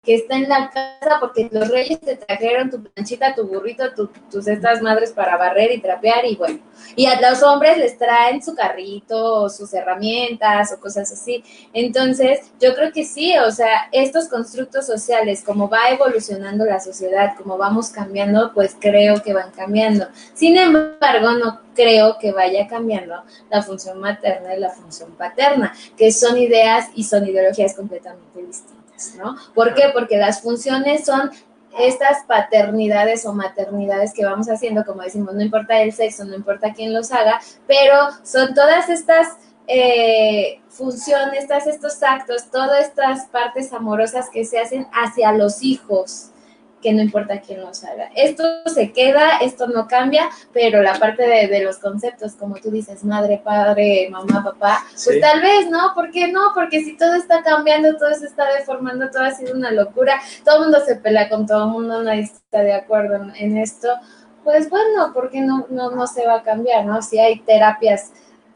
que 0.08 0.16
está 0.16 0.38
en 0.38 0.48
la 0.48 0.70
casa 0.72 1.18
porque 1.20 1.50
los 1.52 1.68
reyes 1.68 2.00
te 2.00 2.16
trajeron 2.16 2.70
tu 2.72 2.82
planchita, 2.82 3.36
tu 3.36 3.46
burrito, 3.46 3.94
tu- 3.94 4.08
tus 4.32 4.48
estas 4.48 4.82
madres 4.82 5.12
para 5.12 5.36
barrer 5.36 5.74
y 5.74 5.82
trapear 5.82 6.24
y 6.26 6.38
bueno. 6.38 6.60
Y 6.96 7.08
a 7.08 7.20
los 7.20 7.44
hombres 7.44 7.78
les 7.78 7.98
traen 7.98 8.42
su 8.42 8.56
carrito 8.56 9.50
sus 9.50 9.74
herramientas 9.74 10.72
o 10.72 10.80
cosas 10.80 11.12
así. 11.12 11.44
Entonces, 11.74 12.40
yo 12.62 12.74
creo 12.74 12.94
que 12.94 13.04
sí, 13.04 13.38
o 13.38 13.52
sea, 13.52 13.90
estos 13.92 14.30
constructos 14.30 14.86
sociales, 14.86 15.44
como 15.44 15.68
va 15.70 15.90
evolucionando 15.90 16.64
la 16.64 16.80
sociedad, 16.80 17.36
como 17.38 17.58
vamos 17.58 17.90
cambiando, 17.90 18.54
pues 18.54 18.78
creo 18.80 19.22
que 19.22 19.34
van 19.34 19.52
cambiando. 19.52 20.08
Sin 20.34 20.56
embargo, 20.58 21.32
no 21.34 21.60
creo 21.76 22.18
que 22.18 22.32
vaya 22.32 22.66
cambiando 22.68 23.24
la 23.50 23.62
función 23.62 24.00
materna 24.00 24.56
y 24.56 24.60
la 24.60 24.70
función 24.70 25.12
paterna, 25.12 25.74
que 25.98 26.12
son 26.12 26.38
ideas 26.38 26.88
y 26.96 27.04
son 27.04 27.28
ideologías 27.28 27.76
completamente 27.76 28.42
distintas, 28.42 28.77
¿no? 29.18 29.36
¿Por 29.54 29.74
qué? 29.74 29.90
Porque 29.94 30.18
las 30.18 30.42
funciones 30.42 31.06
son 31.06 31.32
estas 31.80 32.24
paternidades 32.26 33.26
o 33.26 33.34
maternidades 33.34 34.14
que 34.14 34.26
vamos 34.26 34.50
haciendo, 34.50 34.86
como 34.86 35.04
decimos, 35.04 35.36
no 35.36 35.42
importa 35.42 35.82
el 35.82 35.94
sexo, 35.94 36.26
no 36.26 36.36
importa 36.36 36.74
quién 36.74 36.94
los 36.94 37.12
haga, 37.12 37.40
pero 37.68 38.10
son 38.24 38.54
todas 38.54 38.90
estas 38.90 39.38
eh, 39.68 40.62
funciones, 40.70 41.48
todos 41.48 41.68
estos 41.68 42.02
actos, 42.02 42.50
todas 42.50 42.88
estas 42.88 43.26
partes 43.28 43.74
amorosas 43.74 44.30
que 44.30 44.46
se 44.46 44.60
hacen 44.60 44.88
hacia 44.94 45.32
los 45.34 45.62
hijos, 45.62 46.32
que 46.82 46.94
no 46.94 47.02
importa 47.02 47.42
quién 47.42 47.62
los 47.62 47.84
haga. 47.84 48.10
Esto 48.16 48.44
se 48.68 48.92
queda, 48.92 49.38
esto 49.40 49.68
no 49.68 49.88
cambia, 49.88 50.30
pero 50.54 50.82
la 50.84 50.94
parte 51.00 51.28
de, 51.28 51.48
de 51.48 51.64
los 51.64 51.80
conceptos, 51.80 52.34
como 52.34 52.56
tú 52.58 52.70
dices, 52.70 53.04
madre, 53.04 53.42
padre, 53.44 54.08
mamá, 54.12 54.44
papá, 54.44 54.84
pues 54.92 55.02
Sí. 55.16 55.20
tal 55.20 55.42
vez, 55.42 55.70
¿no? 55.70 55.94
¿Por 55.96 56.12
qué 56.12 56.28
no? 56.32 56.52
Porque 56.54 56.84
si 56.84 56.96
todo 56.96 57.16
está 57.16 57.42
cambiando, 57.42 57.98
todo 57.98 58.14
se 58.14 58.28
está 58.28 58.46
deformando, 58.54 59.10
todo 59.10 59.24
ha 59.24 59.32
sido 59.32 59.56
una 59.56 59.72
locura, 59.72 60.22
todo 60.46 60.58
el 60.58 60.62
mundo 60.64 60.80
se 60.86 60.96
pelea 60.98 61.30
con 61.30 61.48
todo 61.48 61.64
el 61.66 61.72
mundo, 61.72 62.04
nadie 62.04 62.22
está 62.22 62.60
de 62.62 62.74
acuerdo 62.74 63.16
en, 63.16 63.34
en 63.38 63.58
esto, 63.58 63.90
pues 64.44 64.70
bueno, 64.70 65.12
¿por 65.14 65.30
qué 65.32 65.42
no, 65.42 65.66
no, 65.70 65.92
no 65.92 66.06
se 66.08 66.26
va 66.28 66.36
a 66.36 66.44
cambiar, 66.44 66.86
no? 66.86 67.02
Si 67.02 67.18
hay 67.20 67.40
terapias 67.40 68.12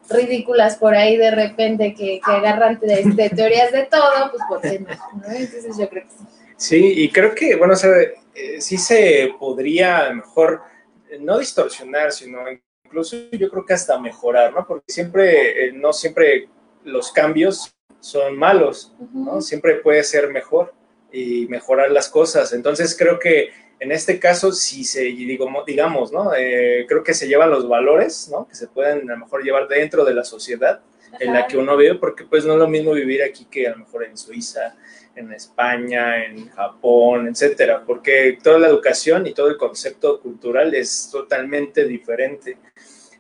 ridículas 0.09 0.75
por 0.77 0.95
ahí 0.95 1.17
de 1.17 1.31
repente 1.31 1.93
que, 1.93 2.19
que 2.23 2.31
agarran 2.31 2.79
de, 2.79 3.03
de 3.15 3.29
teorías 3.29 3.71
de 3.71 3.83
todo, 3.83 4.29
pues 4.31 4.43
¿por 4.47 4.61
qué 4.61 4.79
no? 4.79 4.87
¿no? 4.87 5.23
Entonces 5.33 5.77
yo 5.77 5.89
creo 5.89 6.03
que 6.03 6.09
sí. 6.09 6.23
Sí, 6.61 6.93
y 6.95 7.09
creo 7.09 7.33
que, 7.33 7.55
bueno, 7.55 7.73
o 7.73 7.75
sea, 7.75 7.89
eh, 8.35 8.61
sí 8.61 8.77
se 8.77 9.33
podría 9.39 9.97
a 9.97 10.09
lo 10.09 10.17
mejor 10.17 10.61
eh, 11.09 11.17
no 11.19 11.39
distorsionar, 11.39 12.11
sino 12.11 12.37
incluso 12.85 13.17
yo 13.31 13.49
creo 13.49 13.65
que 13.65 13.73
hasta 13.73 13.99
mejorar, 13.99 14.53
¿no? 14.53 14.67
Porque 14.67 14.93
siempre, 14.93 15.65
eh, 15.65 15.71
no 15.73 15.91
siempre 15.91 16.49
los 16.83 17.11
cambios 17.11 17.73
son 17.99 18.37
malos, 18.37 18.93
¿no? 19.11 19.41
Siempre 19.41 19.77
puede 19.77 20.03
ser 20.03 20.29
mejor 20.29 20.71
y 21.11 21.47
mejorar 21.47 21.89
las 21.89 22.09
cosas. 22.09 22.53
Entonces 22.53 22.95
creo 22.95 23.17
que 23.17 23.49
en 23.79 23.91
este 23.91 24.19
caso, 24.19 24.51
si 24.51 24.83
se, 24.83 25.01
digo, 25.01 25.47
digamos, 25.65 26.11
¿no? 26.11 26.31
Eh, 26.35 26.85
creo 26.87 27.03
que 27.03 27.15
se 27.15 27.27
llevan 27.27 27.49
los 27.49 27.67
valores, 27.67 28.29
¿no? 28.31 28.47
Que 28.47 28.53
se 28.53 28.67
pueden 28.67 29.09
a 29.09 29.13
lo 29.13 29.19
mejor 29.21 29.43
llevar 29.43 29.67
dentro 29.67 30.05
de 30.05 30.13
la 30.13 30.23
sociedad 30.23 30.83
en 31.19 31.33
la 31.33 31.47
que 31.47 31.57
uno 31.57 31.77
vive, 31.77 31.95
porque 31.95 32.23
pues 32.23 32.45
no 32.45 32.53
es 32.53 32.59
lo 32.59 32.67
mismo 32.67 32.91
vivir 32.93 33.23
aquí 33.23 33.45
que 33.45 33.67
a 33.67 33.71
lo 33.71 33.77
mejor 33.77 34.03
en 34.03 34.17
Suiza, 34.17 34.75
en 35.15 35.31
España, 35.33 36.25
en 36.25 36.49
Japón, 36.49 37.27
etcétera, 37.27 37.83
porque 37.85 38.37
toda 38.41 38.59
la 38.59 38.67
educación 38.67 39.27
y 39.27 39.33
todo 39.33 39.49
el 39.49 39.57
concepto 39.57 40.21
cultural 40.21 40.73
es 40.73 41.09
totalmente 41.11 41.85
diferente. 41.85 42.57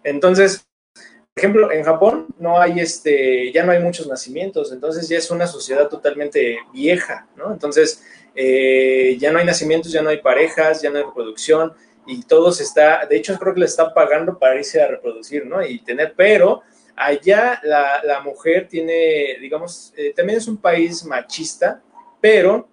Entonces, 0.03 0.65
por 0.93 1.43
ejemplo, 1.43 1.71
en 1.71 1.83
Japón 1.83 2.27
no 2.39 2.59
hay 2.59 2.79
este, 2.79 3.51
ya 3.51 3.63
no 3.63 3.71
hay 3.71 3.79
muchos 3.79 4.07
nacimientos, 4.07 4.71
entonces 4.71 5.07
ya 5.07 5.17
es 5.17 5.31
una 5.31 5.47
sociedad 5.47 5.87
totalmente 5.87 6.59
vieja, 6.73 7.27
¿no? 7.35 7.51
Entonces, 7.51 8.03
eh, 8.35 9.17
ya 9.19 9.31
no 9.31 9.39
hay 9.39 9.45
nacimientos, 9.45 9.91
ya 9.91 10.01
no 10.01 10.09
hay 10.09 10.17
parejas, 10.17 10.81
ya 10.81 10.89
no 10.89 10.97
hay 10.97 11.03
reproducción 11.03 11.73
y 12.05 12.23
todo 12.23 12.51
se 12.51 12.63
está, 12.63 13.05
de 13.05 13.17
hecho 13.17 13.37
creo 13.37 13.53
que 13.53 13.59
le 13.61 13.65
están 13.65 13.93
pagando 13.93 14.39
para 14.39 14.55
irse 14.55 14.81
a 14.81 14.87
reproducir, 14.87 15.45
¿no? 15.45 15.65
Y 15.65 15.79
tener, 15.79 16.13
pero 16.15 16.63
allá 16.95 17.59
la, 17.63 18.21
mujer 18.23 18.67
tiene, 18.67 19.37
digamos, 19.39 19.93
eh, 19.97 20.13
también 20.15 20.37
es 20.37 20.47
un 20.47 20.57
país 20.57 21.03
machista, 21.05 21.81
pero 22.19 22.67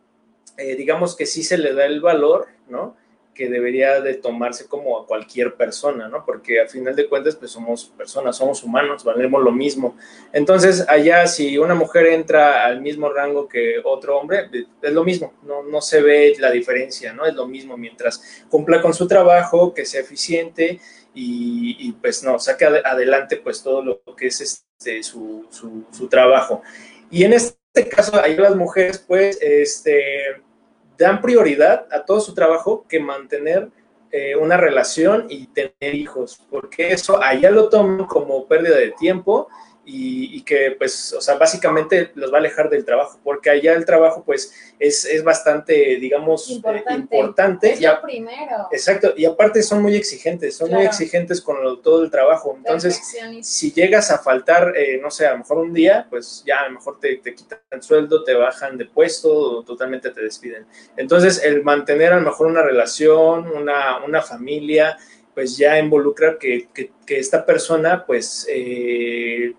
eh, 0.57 0.75
digamos 0.77 1.17
que 1.17 1.27
sí 1.27 1.43
se 1.43 1.59
le 1.59 1.73
da 1.73 1.87
el 1.87 2.01
valor, 2.01 2.49
¿no? 2.69 2.97
que 3.39 3.49
debería 3.49 4.01
de 4.01 4.15
tomarse 4.15 4.67
como 4.67 4.99
a 4.99 5.07
cualquier 5.07 5.55
persona, 5.55 6.09
¿no? 6.09 6.25
Porque 6.27 6.61
al 6.61 6.69
final 6.69 6.97
de 6.97 7.09
cuentas, 7.09 7.37
pues 7.37 7.53
somos 7.53 7.85
personas, 7.97 8.37
somos 8.37 8.65
humanos, 8.65 9.05
valemos 9.05 9.41
lo 9.45 9.53
mismo. 9.53 9.97
Entonces, 10.33 10.85
allá 10.89 11.25
si 11.29 11.57
una 11.57 11.77
mujer 11.77 12.07
entra 12.07 12.67
al 12.67 12.81
mismo 12.81 13.11
rango 13.11 13.47
que 13.47 13.77
otro 13.85 14.19
hombre, 14.19 14.51
es 14.83 14.93
lo 14.93 15.05
mismo, 15.05 15.35
no, 15.45 15.63
no 15.63 15.81
se 15.81 16.03
ve 16.03 16.35
la 16.41 16.51
diferencia, 16.51 17.13
¿no? 17.13 17.27
Es 17.27 17.35
lo 17.35 17.47
mismo 17.47 17.77
mientras 17.77 18.45
cumpla 18.51 18.83
con 18.83 18.93
su 18.93 19.07
trabajo, 19.07 19.73
que 19.73 19.87
sea 19.87 20.01
eficiente 20.01 20.81
y, 21.21 21.93
pues 22.01 22.23
no, 22.23 22.39
saque 22.39 22.65
adelante 22.65 23.37
pues 23.37 23.63
todo 23.63 23.83
lo 23.83 24.01
que 24.17 24.29
es 24.29 24.41
este, 24.41 25.03
su, 25.03 25.47
su, 25.51 25.85
su 25.91 26.09
trabajo. 26.09 26.63
Y 27.11 27.25
en 27.25 27.33
este 27.33 27.89
caso, 27.89 28.21
ahí 28.23 28.37
las 28.37 28.55
mujeres, 28.55 28.99
pues, 28.99 29.39
este 29.41 30.43
dan 30.99 31.23
prioridad 31.23 31.87
a 31.93 32.05
todo 32.05 32.21
su 32.21 32.35
trabajo 32.35 32.85
que 32.89 32.99
mantener 32.99 33.71
eh, 34.11 34.35
una 34.35 34.57
relación 34.57 35.27
y 35.29 35.47
tener 35.47 35.95
hijos, 35.95 36.41
porque 36.51 36.93
eso 36.93 37.23
allá 37.23 37.51
lo 37.51 37.69
toman 37.69 38.07
como 38.07 38.47
pérdida 38.47 38.77
de 38.77 38.93
tiempo 38.99 39.49
y, 39.91 40.43
que 40.43 40.73
pues, 40.73 41.15
o 41.15 41.21
sea, 41.21 41.37
básicamente 41.37 42.11
los 42.15 42.31
va 42.31 42.37
a 42.37 42.41
alejar 42.41 42.69
del 42.69 42.85
trabajo, 42.85 43.19
porque 43.25 43.49
allá 43.49 43.73
el 43.73 43.87
trabajo 43.87 44.23
pues 44.23 44.53
es, 44.79 45.07
es 45.07 45.25
bastante, 45.25 45.97
digamos, 45.97 46.51
importante. 46.51 46.93
Eh, 46.93 46.97
importante. 46.97 47.73
Es 47.73 47.81
lo 47.81 48.03
primero. 48.03 48.69
Exacto, 48.71 49.15
y 49.17 49.25
aparte 49.25 49.63
son 49.63 49.83
muy 49.83 49.97
exigentes, 49.97 50.57
son 50.57 50.71
muy 50.71 50.85
exigentes 50.85 51.41
con 51.41 51.57
todo 51.81 52.03
el 52.05 52.11
trabajo. 52.11 52.55
Entonces, 52.59 53.01
si 53.41 53.73
llegas 53.73 54.11
a 54.11 54.19
faltar, 54.19 54.75
eh, 54.77 54.99
no 55.03 55.11
sé, 55.11 55.27
a 55.27 55.33
lo 55.33 55.39
mejor 55.39 55.59
un 55.59 55.73
día, 55.73 56.07
pues 56.11 56.43
ya 56.47 56.61
a 56.61 56.69
lo 56.69 56.75
mejor 56.75 57.01
te, 57.01 57.17
te 57.17 57.35
quitan 57.35 57.61
el 57.71 57.83
sueldo, 57.83 58.25
te 58.25 58.35
bajan 58.35 58.77
de 58.77 58.85
puesto 58.85 59.33
o 59.33 59.63
totalmente 59.63 60.11
te 60.11 60.21
despiden. 60.21 60.67
Entonces, 60.99 61.43
el 61.43 61.65
mantener 61.65 62.13
a 62.13 62.17
lo 62.17 62.23
mejor 62.23 62.49
una 62.49 62.63
relación, 62.63 63.51
una, 63.57 64.05
una 64.05 64.21
familia, 64.21 64.99
pues 65.35 65.57
ya 65.57 65.79
involucra 65.79 66.37
que, 66.39 66.69
que, 66.75 66.93
que 67.07 67.19
esta 67.19 67.47
persona, 67.47 68.05
pues, 68.05 68.47
eh, 68.51 69.55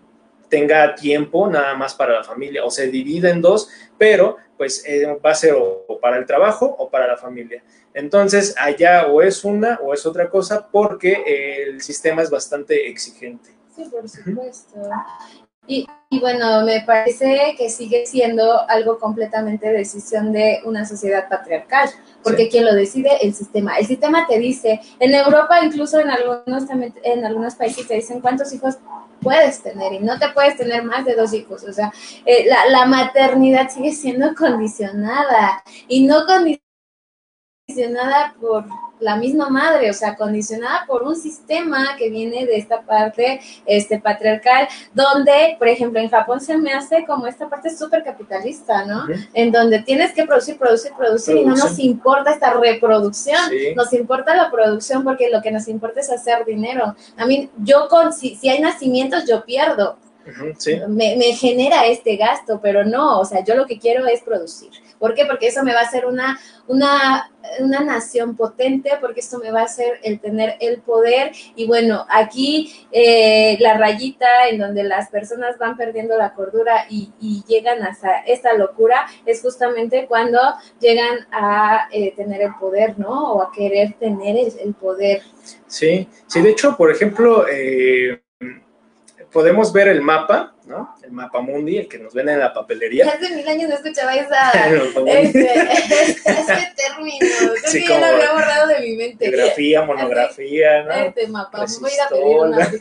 tenga 0.50 0.96
tiempo 0.96 1.48
nada 1.50 1.76
más 1.76 1.94
para 1.94 2.16
la 2.16 2.24
familia 2.24 2.66
o 2.66 2.72
se 2.72 2.88
divide 2.88 3.30
en 3.30 3.42
dos, 3.42 3.70
pero 3.98 4.38
pues 4.58 4.84
eh, 4.86 5.06
va 5.26 5.32
a 5.32 5.36
ser 5.36 5.54
o, 5.54 6.00
para 6.02 6.18
el 6.18 6.26
trabajo 6.26 6.66
o 6.66 6.90
para 6.90 7.08
la 7.08 7.18
familia. 7.18 7.64
Entonces, 7.94 8.56
allá 8.58 9.08
o 9.08 9.22
es 9.22 9.44
una 9.46 9.80
o 9.82 9.94
es 9.94 10.06
otra 10.06 10.30
cosa 10.30 10.68
porque 10.70 11.24
el 11.68 11.82
sistema 11.82 12.22
es 12.22 12.30
bastante 12.30 12.90
exigente. 12.90 13.52
Sí, 13.76 13.86
por 13.90 14.08
supuesto. 14.10 14.82
Y, 15.70 15.86
y, 16.10 16.20
bueno, 16.20 16.66
me 16.66 16.82
parece 16.82 17.54
que 17.56 17.70
sigue 17.70 18.08
siendo 18.08 18.68
algo 18.68 18.98
completamente 18.98 19.72
decisión 19.72 20.32
de 20.32 20.62
una 20.66 20.84
sociedad 20.84 21.30
patriarcal, 21.30 21.88
porque 22.24 22.50
quien 22.50 22.66
lo 22.66 22.74
decide, 22.74 23.12
el 23.22 23.36
sistema. 23.36 23.78
El 23.78 23.86
sistema 23.86 24.26
te 24.28 24.40
dice, 24.40 24.82
en 25.00 25.14
Europa 25.14 25.64
incluso 25.64 26.00
en 26.00 26.10
algunos, 26.10 26.64
en 27.04 27.24
algunos 27.24 27.54
países 27.54 27.88
te 27.88 27.94
dicen 27.94 28.20
cuántos 28.20 28.52
hijos 28.52 28.80
puedes 29.22 29.62
tener 29.62 29.94
y 29.94 30.00
no 30.00 30.18
te 30.18 30.30
puedes 30.30 30.58
tener 30.58 30.84
más 30.84 31.06
de 31.06 31.14
dos 31.14 31.34
hijos. 31.34 31.64
O 31.64 31.72
sea, 31.72 31.94
eh, 32.26 32.48
la, 32.48 32.68
la, 32.70 32.86
maternidad 32.88 33.70
sigue 33.70 33.92
siendo 33.92 34.34
condicionada 34.34 35.64
y 35.88 36.08
no 36.08 36.26
condicionada 36.26 36.69
por 38.40 38.66
la 39.00 39.16
misma 39.16 39.50
madre, 39.50 39.90
o 39.90 39.94
sea, 39.94 40.16
condicionada 40.16 40.86
por 40.86 41.04
un 41.04 41.16
sistema 41.16 41.96
que 41.98 42.10
viene 42.10 42.46
de 42.46 42.58
esta 42.58 42.82
parte 42.82 43.40
este, 43.66 44.00
patriarcal, 44.00 44.68
donde, 44.94 45.56
por 45.58 45.68
ejemplo, 45.68 46.00
en 46.00 46.10
Japón 46.10 46.42
se 46.42 46.58
me 46.58 46.74
hace 46.74 47.06
como 47.06 47.28
esta 47.28 47.48
parte 47.48 47.76
súper 47.76 48.04
capitalista, 48.04 48.86
¿no? 48.86 49.06
En 49.34 49.52
donde 49.52 49.80
tienes 49.80 50.14
que 50.14 50.26
producir, 50.26 50.58
producir, 50.58 50.92
producir 50.98 51.38
y 51.38 51.46
no 51.46 51.56
nos 51.56 51.80
importa 51.80 52.32
esta 52.32 52.54
reproducción, 52.54 53.40
nos 53.76 53.94
importa 53.94 54.36
la 54.36 54.52
producción 54.52 55.04
porque 55.04 55.30
lo 55.30 55.42
que 55.42 55.52
nos 55.52 55.68
importa 55.68 56.02
es 56.02 56.12
hacer 56.12 56.46
dinero. 56.46 56.96
A 57.18 57.26
mí, 57.26 57.50
yo 57.58 57.88
con, 57.88 58.12
si, 58.12 58.36
si 58.36 58.50
hay 58.50 58.60
nacimientos, 58.60 59.26
yo 59.26 59.46
pierdo. 59.46 59.98
me, 60.90 61.16
me 61.16 61.34
genera 61.34 61.86
este 61.88 62.18
gasto, 62.18 62.60
pero 62.62 62.84
no, 62.84 63.20
o 63.20 63.26
sea, 63.26 63.44
yo 63.44 63.56
lo 63.56 63.66
que 63.66 63.80
quiero 63.80 64.06
es 64.06 64.22
producir. 64.22 64.70
¿Por 65.00 65.16
qué? 65.16 65.26
Porque 65.26 65.48
eso 65.48 65.64
me 65.64 65.74
va 65.74 65.80
a 65.80 65.84
hacer 65.84 66.06
una, 66.06 66.40
una, 66.68 67.32
una 67.60 67.80
nación 67.80 68.36
potente, 68.36 68.92
porque 69.00 69.22
esto 69.22 69.40
me 69.40 69.52
va 69.52 69.62
a 69.62 69.66
hacer 69.66 70.00
el 70.04 70.20
tener 70.20 70.56
el 70.60 70.82
poder. 70.82 71.32
Y 71.56 71.68
bueno, 71.68 72.06
aquí 72.10 72.74
eh, 72.92 73.58
la 73.60 73.78
rayita 73.78 74.50
en 74.50 74.60
donde 74.60 74.84
las 74.84 75.10
personas 75.10 75.58
van 75.58 75.78
perdiendo 75.78 76.18
la 76.18 76.34
cordura 76.34 76.86
y, 76.90 77.10
llegan 77.48 77.82
hasta 77.84 78.20
esta 78.28 78.54
locura 78.54 79.08
es 79.26 79.42
justamente 79.42 80.06
cuando 80.08 80.40
llegan 80.80 81.28
a 81.32 81.88
eh, 81.92 82.14
tener 82.16 82.42
el 82.42 82.54
poder, 82.60 83.00
¿no? 83.00 83.34
O 83.34 83.42
a 83.42 83.52
querer 83.52 83.94
tener 83.94 84.36
el, 84.60 84.74
poder. 84.74 85.22
Sí, 85.68 86.08
sí, 86.28 86.42
de 86.42 86.50
hecho, 86.50 86.76
por 86.76 86.92
ejemplo, 86.92 87.48
eh, 87.48 88.22
podemos 89.32 89.72
ver 89.74 89.88
el 89.88 90.02
mapa, 90.02 90.56
¿no? 90.66 90.96
El 91.04 91.12
mapa 91.12 91.42
mundi, 91.42 91.78
el 91.78 91.88
que 91.88 91.98
nos 91.98 92.14
ven 92.14 92.30
en 92.30 92.40
la 92.40 92.54
papelería. 92.54 93.08
Hace 93.08 93.36
mil 93.36 93.48
años 93.48 93.70
no 93.70 93.76
escuchaba 93.76 94.16
esa, 94.16 94.52
este, 95.08 95.54
ese 96.26 96.74
término. 96.76 97.20
Creo 97.20 97.72
que 97.72 97.88
ya 97.88 98.00
lo 98.00 98.06
había 98.06 98.34
borrado 98.34 98.68
de 98.68 98.80
mi 98.82 98.96
mente. 98.96 99.30
Geografía, 99.30 99.82
monografía, 99.84 100.84
¿no? 100.84 100.92
Este 100.94 101.28
mapa, 101.28 101.66
voy 101.80 101.92
a 101.92 101.94
ir 101.94 102.02
a 102.02 102.10
pedir 102.10 102.38
una 102.38 102.72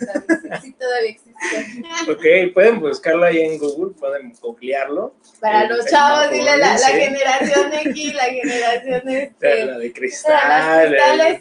sí 0.61 0.73
todavía 0.73 1.11
existe. 1.11 2.11
Ok, 2.11 2.53
pueden 2.55 2.81
buscarlo 2.81 3.25
ahí 3.25 3.41
en 3.41 3.59
Google, 3.59 3.95
pueden 3.99 4.33
googlearlo. 4.41 5.15
Para 5.41 5.67
los 5.69 5.87
chavos, 5.87 6.31
dile 6.31 6.57
la, 6.57 6.75
la, 6.75 6.89
generación 6.89 7.73
X, 7.87 8.15
la 8.15 8.25
generación 8.25 9.09
este, 9.09 9.65
la 9.65 9.79
de 9.79 9.93
cristal. 9.93 10.49
Las 10.49 10.89
cristales, 10.89 11.41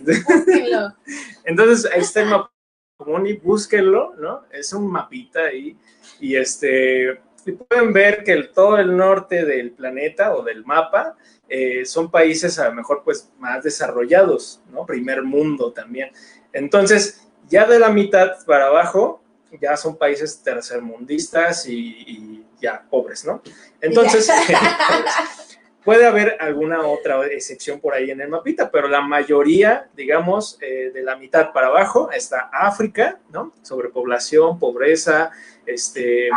Entonces, 1.46 1.92
ahí 1.92 2.02
está 2.02 2.22
el 2.22 2.28
mapa 2.28 2.52
común 2.98 3.28
y 3.28 3.34
búsquenlo, 3.34 4.16
¿no? 4.18 4.44
Es 4.52 4.74
un 4.74 4.92
mapita 4.92 5.42
ahí 5.42 5.78
y 6.20 6.36
este 6.36 7.22
y 7.46 7.52
pueden 7.54 7.94
ver 7.94 8.24
que 8.24 8.34
el, 8.34 8.52
todo 8.52 8.78
el 8.78 8.98
norte 8.98 9.46
del 9.46 9.72
planeta 9.72 10.36
o 10.36 10.44
del 10.44 10.66
mapa 10.66 11.16
eh, 11.48 11.86
son 11.86 12.12
países 12.12 12.60
a 12.60 12.68
lo 12.68 12.74
mejor 12.74 13.04
pues 13.06 13.32
más 13.38 13.64
desarrollados, 13.64 14.62
¿no? 14.70 14.86
Primer 14.86 15.24
mundo 15.24 15.72
también. 15.72 16.12
Entonces, 16.52 17.26
ya 17.48 17.66
de 17.66 17.80
la 17.80 17.90
mitad 17.90 18.44
para 18.46 18.68
abajo 18.68 19.22
ya 19.62 19.78
son 19.78 19.96
países 19.96 20.42
tercermundistas 20.44 21.68
y, 21.70 21.78
y 21.78 22.46
ya 22.60 22.86
pobres, 22.90 23.24
¿no? 23.24 23.42
Entonces, 23.80 24.28
Puede 25.88 26.06
haber 26.06 26.36
alguna 26.42 26.86
otra 26.86 27.26
excepción 27.28 27.80
por 27.80 27.94
ahí 27.94 28.12
en 28.12 28.20
el 28.20 28.28
mapita, 28.28 28.70
pero 28.70 28.90
la 28.90 29.00
mayoría, 29.00 29.88
digamos, 29.96 30.58
eh, 30.60 30.92
de 30.94 31.02
la 31.02 31.16
mitad 31.16 31.54
para 31.54 31.68
abajo 31.68 32.12
está 32.12 32.50
África, 32.52 33.22
¿no? 33.32 33.54
Sobrepoblación, 33.62 34.60
pobreza, 34.60 35.32
este, 35.66 36.30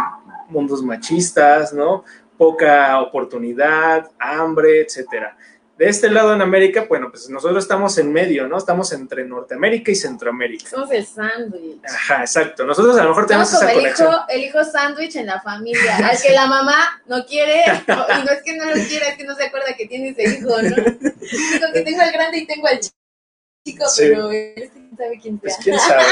mundos 0.51 0.85
machistas, 0.85 1.73
¿no? 1.73 2.05
Poca 2.39 3.01
oportunidad, 3.01 4.13
hambre, 4.21 4.83
etcétera. 4.83 5.37
De 5.81 5.89
este 5.89 6.11
lado 6.11 6.35
en 6.35 6.43
América, 6.43 6.85
bueno, 6.87 7.11
pues 7.11 7.31
nosotros 7.31 7.65
estamos 7.65 7.97
en 7.97 8.13
medio, 8.13 8.47
¿no? 8.47 8.59
Estamos 8.59 8.93
entre 8.93 9.25
Norteamérica 9.25 9.91
y 9.91 9.95
Centroamérica. 9.95 10.69
Somos 10.69 10.91
el 10.91 11.07
sándwich. 11.07 11.81
Ajá, 11.83 12.21
exacto. 12.21 12.67
Nosotros 12.67 12.99
a 12.99 13.05
lo 13.05 13.09
mejor 13.09 13.25
tenemos 13.25 13.51
esa 13.51 13.73
el 13.73 13.87
Hijo, 13.87 14.11
el 14.29 14.45
hijo 14.45 14.63
sándwich 14.63 15.17
en 15.17 15.25
la 15.25 15.41
familia, 15.41 15.97
al 16.07 16.21
que 16.21 16.35
la 16.35 16.47
mamá 16.49 17.03
no 17.07 17.25
quiere, 17.25 17.63
y 17.65 18.25
no 18.27 18.31
es 18.31 18.43
que 18.45 18.59
no 18.59 18.67
lo 18.67 18.75
quiera, 18.75 19.09
es 19.09 19.17
que 19.17 19.25
no 19.25 19.35
se 19.35 19.45
acuerda 19.45 19.75
que 19.75 19.87
tiene 19.87 20.11
ese 20.11 20.25
hijo, 20.25 20.51
¿no? 20.51 20.61
Digo 20.61 21.73
que 21.73 21.81
tengo 21.81 22.03
al 22.03 22.13
grande 22.13 22.37
y 22.37 22.47
tengo 22.47 22.67
al 22.67 22.79
chico 22.79 23.01
chico, 23.65 23.87
pero 23.97 24.29
quién 24.29 24.71
sabe 24.97 25.19
quién 25.21 25.39
pues, 25.39 25.57
sea. 25.57 25.65
Pues 25.65 25.65
quién 25.65 25.79
sabe. 25.79 26.05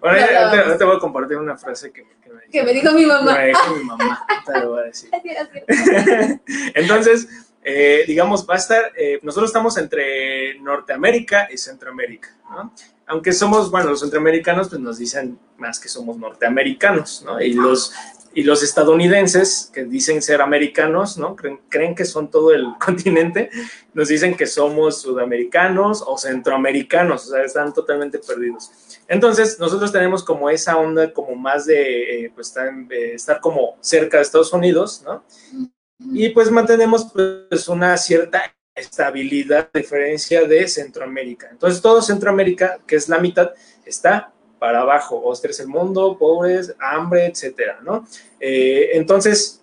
bueno, 0.00 0.26
no, 0.68 0.76
te, 0.76 0.84
voy 0.84 0.96
a 0.96 1.00
compartir 1.00 1.36
una 1.36 1.56
frase 1.56 1.92
que, 1.92 2.04
que, 2.22 2.30
me, 2.30 2.40
dijo, 2.40 2.52
que 2.52 2.62
me 2.62 2.72
dijo 2.72 2.92
mi 2.92 3.06
mamá. 3.06 3.34
Me 3.34 3.48
dijo 3.48 3.74
mi 3.74 3.82
mamá, 3.84 4.24
te 4.46 4.60
lo 4.60 4.70
voy 4.70 4.80
a 4.80 4.84
decir. 4.84 5.10
Entonces, 6.74 7.28
eh, 7.64 8.04
digamos, 8.06 8.46
va 8.48 8.54
a 8.54 8.58
estar, 8.58 8.92
eh, 8.96 9.18
nosotros 9.22 9.50
estamos 9.50 9.76
entre 9.78 10.58
Norteamérica 10.60 11.48
y 11.52 11.56
Centroamérica, 11.56 12.36
¿no? 12.50 12.72
Aunque 13.06 13.32
somos, 13.32 13.70
bueno, 13.70 13.90
los 13.90 14.00
centroamericanos 14.00 14.68
pues 14.68 14.80
nos 14.80 14.98
dicen 14.98 15.38
más 15.58 15.78
que 15.78 15.88
somos 15.88 16.16
norteamericanos, 16.16 17.22
¿no? 17.24 17.40
Y 17.40 17.52
los 17.52 17.92
y 18.34 18.42
los 18.42 18.62
estadounidenses, 18.62 19.70
que 19.72 19.84
dicen 19.84 20.20
ser 20.20 20.42
americanos, 20.42 21.16
¿no? 21.16 21.36
Creen, 21.36 21.94
que 21.94 22.04
son 22.04 22.30
todo 22.30 22.52
el 22.52 22.66
continente, 22.84 23.50
nos 23.94 24.08
dicen 24.08 24.36
que 24.36 24.46
somos 24.46 25.00
sudamericanos 25.00 26.02
o 26.04 26.18
centroamericanos, 26.18 27.26
o 27.26 27.30
sea, 27.30 27.44
están 27.44 27.72
totalmente 27.72 28.18
perdidos. 28.18 28.72
Entonces, 29.06 29.58
nosotros 29.60 29.92
tenemos 29.92 30.24
como 30.24 30.50
esa 30.50 30.76
onda 30.76 31.12
como 31.12 31.36
más 31.36 31.66
de, 31.66 32.24
eh, 32.24 32.32
pues, 32.34 32.52
estar, 32.88 33.40
como 33.40 33.76
cerca 33.80 34.16
de 34.16 34.24
Estados 34.24 34.52
Unidos, 34.52 35.02
¿no? 35.04 35.22
Y 35.98 36.30
pues 36.30 36.50
mantenemos 36.50 37.06
pues 37.12 37.68
una 37.68 37.96
cierta 37.96 38.54
estabilidad, 38.74 39.70
diferencia 39.72 40.44
de 40.44 40.66
Centroamérica. 40.66 41.48
Entonces, 41.50 41.80
todo 41.80 42.02
Centroamérica, 42.02 42.80
que 42.86 42.96
es 42.96 43.08
la 43.08 43.18
mitad, 43.18 43.52
está 43.84 44.32
para 44.58 44.80
abajo, 44.80 45.16
o 45.16 45.32
el 45.32 45.66
mundo, 45.68 46.16
pobres, 46.18 46.74
hambre, 46.80 47.26
etcétera, 47.26 47.80
¿no? 47.82 48.06
Eh, 48.40 48.90
entonces, 48.94 49.62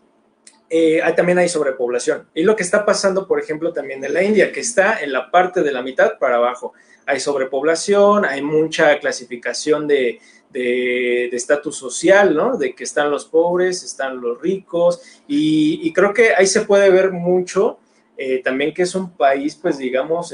eh, 0.69 1.01
también 1.15 1.37
hay 1.39 1.49
sobrepoblación. 1.49 2.29
Y 2.33 2.43
lo 2.43 2.55
que 2.55 2.63
está 2.63 2.85
pasando, 2.85 3.27
por 3.27 3.39
ejemplo, 3.39 3.73
también 3.73 4.03
en 4.05 4.13
la 4.13 4.23
India, 4.23 4.51
que 4.51 4.61
está 4.61 5.01
en 5.01 5.11
la 5.11 5.29
parte 5.29 5.63
de 5.63 5.71
la 5.71 5.81
mitad 5.81 6.17
para 6.17 6.35
abajo. 6.37 6.73
Hay 7.05 7.19
sobrepoblación, 7.19 8.25
hay 8.25 8.41
mucha 8.41 8.97
clasificación 8.99 9.87
de 9.87 10.21
estatus 10.53 11.77
social, 11.77 12.35
¿no? 12.35 12.57
De 12.57 12.73
que 12.73 12.83
están 12.83 13.09
los 13.09 13.25
pobres, 13.25 13.83
están 13.83 14.19
los 14.21 14.41
ricos, 14.41 15.01
y, 15.27 15.91
creo 15.93 16.13
que 16.13 16.33
ahí 16.35 16.47
se 16.47 16.61
puede 16.61 16.89
ver 16.89 17.11
mucho 17.11 17.79
eh, 18.17 18.41
también 18.43 18.73
que 18.73 18.83
es 18.83 18.93
un 18.93 19.11
país, 19.11 19.55
pues 19.55 19.77
digamos, 19.77 20.33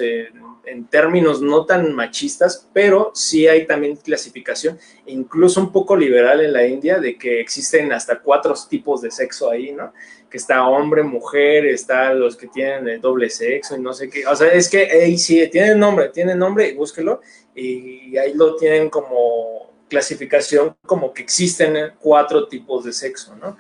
en 0.67 0.85
términos 0.87 1.41
no 1.41 1.65
tan 1.65 1.93
machistas, 1.93 2.67
pero 2.73 3.11
sí 3.15 3.47
hay 3.47 3.65
también 3.65 3.95
clasificación, 3.95 4.77
incluso 5.05 5.61
un 5.61 5.71
poco 5.71 5.95
liberal 5.95 6.41
en 6.41 6.53
la 6.53 6.67
India, 6.67 6.99
de 6.99 7.17
que 7.17 7.39
existen 7.39 7.91
hasta 7.93 8.19
cuatro 8.19 8.53
tipos 8.69 9.01
de 9.01 9.09
sexo 9.09 9.49
ahí, 9.49 9.71
¿no? 9.71 9.93
Que 10.29 10.37
está 10.37 10.67
hombre, 10.67 11.03
mujer, 11.03 11.65
está 11.65 12.13
los 12.13 12.35
que 12.35 12.47
tienen 12.47 12.87
el 12.89 13.01
doble 13.01 13.29
sexo 13.29 13.77
y 13.77 13.79
no 13.79 13.93
sé 13.93 14.09
qué. 14.09 14.27
O 14.27 14.35
sea, 14.35 14.49
es 14.49 14.69
que 14.69 14.91
ahí 14.91 15.17
sí, 15.17 15.47
tienen 15.49 15.79
nombre, 15.79 16.09
tienen 16.09 16.37
nombre, 16.37 16.73
búsquelo, 16.73 17.21
y 17.55 18.17
ahí 18.17 18.33
lo 18.33 18.55
tienen 18.57 18.89
como 18.89 19.66
clasificación, 19.87 20.75
como 20.85 21.13
que 21.13 21.23
existen 21.23 21.93
cuatro 21.99 22.47
tipos 22.47 22.83
de 22.83 22.93
sexo, 22.93 23.35
¿no? 23.35 23.57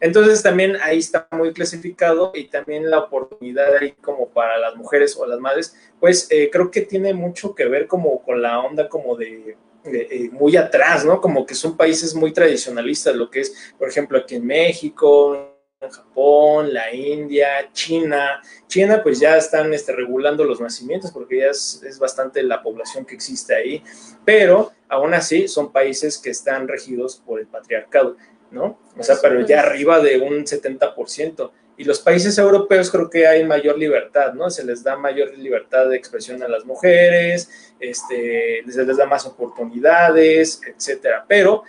Entonces 0.00 0.42
también 0.42 0.76
ahí 0.82 0.98
está 0.98 1.28
muy 1.30 1.52
clasificado 1.52 2.32
y 2.34 2.44
también 2.44 2.90
la 2.90 3.00
oportunidad 3.00 3.76
ahí 3.76 3.92
como 4.00 4.28
para 4.30 4.58
las 4.58 4.74
mujeres 4.74 5.14
o 5.16 5.26
las 5.26 5.38
madres, 5.38 5.76
pues 6.00 6.26
eh, 6.30 6.48
creo 6.50 6.70
que 6.70 6.80
tiene 6.80 7.12
mucho 7.12 7.54
que 7.54 7.66
ver 7.66 7.86
como 7.86 8.22
con 8.22 8.40
la 8.40 8.60
onda 8.60 8.88
como 8.88 9.14
de, 9.14 9.58
eh, 9.84 10.30
muy 10.32 10.56
atrás, 10.56 11.04
¿no? 11.04 11.20
Como 11.20 11.44
que 11.44 11.54
son 11.54 11.76
países 11.76 12.14
muy 12.14 12.32
tradicionalistas, 12.32 13.14
lo 13.14 13.30
que 13.30 13.40
es, 13.40 13.72
por 13.78 13.88
ejemplo, 13.88 14.18
aquí 14.18 14.36
en 14.36 14.46
México, 14.46 15.49
Japón, 15.88 16.74
la 16.74 16.92
India, 16.94 17.70
China. 17.72 18.42
China 18.66 19.02
pues 19.02 19.18
ya 19.18 19.38
están 19.38 19.72
este, 19.72 19.92
regulando 19.92 20.44
los 20.44 20.60
nacimientos 20.60 21.10
porque 21.10 21.38
ya 21.38 21.46
es, 21.46 21.82
es, 21.82 21.98
bastante 21.98 22.42
la 22.42 22.62
población 22.62 23.06
que 23.06 23.14
existe 23.14 23.54
ahí, 23.54 23.82
pero 24.24 24.72
aún 24.88 25.14
así 25.14 25.48
son 25.48 25.72
países 25.72 26.18
que 26.18 26.30
están 26.30 26.68
regidos 26.68 27.22
por 27.24 27.40
el 27.40 27.46
patriarcado. 27.46 28.16
¿no? 28.50 28.78
O 28.98 29.02
sea, 29.02 29.16
pero 29.22 29.40
ya 29.46 29.60
arriba 29.60 30.00
de 30.00 30.18
un 30.18 30.44
70%. 30.44 31.50
Y 31.76 31.84
los 31.84 32.00
países 32.00 32.36
europeos 32.36 32.90
creo 32.90 33.08
que 33.08 33.26
hay 33.26 33.46
mayor 33.46 33.78
libertad, 33.78 34.34
¿no? 34.34 34.50
Se 34.50 34.64
les 34.64 34.82
da 34.82 34.96
mayor 34.96 35.36
libertad 35.38 35.88
de 35.88 35.96
expresión 35.96 36.42
a 36.42 36.48
las 36.48 36.66
mujeres, 36.66 37.72
este, 37.78 38.62
se 38.68 38.84
les 38.84 38.96
da 38.98 39.06
más 39.06 39.24
oportunidades, 39.24 40.60
etcétera. 40.66 41.24
Pero 41.26 41.62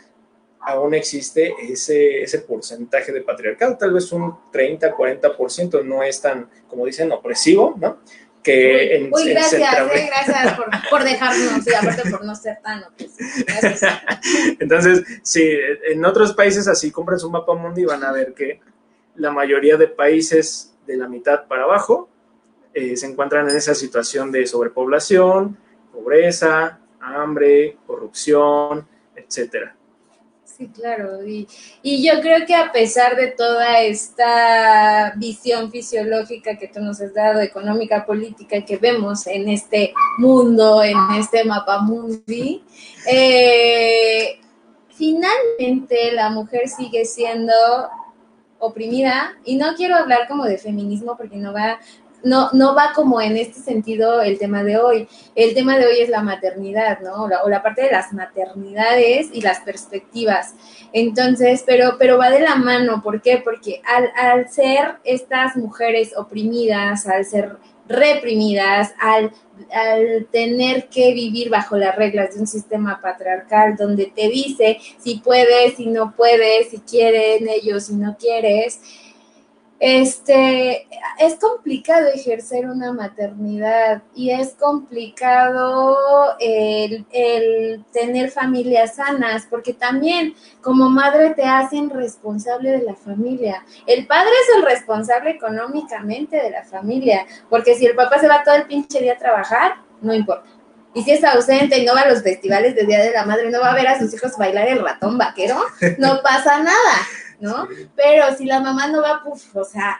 aún 0.62 0.94
existe 0.94 1.54
ese, 1.62 2.22
ese 2.22 2.40
porcentaje 2.40 3.12
de 3.12 3.22
patriarcado, 3.22 3.78
tal 3.78 3.94
vez 3.94 4.12
un 4.12 4.36
30, 4.52 4.96
40%, 4.96 5.84
no 5.84 6.04
es 6.04 6.22
tan, 6.22 6.50
como 6.68 6.86
dicen, 6.86 7.12
opresivo, 7.12 7.76
¿no? 7.80 8.00
que 8.44 8.96
en, 8.96 9.14
uy, 9.14 9.30
gracias, 9.30 9.62
eh, 9.62 10.08
gracias 10.08 10.54
por, 10.56 10.70
por, 10.90 11.04
dejarnos 11.04 11.68
y 11.68 11.74
aparte 11.74 12.10
por 12.10 12.26
no 12.26 12.36
ser 12.36 12.60
tan 12.64 12.84
gracias. 13.46 13.82
Entonces, 14.60 15.04
sí, 15.22 15.48
en 15.88 16.04
otros 16.04 16.34
países 16.34 16.68
así 16.68 16.92
compran 16.92 17.20
su 17.20 17.30
mapa 17.30 17.54
mundo 17.54 17.80
y 17.80 17.86
van 17.86 18.04
a 18.04 18.12
ver 18.12 18.34
que 18.34 18.60
la 19.16 19.32
mayoría 19.32 19.78
de 19.78 19.88
países 19.88 20.74
de 20.88 20.98
la 20.98 21.08
mitad 21.08 21.46
para 21.48 21.64
abajo 21.64 22.10
eh, 22.74 22.96
se 22.98 23.06
encuentran 23.06 23.50
en 23.50 23.56
esa 23.56 23.76
situación 23.76 24.32
de 24.32 24.48
sobrepoblación, 24.48 25.58
pobreza, 25.92 26.80
hambre, 27.00 27.78
corrupción, 27.86 28.88
etcétera. 29.16 29.76
Claro. 30.68 31.26
Y, 31.26 31.48
y, 31.82 32.06
yo 32.06 32.22
creo 32.22 32.46
que 32.46 32.56
a 32.56 32.72
pesar 32.72 33.16
de 33.16 33.28
toda 33.28 33.82
esta 33.82 35.14
visión 35.16 35.72
fisiológica 35.72 36.58
que 36.58 36.68
tú 36.68 36.80
nos 36.82 37.02
has 37.02 37.14
dado, 37.14 37.42
económica, 37.42 38.06
política, 38.06 38.64
que 38.64 38.78
vemos 38.78 39.26
en 39.28 39.50
este 39.50 39.94
mundo, 40.18 40.84
en 40.84 40.98
este 41.18 41.44
mapa 41.44 41.82
mundi, 41.82 42.64
eh, 43.12 44.40
finalmente 44.90 46.12
la 46.12 46.30
mujer 46.30 46.68
sigue 46.68 47.06
siendo 47.06 47.54
oprimida 48.60 49.34
y 49.44 49.56
no 49.56 49.74
quiero 49.76 49.96
hablar 49.96 50.28
como 50.28 50.46
de 50.46 50.58
feminismo 50.58 51.18
porque 51.18 51.38
no 51.38 51.52
va 51.52 51.80
no, 52.24 52.50
no 52.54 52.76
va 52.76 52.92
como 52.94 53.22
en 53.22 53.38
este 53.38 53.60
sentido 53.60 54.22
el 54.22 54.38
tema 54.38 54.64
de 54.64 54.78
hoy. 54.78 55.08
El 55.36 55.54
tema 55.54 55.78
de 55.78 55.86
hoy 55.86 56.00
es 56.00 56.10
la 56.10 56.22
maternidad, 56.22 57.00
¿no? 57.00 57.24
O 57.24 57.50
la, 57.50 57.64
parte 57.64 57.84
de 57.84 57.92
las 57.92 58.14
maternidades 58.14 59.30
y 59.34 59.42
las 59.42 59.60
perspectivas. 59.62 60.54
Entonces, 60.94 61.64
pero, 61.66 61.96
pero 61.98 62.18
va 62.18 62.30
de 62.30 62.42
la 62.42 62.56
mano. 62.56 63.02
¿Por 63.02 63.22
qué? 63.22 63.42
Porque 63.44 63.82
al, 63.86 64.12
al 64.16 64.50
ser 64.50 64.98
estas 65.04 65.56
mujeres 65.56 66.14
oprimidas, 66.16 67.08
al 67.08 67.26
ser 67.26 67.58
reprimidas, 67.88 68.94
al, 69.00 69.32
al, 69.74 70.28
tener 70.32 70.88
que 70.88 71.14
vivir 71.14 71.50
bajo 71.50 71.78
las 71.78 71.96
reglas 71.96 72.34
de 72.34 72.42
un 72.42 72.48
sistema 72.48 73.00
patriarcal 73.02 73.76
donde 73.76 74.06
te 74.08 74.30
dice 74.30 74.80
si 75.00 75.18
puedes, 75.18 75.76
si 75.76 75.88
no 75.88 76.16
puedes, 76.16 76.70
si 76.70 76.80
quieren 76.80 77.48
ellos, 77.50 77.86
si 77.86 77.96
no 77.96 78.16
quieres, 78.18 78.80
este, 79.84 80.88
es 81.18 81.36
complicado 81.40 82.08
ejercer 82.10 82.68
una 82.68 82.94
maternidad 82.94 84.04
y 84.14 84.30
es 84.30 84.50
complicado 84.50 85.98
el, 86.40 87.04
tener 87.92 88.30
familias 88.30 88.98
sanas, 88.98 89.48
porque 89.50 89.74
también 89.74 90.36
como 90.62 90.88
madre 90.88 91.32
te 91.32 91.46
hacen 91.46 91.90
responsable 91.90 92.70
de 92.70 92.84
la 92.84 92.94
familia. 92.94 93.66
El 93.88 94.06
padre 94.06 94.30
es 94.30 94.56
el 94.56 94.66
responsable 94.66 95.32
económicamente 95.32 96.38
de 96.38 96.52
la 96.52 96.64
familia, 96.64 97.26
porque 97.50 97.74
si 97.74 97.88
el 97.88 97.96
papá 97.96 98.20
se 98.20 98.28
va 98.28 98.44
todo 98.44 98.54
el 98.54 98.68
pinche 98.68 99.02
día 99.02 99.14
a 99.14 99.18
trabajar, 99.18 99.78
no 100.00 100.14
importa. 100.14 100.48
Y 100.94 101.02
si 101.02 101.10
es 101.10 101.24
ausente 101.24 101.80
y 101.80 101.86
no 101.86 101.96
va 101.96 102.02
a 102.02 102.10
los 102.10 102.22
festivales 102.22 102.76
de 102.76 102.86
Día 102.86 103.00
de 103.00 103.14
la 103.14 103.26
Madre, 103.26 103.50
no 103.50 103.60
va 103.60 103.72
a 103.72 103.76
ver 103.76 103.88
a 103.88 103.98
sus 103.98 104.14
hijos 104.14 104.38
bailar 104.38 104.68
el 104.68 104.84
ratón 104.84 105.18
vaquero, 105.18 105.58
no 105.98 106.22
pasa 106.22 106.60
nada. 106.60 106.94
¿No? 107.42 107.68
Pero 107.96 108.34
si 108.38 108.46
la 108.46 108.62
mamá 108.62 108.88
no 108.88 109.02
va, 109.02 109.22
pues, 109.24 109.54
o 109.54 109.66
sea, 109.66 110.00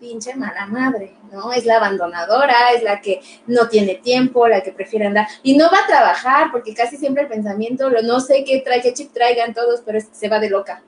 pinche 0.00 0.34
mala 0.34 0.66
madre, 0.66 1.14
¿no? 1.30 1.52
Es 1.52 1.66
la 1.66 1.76
abandonadora, 1.76 2.72
es 2.74 2.82
la 2.82 3.00
que 3.00 3.20
no 3.46 3.68
tiene 3.68 3.96
tiempo, 3.96 4.48
la 4.48 4.62
que 4.62 4.72
prefiere 4.72 5.06
andar 5.06 5.28
y 5.42 5.56
no 5.56 5.70
va 5.70 5.80
a 5.84 5.86
trabajar 5.86 6.50
porque 6.50 6.74
casi 6.74 6.96
siempre 6.96 7.24
el 7.24 7.28
pensamiento, 7.28 7.90
lo, 7.90 8.02
no 8.02 8.18
sé 8.18 8.42
qué 8.44 8.62
trae, 8.64 8.80
qué 8.80 8.94
chip 8.94 9.12
traigan 9.12 9.52
todos, 9.52 9.82
pero 9.84 10.00
se 10.00 10.28
va 10.28 10.40
de 10.40 10.48
loca 10.48 10.82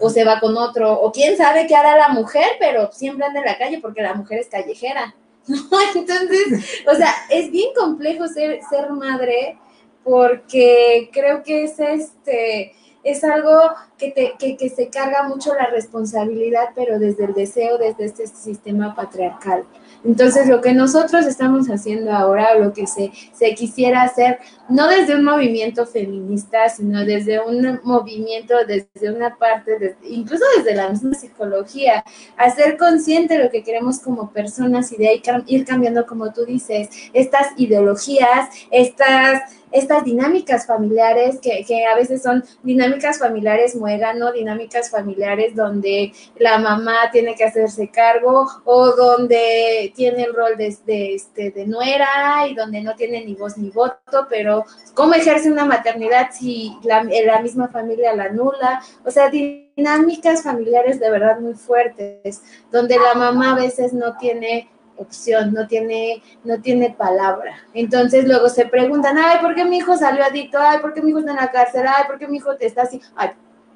o 0.00 0.08
se 0.08 0.24
va 0.24 0.40
con 0.40 0.56
otro 0.56 0.92
o 0.92 1.12
quién 1.12 1.36
sabe 1.36 1.66
qué 1.66 1.76
hará 1.76 1.96
la 1.96 2.08
mujer, 2.08 2.46
pero 2.58 2.90
siempre 2.90 3.26
anda 3.26 3.40
en 3.40 3.46
la 3.46 3.58
calle 3.58 3.78
porque 3.80 4.02
la 4.02 4.14
mujer 4.14 4.38
es 4.38 4.48
callejera, 4.48 5.14
¿no? 5.46 5.58
Entonces, 5.94 6.82
o 6.90 6.94
sea, 6.94 7.14
es 7.30 7.50
bien 7.50 7.70
complejo 7.76 8.26
ser, 8.28 8.60
ser 8.68 8.90
madre 8.92 9.58
porque 10.02 11.10
creo 11.12 11.42
que 11.42 11.64
es 11.64 11.78
este 11.78 12.72
es 13.04 13.24
algo 13.24 13.52
que, 13.96 14.10
te, 14.10 14.56
que, 14.56 14.68
se 14.68 14.88
carga 14.88 15.24
mucho 15.24 15.54
la 15.54 15.66
responsabilidad, 15.66 16.68
pero 16.74 16.98
desde 16.98 17.24
el 17.24 17.34
deseo, 17.34 17.78
desde 17.78 18.04
este 18.04 18.26
sistema 18.26 18.94
patriarcal. 18.94 19.64
Entonces, 20.04 20.46
lo 20.46 20.60
que 20.60 20.72
nosotros 20.72 21.26
estamos 21.26 21.66
haciendo 21.68 22.12
ahora, 22.12 22.54
lo 22.56 22.72
que 22.72 22.86
se, 22.86 23.10
se 23.32 23.54
quisiera 23.54 24.02
hacer, 24.02 24.38
no 24.68 24.88
desde 24.88 25.16
un 25.16 25.24
movimiento 25.24 25.86
feminista, 25.86 26.68
sino 26.68 27.04
desde 27.04 27.40
un 27.40 27.80
movimiento, 27.82 28.54
desde 28.66 29.10
una 29.10 29.36
parte, 29.36 29.96
incluso 30.04 30.44
desde 30.56 30.76
la 30.76 30.90
misma 30.90 31.14
psicología, 31.14 32.04
hacer 32.36 32.76
consciente 32.76 33.42
lo 33.42 33.50
que 33.50 33.64
queremos 33.64 33.98
como 33.98 34.30
personas 34.30 34.92
y 34.92 34.96
de 34.96 35.08
ahí 35.08 35.22
ir 35.46 35.64
cambiando, 35.64 36.06
como 36.06 36.32
tú 36.32 36.44
dices, 36.44 36.88
estas 37.12 37.48
ideologías, 37.56 38.48
estas 38.70 39.42
estas 39.72 40.04
dinámicas 40.04 40.66
familiares 40.66 41.38
que, 41.40 41.64
que, 41.64 41.86
a 41.86 41.94
veces 41.94 42.22
son 42.22 42.44
dinámicas 42.62 43.18
familiares 43.18 43.74
muégano, 43.74 44.32
dinámicas 44.32 44.90
familiares 44.90 45.54
donde 45.54 46.12
la 46.38 46.58
mamá 46.58 47.10
tiene 47.12 47.34
que 47.34 47.44
hacerse 47.44 47.88
cargo 47.88 48.46
o 48.64 48.92
donde 48.92 49.92
tiene 49.94 50.24
el 50.24 50.34
rol 50.34 50.56
de, 50.56 50.76
de, 50.86 51.14
este, 51.14 51.50
de 51.50 51.66
nuera 51.66 52.46
y 52.48 52.54
donde 52.54 52.80
no 52.80 52.94
tiene 52.94 53.24
ni 53.24 53.34
voz 53.34 53.56
ni 53.58 53.70
voto, 53.70 54.26
pero 54.28 54.64
¿cómo 54.94 55.14
ejerce 55.14 55.50
una 55.50 55.64
maternidad 55.64 56.28
si 56.32 56.76
la, 56.82 57.02
la 57.04 57.40
misma 57.40 57.68
familia 57.68 58.14
la 58.14 58.24
anula? 58.24 58.82
O 59.04 59.10
sea, 59.10 59.30
dinámicas 59.30 60.42
familiares 60.42 61.00
de 61.00 61.10
verdad 61.10 61.40
muy 61.40 61.54
fuertes, 61.54 62.42
donde 62.70 62.96
la 62.98 63.14
mamá 63.14 63.52
a 63.52 63.56
veces 63.56 63.92
no 63.92 64.16
tiene 64.16 64.68
opción, 64.98 65.52
no 65.52 65.66
tiene, 65.66 66.22
no 66.44 66.60
tiene 66.60 66.90
palabra. 66.90 67.56
Entonces 67.74 68.26
luego 68.26 68.48
se 68.48 68.66
preguntan, 68.66 69.16
ay, 69.18 69.38
¿por 69.40 69.54
qué 69.54 69.64
mi 69.64 69.78
hijo 69.78 69.96
salió 69.96 70.24
adicto? 70.24 70.58
Ay, 70.60 70.78
¿por 70.80 70.92
qué 70.92 71.02
mi 71.02 71.10
hijo 71.10 71.20
está 71.20 71.30
en 71.30 71.36
la 71.36 71.50
cárcel? 71.50 71.86
Ay, 71.86 72.04
¿por 72.06 72.18
qué 72.18 72.28
mi 72.28 72.38
hijo 72.38 72.56
te 72.56 72.66
está 72.66 72.82
así? 72.82 73.00
Ay, 73.16 73.30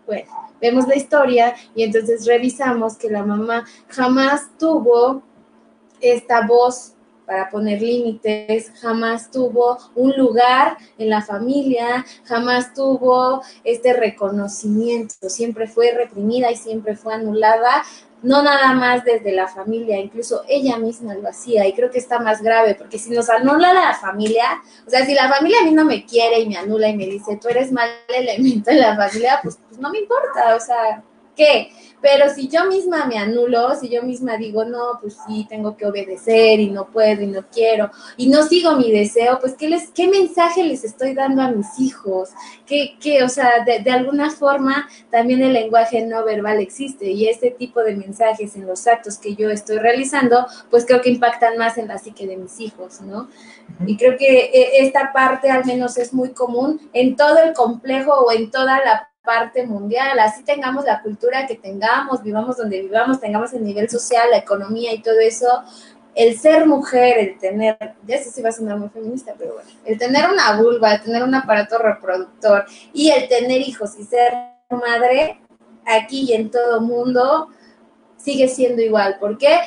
bueno, 0.06 0.30
vemos 0.60 0.86
la 0.88 0.96
historia 0.96 1.54
y 1.74 1.84
entonces 1.84 2.26
revisamos 2.26 2.96
que 2.96 3.08
la 3.08 3.24
mamá 3.24 3.64
jamás 3.88 4.50
tuvo 4.58 5.22
esta 6.00 6.44
voz 6.46 6.94
para 7.24 7.48
poner 7.48 7.80
límites, 7.80 8.72
jamás 8.80 9.30
tuvo 9.30 9.78
un 9.94 10.12
lugar 10.16 10.76
en 10.98 11.08
la 11.08 11.22
familia, 11.22 12.04
jamás 12.24 12.74
tuvo 12.74 13.42
este 13.64 13.92
reconocimiento, 13.92 15.30
siempre 15.30 15.66
fue 15.66 15.92
reprimida 15.92 16.50
y 16.50 16.56
siempre 16.56 16.96
fue 16.96 17.14
anulada 17.14 17.84
no 18.22 18.42
nada 18.42 18.72
más 18.74 19.04
desde 19.04 19.32
la 19.32 19.48
familia, 19.48 19.98
incluso 19.98 20.42
ella 20.48 20.78
misma 20.78 21.14
lo 21.14 21.28
hacía 21.28 21.66
y 21.66 21.72
creo 21.72 21.90
que 21.90 21.98
está 21.98 22.18
más 22.18 22.42
grave 22.42 22.74
porque 22.74 22.98
si 22.98 23.10
nos 23.10 23.28
anula 23.28 23.72
la 23.72 23.94
familia, 23.94 24.62
o 24.86 24.90
sea, 24.90 25.04
si 25.04 25.14
la 25.14 25.28
familia 25.28 25.58
a 25.60 25.64
mí 25.64 25.72
no 25.72 25.84
me 25.84 26.04
quiere 26.04 26.40
y 26.40 26.48
me 26.48 26.56
anula 26.56 26.88
y 26.88 26.96
me 26.96 27.06
dice, 27.06 27.38
tú 27.40 27.48
eres 27.48 27.72
mal 27.72 27.88
elemento 28.08 28.70
en 28.70 28.80
la 28.80 28.96
familia, 28.96 29.40
pues, 29.42 29.58
pues 29.68 29.80
no 29.80 29.90
me 29.90 29.98
importa, 29.98 30.54
o 30.56 30.60
sea, 30.60 31.02
¿qué? 31.36 31.70
Pero 32.02 32.28
si 32.34 32.48
yo 32.48 32.64
misma 32.64 33.06
me 33.06 33.16
anulo, 33.16 33.76
si 33.76 33.88
yo 33.88 34.02
misma 34.02 34.36
digo, 34.36 34.64
no, 34.64 34.98
pues 35.00 35.16
sí, 35.24 35.46
tengo 35.48 35.76
que 35.76 35.86
obedecer 35.86 36.58
y 36.58 36.68
no 36.68 36.88
puedo 36.88 37.22
y 37.22 37.28
no 37.28 37.44
quiero 37.50 37.92
y 38.16 38.26
no 38.26 38.42
sigo 38.42 38.74
mi 38.74 38.90
deseo, 38.90 39.38
pues 39.40 39.54
¿qué, 39.54 39.68
les, 39.68 39.90
qué 39.90 40.08
mensaje 40.08 40.64
les 40.64 40.82
estoy 40.82 41.14
dando 41.14 41.42
a 41.42 41.52
mis 41.52 41.78
hijos? 41.78 42.30
¿Qué, 42.66 42.96
qué 43.00 43.22
o 43.22 43.28
sea, 43.28 43.64
de, 43.64 43.78
de, 43.78 43.90
alguna 43.92 44.30
forma 44.30 44.88
también 45.10 45.42
el 45.42 45.52
lenguaje 45.52 46.04
no 46.04 46.24
verbal 46.24 46.58
existe 46.58 47.08
y 47.08 47.28
este 47.28 47.52
tipo 47.52 47.80
de 47.82 47.94
mensajes 47.94 48.56
en 48.56 48.66
los 48.66 48.88
actos 48.88 49.18
que 49.18 49.36
yo 49.36 49.48
estoy 49.48 49.78
realizando, 49.78 50.46
pues 50.70 50.84
creo 50.84 51.00
que 51.00 51.10
impactan 51.10 51.56
más 51.56 51.78
en 51.78 51.86
la 51.86 51.98
psique 51.98 52.26
de 52.26 52.36
mis 52.36 52.58
hijos, 52.58 53.00
¿no? 53.02 53.28
Y 53.86 53.96
creo 53.96 54.16
que 54.18 54.46
eh, 54.46 54.78
esta 54.80 55.12
parte 55.12 55.50
al 55.50 55.64
menos 55.64 55.96
es 55.98 56.12
muy 56.12 56.30
común 56.30 56.80
en 56.92 57.14
todo 57.14 57.38
el 57.38 57.52
complejo 57.52 58.12
o 58.12 58.32
en 58.32 58.50
toda 58.50 58.80
la 58.84 59.11
parte 59.22 59.64
mundial, 59.64 60.18
así 60.18 60.42
tengamos 60.42 60.84
la 60.84 61.00
cultura 61.00 61.46
que 61.46 61.54
tengamos, 61.54 62.22
vivamos 62.22 62.56
donde 62.56 62.82
vivamos, 62.82 63.20
tengamos 63.20 63.52
el 63.52 63.62
nivel 63.62 63.88
social, 63.88 64.30
la 64.30 64.38
economía 64.38 64.92
y 64.92 65.00
todo 65.00 65.20
eso, 65.20 65.46
el 66.14 66.38
ser 66.38 66.66
mujer, 66.66 67.18
el 67.18 67.38
tener, 67.38 67.76
ya 68.06 68.18
sé 68.18 68.30
si 68.30 68.42
va 68.42 68.48
a 68.48 68.52
sonar 68.52 68.78
muy 68.78 68.88
feminista, 68.88 69.34
pero 69.38 69.54
bueno, 69.54 69.70
el 69.84 69.98
tener 69.98 70.28
una 70.28 70.60
vulva, 70.60 70.94
el 70.94 71.02
tener 71.02 71.22
un 71.22 71.34
aparato 71.34 71.78
reproductor 71.78 72.64
y 72.92 73.10
el 73.10 73.28
tener 73.28 73.60
hijos 73.60 73.96
y 73.98 74.04
ser 74.04 74.32
madre 74.70 75.40
aquí 75.86 76.24
y 76.28 76.32
en 76.34 76.50
todo 76.50 76.80
mundo 76.80 77.48
sigue 78.16 78.48
siendo 78.48 78.82
igual. 78.82 79.18
¿Por 79.20 79.38
qué? 79.38 79.60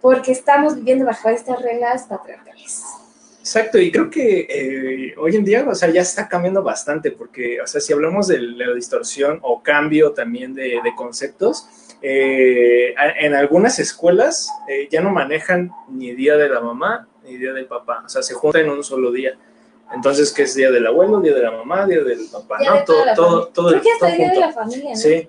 Porque 0.00 0.32
estamos 0.32 0.76
viviendo 0.76 1.04
bajo 1.04 1.28
estas 1.28 1.60
reglas 1.60 2.04
patriarcales. 2.04 3.01
Exacto, 3.42 3.76
y 3.80 3.90
creo 3.90 4.08
que 4.08 4.46
eh, 4.48 5.14
hoy 5.18 5.34
en 5.34 5.44
día, 5.44 5.66
o 5.68 5.74
sea, 5.74 5.90
ya 5.90 6.02
está 6.02 6.28
cambiando 6.28 6.62
bastante, 6.62 7.10
porque, 7.10 7.60
o 7.60 7.66
sea, 7.66 7.80
si 7.80 7.92
hablamos 7.92 8.28
de 8.28 8.38
la 8.38 8.72
distorsión 8.72 9.40
o 9.42 9.64
cambio 9.64 10.12
también 10.12 10.54
de, 10.54 10.80
conceptos, 10.94 11.66
eh, 12.00 12.94
en 13.18 13.34
algunas 13.34 13.80
escuelas 13.80 14.48
eh, 14.68 14.86
ya 14.92 15.00
no 15.00 15.10
manejan 15.10 15.72
ni 15.88 16.12
día 16.12 16.36
de 16.36 16.48
la 16.48 16.60
mamá 16.60 17.08
ni 17.24 17.36
día 17.36 17.52
del 17.52 17.66
papá, 17.66 18.04
o 18.06 18.08
sea, 18.08 18.22
se 18.22 18.32
juntan 18.32 18.62
en 18.62 18.70
un 18.70 18.84
solo 18.84 19.10
día. 19.10 19.36
Entonces, 19.92 20.32
¿qué 20.32 20.44
es 20.44 20.54
día 20.54 20.70
del 20.70 20.86
abuelo, 20.86 21.20
día 21.20 21.34
de 21.34 21.42
la 21.42 21.50
mamá, 21.50 21.84
día 21.84 22.04
del 22.04 22.28
papá? 22.30 22.58
¿no? 22.64 22.84
todo, 22.84 23.04
todo, 23.16 23.46
todo, 23.48 23.68
Creo 23.70 23.82
que 23.82 23.90
hasta 23.90 24.06
día 24.06 24.30
de 24.30 24.38
la 24.38 24.52
familia, 24.52 24.90
¿no? 24.90 24.96
Sí. 24.96 25.28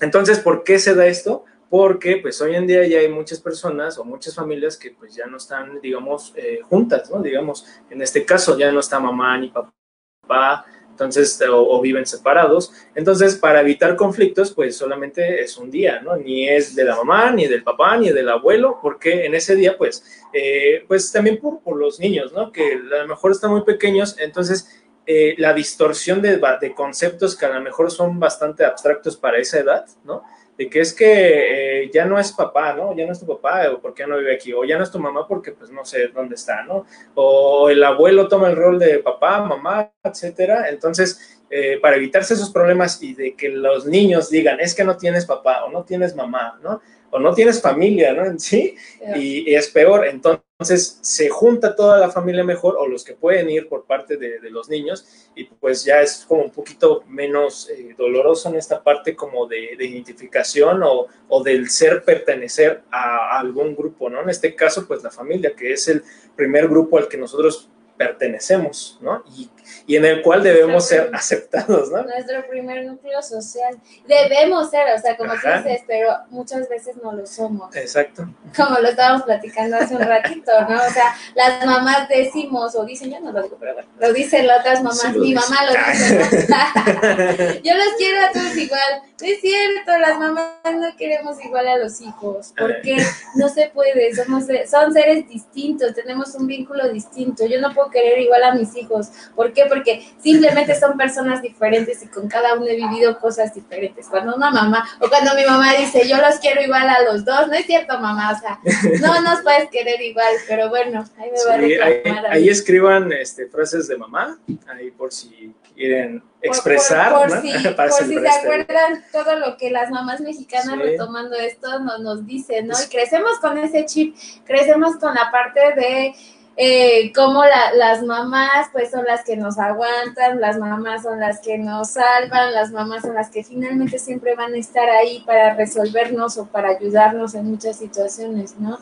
Entonces, 0.00 0.38
¿por 0.38 0.64
qué 0.64 0.78
se 0.78 0.94
da 0.94 1.06
esto? 1.06 1.44
Porque 1.76 2.18
pues 2.18 2.40
hoy 2.40 2.54
en 2.54 2.68
día 2.68 2.86
ya 2.86 3.00
hay 3.00 3.08
muchas 3.08 3.40
personas 3.40 3.98
o 3.98 4.04
muchas 4.04 4.32
familias 4.32 4.76
que 4.76 4.92
pues 4.92 5.12
ya 5.12 5.26
no 5.26 5.38
están, 5.38 5.80
digamos, 5.80 6.32
eh, 6.36 6.60
juntas, 6.62 7.10
¿no? 7.10 7.20
Digamos, 7.20 7.66
en 7.90 8.00
este 8.00 8.24
caso 8.24 8.56
ya 8.56 8.70
no 8.70 8.78
está 8.78 9.00
mamá 9.00 9.36
ni 9.38 9.48
papá, 9.48 10.64
entonces, 10.88 11.42
o, 11.50 11.80
viven 11.80 12.06
separados. 12.06 12.72
Entonces, 12.94 13.34
para 13.34 13.60
evitar 13.60 13.96
conflictos, 13.96 14.52
pues 14.52 14.76
solamente 14.76 15.42
es 15.42 15.58
un 15.58 15.68
día, 15.68 16.00
¿no? 16.00 16.14
Ni 16.14 16.48
es 16.48 16.76
de 16.76 16.84
la 16.84 16.94
mamá, 16.94 17.32
ni 17.32 17.48
del 17.48 17.64
papá, 17.64 17.96
ni 17.96 18.10
del 18.10 18.28
abuelo, 18.28 18.78
porque 18.80 19.26
en 19.26 19.34
ese 19.34 19.56
día, 19.56 19.76
pues, 19.76 20.22
eh, 20.32 20.84
pues 20.86 21.10
también 21.10 21.40
por, 21.40 21.60
por, 21.60 21.76
los 21.76 21.98
niños, 21.98 22.32
¿no? 22.32 22.52
Que 22.52 22.74
a 22.74 23.02
lo 23.02 23.08
mejor 23.08 23.32
están 23.32 23.50
muy 23.50 23.62
pequeños, 23.62 24.16
entonces 24.20 24.80
eh, 25.06 25.34
la 25.38 25.52
distorsión 25.52 26.22
de, 26.22 26.40
de 26.60 26.72
conceptos 26.72 27.36
que 27.36 27.46
a 27.46 27.48
lo 27.48 27.60
mejor 27.60 27.90
son 27.90 28.20
bastante 28.20 28.64
abstractos 28.64 29.16
para 29.16 29.38
esa 29.38 29.58
edad, 29.58 29.86
¿no? 30.04 30.22
De 30.56 30.70
que 30.70 30.80
es 30.80 30.92
que 30.92 31.82
eh, 31.82 31.90
ya 31.92 32.04
no 32.04 32.18
es 32.18 32.32
papá, 32.32 32.74
¿no? 32.74 32.96
Ya 32.96 33.06
no 33.06 33.12
es 33.12 33.20
tu 33.20 33.26
papá, 33.26 33.70
o 33.72 33.80
porque 33.80 34.06
no 34.06 34.18
vive 34.18 34.34
aquí, 34.34 34.52
o 34.52 34.64
ya 34.64 34.78
no 34.78 34.84
es 34.84 34.90
tu 34.90 34.98
mamá 34.98 35.26
porque 35.26 35.52
pues 35.52 35.70
no 35.70 35.84
sé 35.84 36.08
dónde 36.08 36.36
está, 36.36 36.62
¿no? 36.62 36.86
O 37.14 37.68
el 37.68 37.82
abuelo 37.82 38.28
toma 38.28 38.48
el 38.48 38.56
rol 38.56 38.78
de 38.78 39.00
papá, 39.00 39.40
mamá, 39.40 39.90
etcétera. 40.02 40.68
Entonces, 40.68 41.42
eh, 41.50 41.78
para 41.80 41.96
evitarse 41.96 42.34
esos 42.34 42.50
problemas 42.50 43.02
y 43.02 43.14
de 43.14 43.34
que 43.34 43.48
los 43.48 43.86
niños 43.86 44.30
digan, 44.30 44.60
es 44.60 44.74
que 44.74 44.84
no 44.84 44.96
tienes 44.96 45.26
papá 45.26 45.64
o 45.64 45.70
no 45.70 45.84
tienes 45.84 46.14
mamá, 46.14 46.58
¿no? 46.62 46.80
O 47.14 47.20
no 47.20 47.32
tienes 47.32 47.62
familia, 47.62 48.12
¿no? 48.12 48.24
En 48.24 48.40
sí, 48.40 48.74
y, 49.14 49.54
es 49.54 49.68
peor. 49.68 50.04
Entonces 50.04 50.98
se 51.00 51.28
junta 51.28 51.76
toda 51.76 51.96
la 51.96 52.10
familia 52.10 52.42
mejor 52.42 52.74
o 52.76 52.88
los 52.88 53.04
que 53.04 53.14
pueden 53.14 53.48
ir 53.48 53.68
por 53.68 53.84
parte 53.84 54.16
de, 54.16 54.40
los 54.50 54.68
niños 54.68 55.06
y 55.36 55.44
pues 55.44 55.84
ya 55.84 56.02
es 56.02 56.24
como 56.26 56.42
un 56.42 56.50
poquito 56.50 57.04
menos 57.06 57.70
eh, 57.70 57.94
doloroso 57.96 58.48
en 58.48 58.56
esta 58.56 58.82
parte 58.82 59.14
como 59.14 59.46
de, 59.46 59.74
identificación 59.74 60.82
o, 60.82 61.06
o, 61.28 61.42
del 61.44 61.70
ser 61.70 62.02
pertenecer 62.04 62.82
a, 62.90 63.36
a 63.36 63.38
algún 63.38 63.76
grupo, 63.76 64.10
¿no? 64.10 64.20
En 64.20 64.30
este 64.30 64.56
caso, 64.56 64.84
pues 64.88 65.04
la 65.04 65.10
familia, 65.12 65.54
que 65.54 65.72
es 65.72 65.86
el 65.86 66.02
primer 66.34 66.66
grupo 66.66 66.98
al 66.98 67.06
que 67.06 67.16
nosotros 67.16 67.70
pertenecemos, 67.96 68.98
¿no? 69.00 69.22
Y, 69.36 69.48
y 69.86 69.96
en 69.96 70.04
el 70.04 70.22
cual 70.22 70.42
debemos 70.42 70.86
ser 70.86 71.10
aceptados, 71.12 71.90
¿no? 71.90 72.02
Nuestro 72.02 72.46
primer 72.48 72.84
núcleo 72.84 73.22
social. 73.22 73.78
Debemos 74.06 74.70
ser, 74.70 74.86
o 74.94 75.00
sea, 75.00 75.16
como 75.16 75.32
dices, 75.32 75.82
pero 75.86 76.16
muchas 76.30 76.68
veces 76.68 76.96
no 77.02 77.12
lo 77.12 77.26
somos. 77.26 77.74
Exacto. 77.76 78.28
Como 78.56 78.78
lo 78.78 78.88
estábamos 78.88 79.22
platicando 79.22 79.76
hace 79.76 79.94
un 79.94 80.02
ratito, 80.02 80.52
¿no? 80.68 80.76
O 80.76 80.90
sea, 80.90 81.14
las 81.34 81.64
mamás 81.64 82.08
decimos, 82.08 82.74
o 82.74 82.84
dicen, 82.84 83.10
yo 83.10 83.20
no 83.20 83.32
lo 83.32 83.42
digo, 83.42 83.56
pero 83.58 83.74
bueno, 83.74 83.88
lo 83.98 84.12
dicen 84.12 84.46
las 84.46 84.60
otras 84.60 84.82
mamás, 84.82 85.14
mi 85.14 85.34
mamá 85.34 85.56
lo 85.66 85.92
dice, 85.92 86.46
yo 87.64 87.74
los 87.74 87.88
quiero 87.98 88.26
a 88.26 88.32
todos 88.32 88.56
igual. 88.56 89.02
es 89.20 89.40
cierto, 89.40 89.98
las 89.98 90.18
mamás 90.18 90.54
no 90.64 90.96
queremos 90.96 91.42
igual 91.44 91.68
a 91.68 91.76
los 91.76 92.00
hijos, 92.00 92.52
porque 92.56 92.96
no 93.34 93.48
se 93.48 93.68
puede, 93.68 94.14
somos, 94.14 94.44
son 94.70 94.92
seres 94.92 95.28
distintos, 95.28 95.94
tenemos 95.94 96.34
un 96.34 96.46
vínculo 96.46 96.88
distinto. 96.88 97.46
Yo 97.46 97.60
no 97.60 97.72
puedo 97.72 97.90
querer 97.90 98.18
igual 98.18 98.42
a 98.44 98.54
mis 98.54 98.76
hijos. 98.76 99.08
¿Por 99.34 99.52
qué? 99.54 99.64
Porque 99.66 100.06
simplemente 100.20 100.78
son 100.78 100.96
personas 100.96 101.40
diferentes 101.40 102.02
y 102.02 102.08
con 102.08 102.28
cada 102.28 102.54
uno 102.54 102.66
he 102.66 102.76
vivido 102.76 103.18
cosas 103.18 103.54
diferentes. 103.54 104.06
Cuando 104.08 104.34
una 104.34 104.50
mamá, 104.50 104.86
o 105.00 105.08
cuando 105.08 105.34
mi 105.34 105.44
mamá 105.44 105.74
dice, 105.74 106.06
yo 106.08 106.16
los 106.18 106.36
quiero 106.40 106.60
igual 106.62 106.88
a 106.88 107.02
los 107.02 107.24
dos, 107.24 107.48
no 107.48 107.54
es 107.54 107.66
cierto, 107.66 107.98
mamá, 107.98 108.32
o 108.32 108.38
sea, 108.38 108.58
no 109.00 109.20
nos 109.22 109.40
puedes 109.42 109.70
querer 109.70 110.00
igual, 110.02 110.34
pero 110.48 110.68
bueno, 110.68 111.04
ahí 111.18 111.30
me 111.30 111.44
va 111.44 111.54
a 111.54 111.56
reclamar. 111.56 112.26
Ahí, 112.26 112.42
ahí, 112.42 112.48
escriban 112.48 113.12
este, 113.12 113.46
frases 113.46 113.88
de 113.88 113.96
mamá, 113.96 114.38
ahí 114.68 114.90
por 114.90 115.12
si 115.12 115.54
quieren 115.74 116.22
expresar, 116.40 117.12
por, 117.12 117.28
por, 117.28 117.40
si, 117.40 117.52
por 117.76 117.92
si 117.92 118.18
se 118.18 118.28
acuerdan 118.28 119.04
todo 119.12 119.38
lo 119.38 119.56
que 119.56 119.70
las 119.70 119.90
mamás 119.90 120.20
mexicanas 120.20 120.78
retomando 120.78 121.36
esto 121.36 121.80
nos, 121.80 122.00
nos 122.00 122.26
dicen, 122.26 122.68
¿no? 122.68 122.74
Y 122.74 122.88
crecemos 122.88 123.38
con 123.40 123.58
ese 123.58 123.84
chip, 123.86 124.16
crecemos 124.44 124.96
con 124.96 125.14
la 125.14 125.30
parte 125.30 125.60
de 125.74 126.14
eh, 126.56 127.12
como 127.12 127.42
las 127.44 128.02
mamás 128.04 128.68
pues 128.72 128.90
son 128.90 129.04
las 129.04 129.24
que 129.24 129.36
nos 129.36 129.58
aguantan, 129.58 130.40
las 130.40 130.58
mamás 130.58 131.02
son 131.02 131.18
las 131.18 131.40
que 131.40 131.58
nos 131.58 131.90
salvan, 131.90 132.52
las 132.52 132.70
mamás 132.70 133.02
son 133.02 133.14
las 133.14 133.30
que 133.30 133.42
finalmente 133.42 133.98
siempre 133.98 134.36
van 134.36 134.54
a 134.54 134.58
estar 134.58 134.88
ahí 134.88 135.24
para 135.26 135.54
resolvernos 135.54 136.38
o 136.38 136.46
para 136.46 136.68
ayudarnos 136.70 137.34
en 137.34 137.50
muchas 137.50 137.76
situaciones, 137.76 138.54
¿no? 138.58 138.78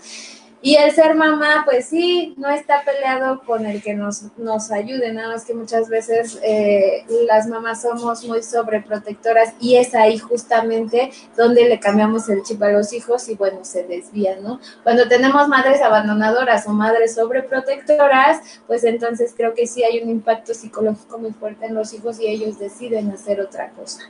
Y 0.64 0.76
el 0.76 0.92
ser 0.92 1.16
mamá, 1.16 1.64
pues 1.64 1.86
sí, 1.86 2.34
no 2.38 2.48
está 2.48 2.84
peleado 2.84 3.42
con 3.44 3.66
el 3.66 3.82
que 3.82 3.94
nos, 3.94 4.36
nos 4.38 4.70
ayude, 4.70 5.12
nada 5.12 5.30
más 5.30 5.44
que 5.44 5.54
muchas 5.54 5.88
veces 5.88 6.38
eh, 6.44 7.04
las 7.26 7.48
mamás 7.48 7.82
somos 7.82 8.24
muy 8.24 8.44
sobreprotectoras 8.44 9.54
y 9.60 9.74
es 9.74 9.92
ahí 9.96 10.18
justamente 10.18 11.10
donde 11.36 11.68
le 11.68 11.80
cambiamos 11.80 12.28
el 12.28 12.44
chip 12.44 12.62
a 12.62 12.70
los 12.70 12.92
hijos 12.92 13.28
y 13.28 13.34
bueno, 13.34 13.64
se 13.64 13.82
desvían, 13.82 14.44
¿no? 14.44 14.60
Cuando 14.84 15.08
tenemos 15.08 15.48
madres 15.48 15.82
abandonadoras 15.82 16.64
o 16.68 16.70
madres 16.70 17.16
sobreprotectoras, 17.16 18.60
pues 18.68 18.84
entonces 18.84 19.34
creo 19.36 19.54
que 19.54 19.66
sí 19.66 19.82
hay 19.82 20.00
un 20.00 20.10
impacto 20.10 20.54
psicológico 20.54 21.18
muy 21.18 21.32
fuerte 21.32 21.66
en 21.66 21.74
los 21.74 21.92
hijos 21.92 22.20
y 22.20 22.28
ellos 22.28 22.60
deciden 22.60 23.10
hacer 23.10 23.40
otra 23.40 23.70
cosa. 23.70 24.02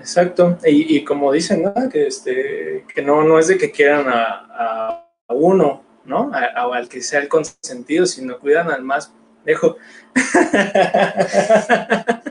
Exacto, 0.00 0.58
y, 0.64 1.04
como 1.04 1.30
dicen, 1.30 1.62
¿no? 1.62 1.88
Que, 1.88 2.08
este, 2.08 2.84
que 2.92 3.02
no, 3.02 3.22
no 3.22 3.38
es 3.38 3.46
de 3.46 3.56
que 3.56 3.70
quieran 3.70 4.08
a, 4.08 5.04
a 5.28 5.34
uno, 5.34 5.91
¿no? 6.04 6.30
o 6.66 6.74
al 6.74 6.88
que 6.88 7.02
sea 7.02 7.20
el 7.20 7.28
consentido, 7.28 8.06
sino 8.06 8.38
cuidan 8.38 8.70
al 8.70 8.82
más 8.82 9.12
dejo. 9.44 9.76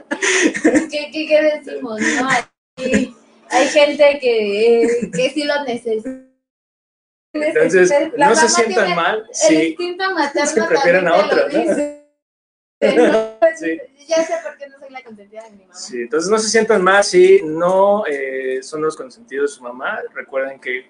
¿Qué, 0.89 1.09
qué, 1.11 1.61
decimos? 1.63 2.01
No, 2.01 2.29
hay, 3.49 3.67
gente 3.67 4.19
que, 4.21 5.09
que 5.13 5.29
sí 5.29 5.43
lo 5.43 5.63
necesita. 5.63 6.09
Entonces, 7.33 7.93
no 8.17 8.35
se 8.35 8.49
sientan 8.49 8.95
mal 8.95 9.25
el 9.49 9.63
instinto 9.63 10.11
materno 10.13 10.51
se 10.51 10.63
prefieren 10.63 11.07
a 11.07 11.15
otros, 11.15 11.53
sí. 13.59 13.79
Ya 14.07 14.25
sé 14.25 14.33
por 14.43 14.57
qué 14.57 14.67
no 14.67 14.79
soy 14.79 14.89
la 14.89 15.03
consentida 15.03 15.43
de 15.43 15.51
mi 15.51 15.61
mamá. 15.61 15.73
Sí, 15.73 16.01
entonces 16.01 16.29
no 16.29 16.37
se 16.39 16.49
sientan 16.49 16.83
mal 16.83 17.03
si 17.03 17.41
no 17.43 18.03
eh, 18.07 18.61
son 18.63 18.81
los 18.81 18.97
consentidos 18.97 19.51
de 19.51 19.57
su 19.57 19.63
mamá. 19.63 20.01
Recuerden 20.13 20.59
que 20.59 20.89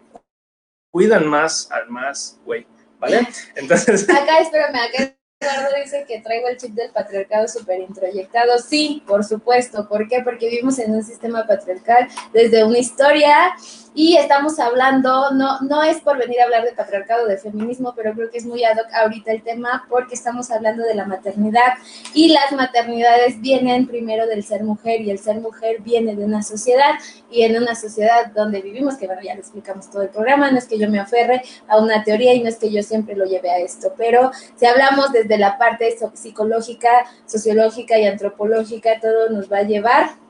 cuidan 0.91 1.27
más 1.27 1.71
al 1.71 1.89
más 1.89 2.39
güey. 2.45 2.67
¿vale? 3.01 3.27
Entonces... 3.55 4.03
Acá, 4.09 4.39
espérame, 4.39 4.75
acá 4.75 5.15
Eduardo 5.41 5.75
dice 5.83 6.05
que 6.07 6.21
traigo 6.21 6.47
el 6.49 6.57
chip 6.57 6.71
del 6.75 6.91
patriarcado 6.91 7.47
súper 7.47 7.79
introyectado. 7.79 8.59
Sí, 8.59 9.03
por 9.07 9.23
supuesto. 9.23 9.89
¿Por 9.89 10.07
qué? 10.07 10.21
Porque 10.23 10.47
vivimos 10.47 10.77
en 10.77 10.91
un 10.91 11.03
sistema 11.03 11.47
patriarcal 11.47 12.07
desde 12.31 12.63
una 12.63 12.77
historia 12.77 13.51
y 13.93 14.15
estamos 14.15 14.57
hablando, 14.59 15.31
no, 15.31 15.59
no 15.61 15.83
es 15.83 15.99
por 15.99 16.17
venir 16.17 16.39
a 16.39 16.45
hablar 16.45 16.63
de 16.63 16.71
patriarcado, 16.71 17.27
de 17.27 17.37
feminismo, 17.37 17.93
pero 17.95 18.13
creo 18.13 18.29
que 18.29 18.37
es 18.37 18.45
muy 18.45 18.63
ad 18.63 18.77
hoc 18.77 18.93
ahorita 18.93 19.31
el 19.31 19.43
tema 19.43 19.85
porque 19.89 20.15
estamos 20.15 20.49
hablando 20.49 20.83
de 20.83 20.95
la 20.95 21.05
maternidad. 21.05 21.73
Y 22.13 22.29
las 22.29 22.53
maternidades 22.53 23.41
vienen 23.41 23.87
primero 23.87 24.27
del 24.27 24.43
ser 24.43 24.63
mujer 24.63 25.01
y 25.01 25.11
el 25.11 25.19
ser 25.19 25.41
mujer 25.41 25.81
viene 25.81 26.15
de 26.15 26.23
una 26.23 26.41
sociedad 26.41 26.91
y 27.29 27.43
en 27.43 27.57
una 27.57 27.75
sociedad 27.75 28.31
donde 28.33 28.61
vivimos, 28.61 28.95
que 28.95 29.07
bueno, 29.07 29.21
ya 29.21 29.33
le 29.33 29.41
explicamos 29.41 29.89
todo 29.89 30.03
el 30.03 30.09
programa, 30.09 30.49
no 30.51 30.57
es 30.57 30.67
que 30.67 30.79
yo 30.79 30.89
me 30.89 30.99
aferre 30.99 31.41
a 31.67 31.77
una 31.77 32.03
teoría 32.03 32.33
y 32.33 32.41
no 32.41 32.47
es 32.47 32.57
que 32.57 32.71
yo 32.71 32.81
siempre 32.83 33.15
lo 33.15 33.25
lleve 33.25 33.49
a 33.49 33.57
esto, 33.57 33.93
pero 33.97 34.31
si 34.55 34.65
hablamos 34.65 35.11
desde 35.11 35.37
la 35.37 35.57
parte 35.57 35.93
psicológica, 36.13 36.89
sociológica 37.25 37.97
y 37.97 38.05
antropológica, 38.05 38.99
todo 39.01 39.29
nos 39.29 39.51
va 39.51 39.57
a 39.57 39.63
llevar 39.63 40.21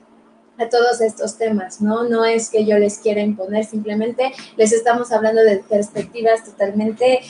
a 0.57 0.69
todos 0.69 1.01
estos 1.01 1.37
temas, 1.37 1.81
¿no? 1.81 2.03
No 2.03 2.25
es 2.25 2.49
que 2.49 2.65
yo 2.65 2.77
les 2.77 2.99
quiera 2.99 3.21
imponer, 3.21 3.65
simplemente 3.65 4.31
les 4.57 4.71
estamos 4.71 5.11
hablando 5.11 5.41
de 5.41 5.57
perspectivas 5.57 6.45
totalmente 6.45 7.21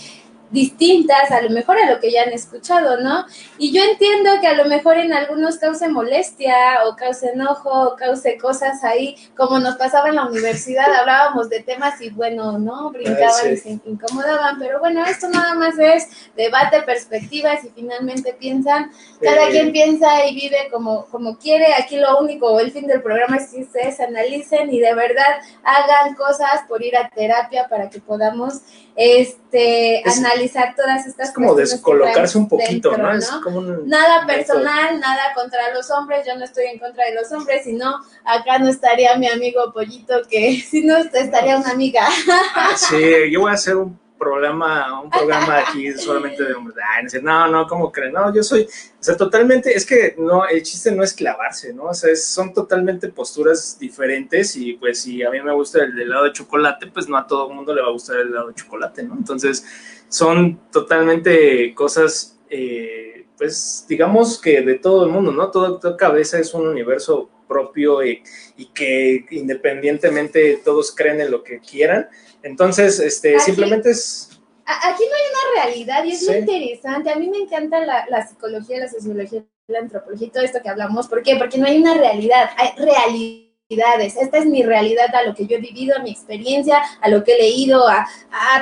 distintas 0.51 1.31
a 1.31 1.41
lo 1.41 1.49
mejor 1.49 1.77
a 1.77 1.89
lo 1.89 1.99
que 1.99 2.11
ya 2.11 2.23
han 2.23 2.33
escuchado, 2.33 2.99
¿no? 2.99 3.25
Y 3.57 3.71
yo 3.71 3.83
entiendo 3.83 4.31
que 4.41 4.47
a 4.47 4.53
lo 4.53 4.65
mejor 4.65 4.97
en 4.97 5.13
algunos 5.13 5.57
cause 5.57 5.87
molestia 5.87 6.55
o 6.85 6.95
cause 6.95 7.31
enojo 7.31 7.69
o 7.69 7.95
cause 7.95 8.37
cosas 8.37 8.83
ahí, 8.83 9.15
como 9.35 9.59
nos 9.59 9.75
pasaba 9.77 10.09
en 10.09 10.15
la 10.15 10.25
universidad, 10.25 10.93
hablábamos 10.99 11.49
de 11.49 11.61
temas 11.61 12.01
y 12.01 12.09
bueno, 12.09 12.59
¿no? 12.59 12.91
Brincaban 12.91 13.53
y 13.53 13.57
se 13.57 13.79
incomodaban, 13.85 14.59
pero 14.59 14.79
bueno, 14.79 15.05
esto 15.05 15.29
nada 15.29 15.53
más 15.55 15.79
es 15.79 16.07
debate, 16.35 16.81
perspectivas 16.81 17.63
y 17.63 17.69
finalmente 17.69 18.33
piensan, 18.33 18.91
cada 19.21 19.49
quien 19.49 19.71
piensa 19.71 20.25
y 20.25 20.35
vive 20.35 20.67
como, 20.71 21.05
como 21.05 21.37
quiere, 21.37 21.73
aquí 21.75 21.97
lo 21.97 22.19
único, 22.19 22.59
el 22.59 22.71
fin 22.71 22.87
del 22.87 23.01
programa 23.01 23.37
es 23.37 23.49
que 23.49 23.61
ustedes 23.61 23.99
analicen 23.99 24.71
y 24.73 24.79
de 24.79 24.93
verdad 24.93 25.41
hagan 25.63 26.15
cosas 26.15 26.61
por 26.67 26.83
ir 26.83 26.97
a 26.97 27.09
terapia 27.09 27.67
para 27.69 27.89
que 27.89 27.99
podamos 27.99 28.61
este, 28.95 29.40
analizar 30.05 30.75
todas 30.75 31.05
estas 31.05 31.29
Es 31.29 31.33
como 31.33 31.55
descolocarse 31.55 32.37
un 32.37 32.47
poquito, 32.47 32.95
¿no? 32.97 33.11
Es 33.13 33.29
como 33.29 33.61
nada 33.61 34.25
personal, 34.25 34.99
nada 34.99 35.33
contra 35.35 35.73
los 35.73 35.89
hombres, 35.91 36.25
yo 36.25 36.37
no 36.37 36.45
estoy 36.45 36.65
en 36.65 36.79
contra 36.79 37.05
de 37.05 37.15
los 37.15 37.31
hombres, 37.31 37.63
sino 37.63 37.95
acá 38.23 38.59
no 38.59 38.69
estaría 38.69 39.15
mi 39.17 39.27
amigo 39.27 39.71
Pollito, 39.73 40.21
que 40.29 40.61
si 40.69 40.83
no 40.83 40.97
estaría 40.97 41.57
una 41.57 41.71
amiga. 41.71 42.07
Ah, 42.55 42.73
sí, 42.75 43.31
yo 43.31 43.41
voy 43.41 43.51
a 43.51 43.55
hacer 43.55 43.75
un 43.75 43.99
programa, 44.21 45.01
un 45.01 45.09
programa 45.09 45.57
aquí 45.57 45.91
solamente 45.93 46.43
de 46.43 46.53
hombres. 46.53 46.77
no, 47.23 47.47
no, 47.47 47.65
¿cómo 47.65 47.91
creen? 47.91 48.13
No, 48.13 48.31
yo 48.31 48.43
soy, 48.43 48.65
o 48.65 49.03
sea, 49.03 49.17
totalmente, 49.17 49.75
es 49.75 49.83
que 49.83 50.13
no, 50.19 50.47
el 50.47 50.61
chiste 50.61 50.91
no 50.91 51.01
es 51.03 51.13
clavarse, 51.13 51.73
¿no? 51.73 51.85
O 51.85 51.93
sea, 51.95 52.15
son 52.15 52.53
totalmente 52.53 53.07
posturas 53.07 53.79
diferentes 53.79 54.55
y 54.55 54.73
pues 54.73 55.01
si 55.01 55.23
a 55.23 55.31
mí 55.31 55.41
me 55.41 55.51
gusta 55.51 55.83
el 55.83 55.99
helado 55.99 56.25
de 56.25 56.33
chocolate, 56.33 56.85
pues 56.85 57.09
no 57.09 57.17
a 57.17 57.25
todo 57.25 57.49
el 57.49 57.55
mundo 57.55 57.73
le 57.73 57.81
va 57.81 57.87
a 57.87 57.91
gustar 57.91 58.17
el 58.17 58.27
helado 58.27 58.49
de 58.49 58.53
chocolate, 58.53 59.01
¿no? 59.01 59.15
Entonces, 59.15 59.65
son 60.07 60.59
totalmente 60.71 61.73
cosas, 61.73 62.37
eh, 62.47 63.25
pues 63.39 63.87
digamos 63.89 64.39
que 64.39 64.61
de 64.61 64.75
todo 64.75 65.05
el 65.05 65.11
mundo, 65.11 65.31
¿no? 65.31 65.49
Todo, 65.49 65.79
toda 65.79 65.97
cabeza 65.97 66.37
es 66.37 66.53
un 66.53 66.67
universo 66.67 67.27
propio 67.47 68.03
y 68.03 68.21
que 68.73 69.25
independientemente 69.31 70.61
todos 70.63 70.95
creen 70.95 71.21
en 71.21 71.31
lo 71.31 71.43
que 71.43 71.59
quieran 71.59 72.07
entonces, 72.43 72.99
este, 72.99 73.39
simplemente 73.39 73.91
es... 73.91 74.29
Aquí 74.65 75.03
no 75.03 75.15
hay 75.15 75.23
una 75.31 75.63
realidad 75.63 76.03
y 76.05 76.11
es 76.11 76.27
muy 76.27 76.37
interesante. 76.37 77.09
A 77.09 77.15
mí 77.15 77.29
me 77.29 77.37
encanta 77.37 77.83
la, 77.83 78.05
la 78.09 78.25
psicología, 78.25 78.79
la 78.79 78.89
sociología, 78.89 79.43
la 79.67 79.79
antropología 79.79 80.27
y 80.27 80.29
todo 80.29 80.43
esto 80.43 80.61
que 80.61 80.69
hablamos. 80.69 81.07
¿Por 81.07 81.23
qué? 81.23 81.35
Porque 81.35 81.57
no 81.57 81.65
hay 81.65 81.77
una 81.77 81.95
realidad, 81.95 82.51
hay 82.55 82.69
realidad 82.77 83.40
esta 83.79 84.37
es 84.37 84.45
mi 84.45 84.63
realidad, 84.63 85.13
a 85.15 85.23
lo 85.23 85.33
que 85.33 85.45
yo 85.45 85.57
he 85.57 85.59
vivido, 85.59 85.95
a 85.95 86.01
mi 86.01 86.11
experiencia, 86.11 86.81
a 87.01 87.09
lo 87.09 87.23
que 87.23 87.35
he 87.35 87.37
leído, 87.39 87.87
a, 87.87 88.07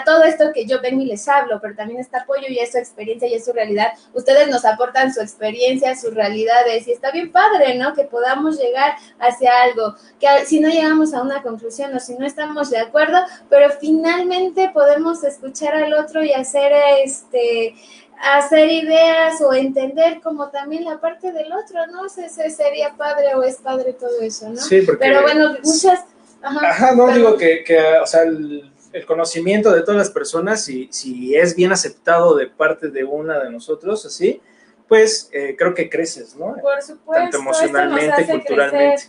todo 0.05 0.24
esto 0.24 0.51
que 0.53 0.66
yo 0.66 0.82
vengo 0.82 1.01
y 1.01 1.05
les 1.05 1.28
hablo, 1.28 1.60
pero 1.62 1.76
también 1.76 1.99
está 1.99 2.20
apoyo 2.20 2.43
y 2.47 2.60
es 2.60 2.72
su 2.72 2.78
experiencia 2.78 3.28
y 3.28 3.34
es 3.34 3.45
su 3.45 3.53
realidad. 3.53 3.93
Ustedes 4.14 4.47
nos 4.49 4.66
aportan 4.66 5.14
su 5.14 5.22
experiencia, 5.22 5.95
sus 5.95 6.14
realidades 6.14 6.88
y 6.88 6.91
está 6.91 7.12
bien 7.12 7.32
padre, 7.32 7.76
¿no? 7.76 7.93
Que 7.93 8.03
podamos 8.03 8.60
llegar 8.60 8.95
hacia 9.20 9.51
algo, 9.64 9.95
que 10.20 10.28
si 10.45 10.60
no 10.60 10.70
llegamos 10.70 11.14
a 11.14 11.22
una 11.22 11.41
conclusión 11.41 11.95
o 11.95 11.99
si 11.99 12.16
no 12.16 12.26
estamos 12.26 12.70
de 12.70 12.80
acuerdo, 12.80 13.18
pero 13.49 13.70
finalmente 13.80 14.70
podemos 14.74 15.24
escuchar 15.24 15.76
al 15.76 15.93
otro 15.93 16.24
y 16.24 16.34
hacer 16.34 16.72
este 17.03 17.76
hacer 18.22 18.70
ideas 18.70 19.39
o 19.41 19.53
entender 19.53 20.20
como 20.22 20.49
también 20.49 20.84
la 20.86 20.99
parte 20.99 21.32
del 21.32 21.51
otro, 21.53 21.88
¿no? 21.88 22.09
sé 22.09 22.30
si 22.30 22.49
sería 22.51 22.95
padre 22.97 23.34
o 23.36 23.43
es 23.43 23.57
padre 23.57 23.93
todo 23.93 24.22
eso, 24.22 24.49
¿no? 24.49 24.57
Sí, 24.57 24.82
porque... 24.82 25.05
Pero 25.05 25.22
bueno, 25.22 25.55
muchas... 25.63 26.05
Ajá, 26.41 26.93
no, 26.95 27.07
digo 27.13 27.38
que, 27.38 27.63
que, 27.63 27.80
o 28.01 28.05
sea, 28.05 28.24
el, 28.24 28.72
conocimiento 29.05 29.72
de 29.72 29.82
todas 29.82 29.97
las 29.97 30.09
personas, 30.09 30.63
si, 30.63 30.89
si 30.91 31.36
es 31.36 31.55
bien 31.55 31.72
aceptado 31.72 32.36
de 32.36 32.47
parte 32.47 32.89
de 32.89 33.03
una 33.03 33.39
de 33.39 33.51
nosotros, 33.51 34.05
así, 34.05 34.41
pues 34.88 35.30
eh, 35.32 35.55
creo 35.57 35.74
que 35.74 35.89
creces, 35.89 36.36
¿no? 36.36 36.55
Por 36.61 36.82
supuesto. 36.82 37.13
Tanto 37.13 37.38
emocionalmente, 37.38 38.26
culturalmente. 38.26 39.03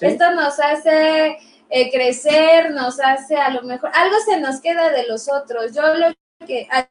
Esto 0.00 0.30
nos 0.32 0.58
hace 0.58 1.38
eh, 1.68 1.90
crecer, 1.92 2.72
nos 2.72 2.98
hace 2.98 3.36
a 3.36 3.50
lo 3.50 3.62
mejor, 3.62 3.90
algo 3.94 4.16
se 4.24 4.40
nos 4.40 4.60
queda 4.60 4.90
de 4.90 5.06
los 5.06 5.30
otros. 5.30 5.72
Yo 5.72 5.82
lo 5.94 6.12
que 6.46 6.68
a, 6.70 6.88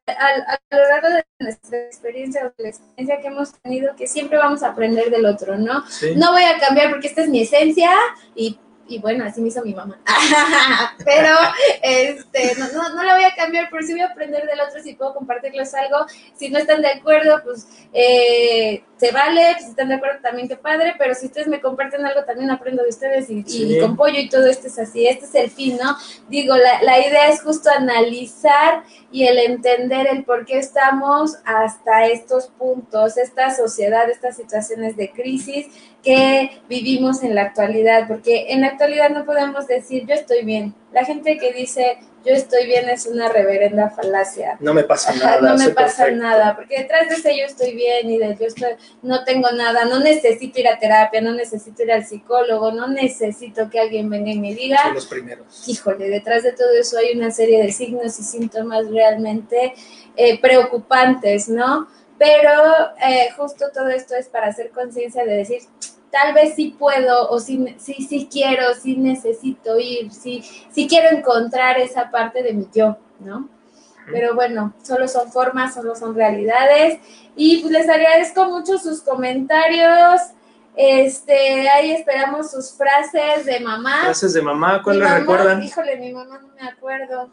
lo 0.71 0.89
largo 0.89 1.09
de 1.09 1.25
nuestra 1.39 1.85
experiencia 1.85 2.41
o 2.45 2.53
de 2.57 2.63
la 2.63 2.69
experiencia 2.69 3.19
que 3.19 3.27
hemos 3.27 3.53
tenido, 3.53 3.95
que 3.95 4.07
siempre 4.07 4.37
vamos 4.37 4.63
a 4.63 4.69
aprender 4.69 5.09
del 5.09 5.25
otro, 5.25 5.57
¿no? 5.57 5.83
No 6.15 6.31
voy 6.31 6.43
a 6.43 6.59
cambiar 6.59 6.91
porque 6.91 7.07
esta 7.07 7.23
es 7.23 7.29
mi 7.29 7.41
esencia 7.41 7.91
y 8.35 8.59
y 8.89 8.99
bueno, 8.99 9.23
así 9.23 9.39
me 9.39 9.49
hizo 9.49 9.63
mi 9.63 9.73
mamá. 9.73 9.99
Pero 11.05 11.35
este, 11.83 12.55
no, 12.57 12.67
no, 12.71 12.95
no, 12.95 13.03
la 13.03 13.15
voy 13.15 13.23
a 13.23 13.35
cambiar, 13.35 13.69
por 13.69 13.83
si 13.83 13.93
voy 13.93 14.01
a 14.01 14.07
aprender 14.07 14.45
del 14.47 14.59
otro, 14.59 14.81
si 14.81 14.95
puedo 14.95 15.13
compartirles 15.13 15.73
algo. 15.75 16.05
Si 16.35 16.49
no 16.49 16.57
están 16.57 16.81
de 16.81 16.89
acuerdo, 16.89 17.41
pues 17.43 17.67
eh, 17.93 18.83
se 18.97 19.11
vale, 19.11 19.55
si 19.59 19.69
están 19.69 19.89
de 19.89 19.95
acuerdo 19.95 20.19
también 20.21 20.47
qué 20.47 20.57
padre, 20.57 20.95
pero 20.97 21.13
si 21.13 21.27
ustedes 21.27 21.47
me 21.47 21.61
comparten 21.61 22.05
algo, 22.05 22.23
también 22.25 22.49
aprendo 22.49 22.83
de 22.83 22.89
ustedes 22.89 23.29
y, 23.29 23.45
y 23.47 23.79
con 23.79 23.95
pollo 23.95 24.19
y 24.19 24.27
todo 24.27 24.47
esto 24.47 24.67
es 24.67 24.79
así, 24.79 25.07
este 25.07 25.25
es 25.25 25.35
el 25.35 25.51
fin, 25.51 25.77
¿no? 25.81 25.95
Digo, 26.27 26.57
la, 26.57 26.81
la 26.81 26.99
idea 26.99 27.29
es 27.29 27.41
justo 27.41 27.69
analizar 27.69 28.83
y 29.11 29.25
el 29.27 29.37
entender 29.37 30.07
el 30.07 30.25
por 30.25 30.45
qué 30.45 30.57
estamos 30.57 31.35
hasta 31.45 32.07
estos 32.07 32.47
puntos, 32.47 33.17
esta 33.17 33.55
sociedad, 33.55 34.09
estas 34.09 34.35
situaciones 34.35 34.97
de 34.97 35.11
crisis 35.11 35.67
que 36.03 36.61
vivimos 36.69 37.23
en 37.23 37.35
la 37.35 37.43
actualidad, 37.43 38.07
porque 38.07 38.47
en 38.49 38.61
la 38.61 38.67
actualidad 38.67 39.09
no 39.09 39.25
podemos 39.25 39.67
decir 39.67 40.05
yo 40.07 40.15
estoy 40.15 40.45
bien. 40.45 40.73
La 40.93 41.05
gente 41.05 41.37
que 41.37 41.51
dice 41.53 41.97
yo 42.25 42.33
estoy 42.33 42.65
bien 42.65 42.89
es 42.89 43.05
una 43.05 43.29
reverenda 43.29 43.89
falacia. 43.89 44.57
No 44.59 44.73
me 44.73 44.83
pasa 44.83 45.13
nada. 45.13 45.41
no 45.41 45.55
me 45.57 45.69
pasa 45.69 46.11
nada, 46.11 46.55
porque 46.55 46.79
detrás 46.79 47.07
de 47.07 47.15
ese 47.15 47.37
yo 47.37 47.45
estoy 47.45 47.73
bien 47.73 48.09
y 48.09 48.17
de 48.17 48.35
yo 48.39 48.45
estoy, 48.45 48.71
no 49.01 49.23
tengo 49.23 49.51
nada, 49.51 49.85
no 49.85 49.99
necesito 49.99 50.59
ir 50.59 50.67
a 50.67 50.77
terapia, 50.79 51.21
no 51.21 51.33
necesito 51.33 51.83
ir 51.83 51.91
al 51.91 52.05
psicólogo, 52.05 52.71
no 52.71 52.87
necesito 52.87 53.69
que 53.69 53.79
alguien 53.79 54.09
venga 54.09 54.31
y 54.31 54.39
me 54.39 54.53
diga. 54.53 54.81
Son 54.83 54.95
los 54.95 55.05
primeros. 55.05 55.67
Híjole, 55.67 56.09
detrás 56.09 56.43
de 56.43 56.51
todo 56.51 56.71
eso 56.73 56.97
hay 56.97 57.17
una 57.17 57.31
serie 57.31 57.63
de 57.63 57.71
signos 57.71 58.19
y 58.19 58.23
síntomas 58.23 58.89
realmente 58.89 59.73
eh, 60.15 60.39
preocupantes, 60.39 61.47
¿no? 61.47 61.87
Pero 62.19 62.51
eh, 63.01 63.29
justo 63.37 63.65
todo 63.73 63.87
esto 63.87 64.13
es 64.13 64.27
para 64.27 64.47
hacer 64.47 64.71
conciencia 64.71 65.23
de 65.23 65.37
decir, 65.37 65.61
tal 66.11 66.33
vez 66.33 66.53
sí 66.55 66.75
puedo 66.77 67.29
o 67.29 67.39
sí, 67.39 67.75
sí, 67.79 68.05
sí 68.07 68.27
quiero, 68.29 68.73
sí 68.73 68.97
necesito 68.97 69.79
ir, 69.79 70.11
sí, 70.11 70.43
sí 70.69 70.87
quiero 70.87 71.17
encontrar 71.17 71.79
esa 71.79 72.11
parte 72.11 72.43
de 72.43 72.53
mi 72.53 72.67
yo, 72.73 72.97
¿no? 73.19 73.49
Pero 74.11 74.35
bueno, 74.35 74.73
solo 74.81 75.07
son 75.07 75.31
formas, 75.31 75.75
solo 75.75 75.95
son 75.95 76.15
realidades. 76.15 76.99
Y 77.35 77.61
pues 77.61 77.71
les 77.71 77.87
agradezco 77.87 78.45
mucho 78.45 78.77
sus 78.79 79.01
comentarios. 79.01 80.19
Este, 80.75 81.69
ahí 81.69 81.91
esperamos 81.91 82.49
sus 82.49 82.71
frases 82.71 83.45
de 83.45 83.59
mamá. 83.59 84.01
Frases 84.05 84.33
de 84.33 84.41
mamá, 84.41 84.81
¿cuál 84.83 84.99
le 84.99 85.07
recuerdan? 85.07 85.61
Híjole, 85.61 85.97
mi 85.97 86.11
mamá 86.11 86.39
no 86.39 86.47
me 86.55 86.67
acuerdo 86.67 87.29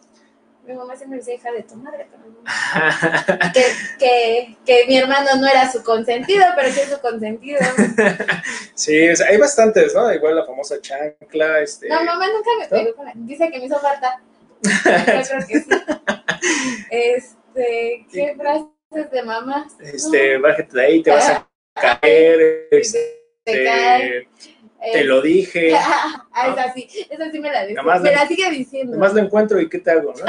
mi 0.67 0.75
mamá 0.75 0.97
siempre 0.97 1.19
decía 1.19 1.35
hija 1.35 1.53
de 1.53 1.63
tu 1.63 1.77
madre, 1.77 2.07
que, 3.55 3.65
que, 3.99 4.57
que, 4.65 4.87
mi 4.87 4.99
hermano 4.99 5.31
no 5.41 5.47
era 5.47 5.71
su 5.71 5.83
consentido, 5.83 6.45
pero 6.57 6.69
sí 6.71 6.81
es 6.81 6.91
su 6.91 7.01
consentido. 7.01 7.59
sí, 8.75 8.97
hay 8.97 9.37
bastantes, 9.39 9.95
¿no? 9.95 10.13
Igual 10.13 10.37
la 10.37 10.45
famosa 10.45 10.81
chancla, 10.81 11.61
este... 11.61 11.89
No, 11.89 12.03
mamá 12.03 12.27
nunca 12.29 12.51
me 12.59 12.67
pegó 12.69 12.97
con 12.97 13.07
la... 13.07 13.13
Dice 13.15 13.51
que 13.51 13.59
me 13.59 13.67
hizo 13.67 13.79
falta. 13.79 14.21
Yo 14.63 14.71
creo 14.83 15.47
que 15.47 15.61
sí. 15.61 15.69
Este, 16.91 18.07
¿qué 18.13 18.35
frases 18.37 19.11
de 19.11 19.23
mamá? 19.23 19.69
Este, 19.81 20.39
bájate 20.39 20.69
de 20.73 20.85
ahí, 20.85 21.03
te 21.03 21.11
vas 21.11 21.29
a 21.31 21.49
caer, 21.75 22.69
este... 22.71 23.17
Te 23.45 23.65
cae 23.65 24.29
te 24.93 25.05
lo 25.05 25.21
dije. 25.23 25.75
ah, 26.33 26.49
esa 26.53 26.73
sí, 26.73 26.89
esa 27.11 27.31
sí 27.31 27.41
me 27.41 27.51
la 27.51 27.67
dice. 27.67 27.83
me 27.83 28.13
la 28.13 28.27
sigue 28.27 28.51
diciendo. 28.51 28.93
Nomás 28.93 29.15
lo 29.15 29.21
encuentro 29.21 29.61
y 29.61 29.69
¿qué 29.69 29.79
te 29.79 29.91
hago? 29.91 30.13
¿no? 30.13 30.25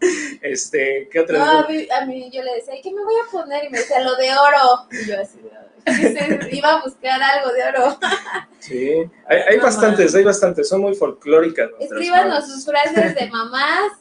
este, 0.42 1.08
¿qué 1.10 1.20
otra 1.20 1.38
No, 1.38 1.58
a 1.60 1.68
mí, 1.68 1.88
a 1.90 2.06
mí, 2.06 2.30
yo 2.32 2.42
le 2.42 2.54
decía, 2.54 2.74
¿qué 2.82 2.92
me 2.92 3.02
voy 3.02 3.14
a 3.16 3.30
poner? 3.30 3.64
Y 3.64 3.70
me 3.70 3.78
decía, 3.78 4.00
lo 4.00 4.14
de 4.16 4.30
oro. 4.32 4.86
Y 4.90 5.06
yo 5.06 5.20
así, 5.20 5.38
iba 6.52 6.72
a 6.74 6.82
buscar 6.82 7.20
algo 7.22 7.52
de 7.52 7.62
oro. 7.64 7.98
sí, 8.58 8.90
hay, 9.26 9.38
hay 9.48 9.58
bastantes, 9.58 10.14
hay 10.14 10.24
bastantes, 10.24 10.68
son 10.68 10.82
muy 10.82 10.94
folclóricas. 10.94 11.70
Escríbanos 11.78 12.46
sus 12.46 12.64
frases 12.64 13.14
de 13.14 13.28
mamás 13.28 13.92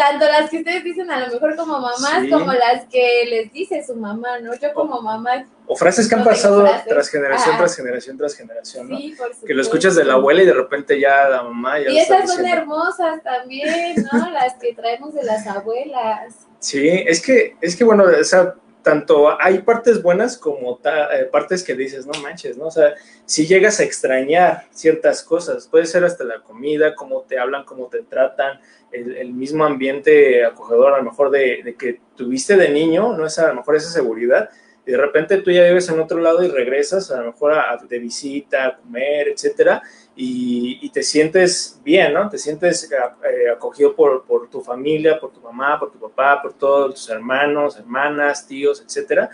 tanto 0.00 0.24
las 0.24 0.48
que 0.48 0.58
ustedes 0.58 0.82
dicen 0.82 1.10
a 1.10 1.20
lo 1.20 1.30
mejor 1.30 1.56
como 1.56 1.78
mamás, 1.78 2.26
como 2.30 2.52
las 2.54 2.86
que 2.86 3.26
les 3.28 3.52
dice 3.52 3.84
su 3.86 3.94
mamá, 3.94 4.38
¿no? 4.40 4.54
Yo 4.54 4.72
como 4.72 5.02
mamá. 5.02 5.46
O 5.66 5.76
frases 5.76 6.08
que 6.08 6.14
han 6.14 6.24
pasado 6.24 6.66
tras 6.88 7.10
generación, 7.10 7.56
tras 7.58 7.76
generación, 7.76 8.16
tras 8.16 8.34
generación, 8.34 8.88
¿no? 8.88 8.96
Sí, 8.96 9.10
por 9.10 9.26
supuesto. 9.26 9.46
Que 9.46 9.54
lo 9.54 9.60
escuchas 9.60 9.94
de 9.96 10.04
la 10.04 10.14
abuela 10.14 10.42
y 10.42 10.46
de 10.46 10.54
repente 10.54 10.98
ya 10.98 11.28
la 11.28 11.42
mamá 11.42 11.78
ya 11.80 11.90
Y 11.90 11.98
esas 11.98 12.32
son 12.32 12.46
hermosas 12.46 13.22
también, 13.22 13.94
¿no? 14.10 14.30
las 14.32 14.54
que 14.54 14.74
traemos 14.74 15.12
de 15.12 15.22
las 15.22 15.46
abuelas. 15.46 16.46
Sí, 16.60 16.88
es 16.88 17.20
que, 17.20 17.56
es 17.60 17.76
que 17.76 17.84
bueno, 17.84 18.04
o 18.04 18.24
sea, 18.24 18.54
tanto 18.82 19.40
hay 19.40 19.58
partes 19.58 20.02
buenas 20.02 20.38
como 20.38 20.80
eh, 20.82 21.28
partes 21.30 21.62
que 21.62 21.74
dices, 21.74 22.06
no 22.06 22.18
manches, 22.22 22.56
¿no? 22.56 22.66
O 22.66 22.70
sea, 22.70 22.94
si 23.26 23.46
llegas 23.46 23.80
a 23.80 23.84
extrañar 23.84 24.64
ciertas 24.70 25.22
cosas, 25.22 25.68
puede 25.68 25.84
ser 25.86 26.04
hasta 26.04 26.24
la 26.24 26.40
comida, 26.40 26.94
cómo 26.94 27.20
te 27.22 27.38
hablan, 27.38 27.64
cómo 27.64 27.86
te 27.86 28.02
tratan, 28.02 28.60
el, 28.92 29.32
mismo 29.32 29.64
ambiente 29.64 30.44
acogedor, 30.44 30.94
a 30.94 30.98
lo 30.98 31.04
mejor 31.04 31.30
de, 31.30 31.74
que 31.78 32.00
tuviste 32.16 32.56
de 32.56 32.68
niño, 32.68 33.16
no 33.16 33.26
es 33.26 33.38
a 33.38 33.48
lo 33.48 33.54
mejor 33.54 33.76
esa 33.76 33.90
seguridad, 33.90 34.50
y 34.86 34.92
de 34.92 34.96
repente 34.96 35.38
tú 35.38 35.50
ya 35.50 35.64
vives 35.64 35.88
en 35.88 36.00
otro 36.00 36.20
lado 36.20 36.42
y 36.42 36.48
regresas 36.48 37.10
a 37.10 37.20
lo 37.20 37.32
mejor 37.32 37.52
a, 37.52 37.78
de 37.88 37.98
visita, 37.98 38.66
a 38.66 38.76
comer, 38.78 39.28
etcétera, 39.28 39.82
y, 40.16 40.90
te 40.90 41.02
sientes 41.02 41.80
bien, 41.84 42.12
¿no? 42.12 42.28
Te 42.28 42.36
sientes 42.36 42.90
eh, 42.90 42.96
eh, 42.96 43.50
acogido 43.50 43.94
por, 43.94 44.24
por, 44.24 44.50
tu 44.50 44.60
familia, 44.60 45.18
por 45.18 45.32
tu 45.32 45.40
mamá, 45.40 45.78
por 45.78 45.90
tu 45.90 45.98
papá, 45.98 46.42
por 46.42 46.52
todos 46.54 46.94
tus 46.94 47.08
hermanos, 47.10 47.78
hermanas, 47.78 48.46
tíos, 48.46 48.82
etcétera. 48.84 49.30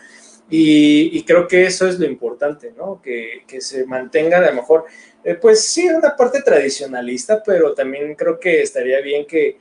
Y, 0.49 1.25
creo 1.25 1.49
que 1.49 1.67
eso 1.67 1.89
es 1.89 1.99
lo 1.99 2.07
importante, 2.07 2.73
¿no? 2.77 3.01
Que, 3.03 3.43
que 3.49 3.61
se 3.61 3.85
mantenga 3.85 4.39
a 4.39 4.49
lo 4.49 4.55
mejor 4.55 4.87
eh, 5.27 5.35
pues 5.35 5.67
sí, 5.67 5.89
una 5.89 6.15
parte 6.15 6.41
tradicionalista, 6.41 7.43
pero 7.45 7.75
también 7.75 8.15
creo 8.15 8.39
que 8.39 8.63
estaría 8.63 9.01
bien 9.01 9.27
que, 9.27 9.59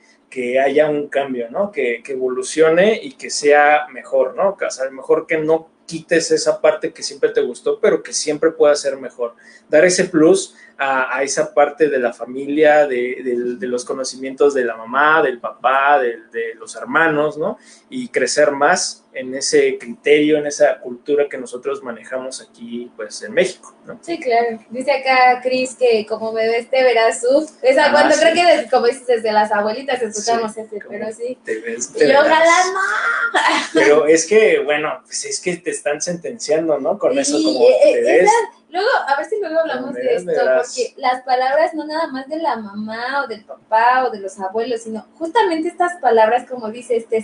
haya 0.59 0.87
un 0.87 1.07
cambio, 1.07 1.49
¿no? 1.49 1.71
Que, 1.71 2.03
evolucione 2.05 2.99
y 3.01 3.13
que 3.13 3.31
sea 3.31 3.87
mejor, 3.91 4.35
¿no? 4.35 4.49
O 4.49 4.69
sea, 4.69 4.87
mejor 4.91 5.25
que 5.25 5.39
no 5.39 5.71
quites 5.87 6.29
esa 6.29 6.61
parte 6.61 6.93
que 6.93 7.01
siempre 7.01 7.29
te 7.29 7.41
gustó, 7.41 7.79
pero 7.79 8.03
que 8.03 8.13
siempre 8.13 8.51
pueda 8.51 8.75
ser 8.75 8.97
mejor. 8.97 9.33
Dar 9.67 9.85
ese 9.85 10.05
plus 10.05 10.55
a, 10.77 11.23
esa 11.23 11.53
parte 11.53 11.89
de 11.89 11.99
la 11.99 12.11
familia, 12.11 12.87
de, 12.87 13.57
los 13.61 13.85
conocimientos 13.85 14.53
de 14.53 14.65
la 14.65 14.75
mamá, 14.75 15.21
del 15.21 15.39
papá, 15.39 15.99
de, 15.99 16.53
los 16.55 16.75
hermanos, 16.75 17.37
¿no? 17.37 17.57
Y 17.89 18.09
crecer 18.09 18.51
más 18.51 19.05
en 19.13 19.33
ese 19.33 19.77
criterio, 19.77 20.37
en 20.37 20.47
esa 20.47 20.79
cultura 20.79 21.27
que 21.29 21.37
nosotros 21.37 21.81
manejamos 21.81 22.41
aquí, 22.41 22.91
pues, 22.97 23.21
en 23.21 23.33
México, 23.33 23.73
¿no? 23.85 23.97
Sí, 24.01 24.19
claro. 24.19 24.59
Dice 24.69 24.91
acá 24.91 25.39
Cris 25.41 25.75
que 25.75 26.05
como 26.05 26.33
me 26.33 26.45
ves 26.47 26.69
te 26.69 26.83
verás, 26.83 27.23
uf. 27.23 27.49
Esa, 27.61 27.85
ah, 27.85 27.91
cuando 27.91 28.15
creo 28.15 28.33
que, 28.33 28.69
como 28.69 28.87
dices, 28.87 29.07
desde 29.07 29.31
las 29.31 29.51
abuelitas 29.51 30.01
escuchamos 30.01 30.57
ese, 30.57 30.79
pero 30.89 31.07
sí. 31.13 31.37
Te 31.45 31.59
ves, 31.59 31.91
y 31.95 32.03
ojalá 32.03 32.45
no. 32.73 33.39
Pero 33.73 34.07
es 34.07 34.25
que, 34.25 34.59
bueno, 34.59 35.01
pues 35.05 35.25
es 35.25 35.39
que 35.39 35.55
te 35.57 35.71
están 35.71 36.01
sentenciando, 36.01 36.77
¿no? 36.79 36.99
Con 36.99 37.17
eso, 37.17 37.41
como 37.41 37.67
eh, 37.67 37.93
te 37.93 38.01
ves. 38.01 38.29
Luego, 38.75 38.89
a 39.07 39.15
ver 39.15 39.25
si 39.25 39.39
luego 39.39 39.57
hablamos 39.61 39.93
de 39.93 40.15
esto, 40.15 40.31
porque 40.33 40.93
las 40.97 41.21
palabras 41.21 41.73
no 41.73 41.85
nada 41.85 42.07
más 42.07 42.27
de 42.27 42.39
la 42.39 42.57
mamá 42.57 43.23
o 43.23 43.27
del 43.27 43.45
papá 43.45 44.03
o 44.05 44.09
de 44.09 44.19
los 44.19 44.37
abuelos, 44.37 44.81
sino 44.81 45.05
justamente 45.17 45.69
estas 45.69 45.93
palabras, 46.01 46.45
como 46.49 46.69
dices, 46.69 47.07
te, 47.07 47.21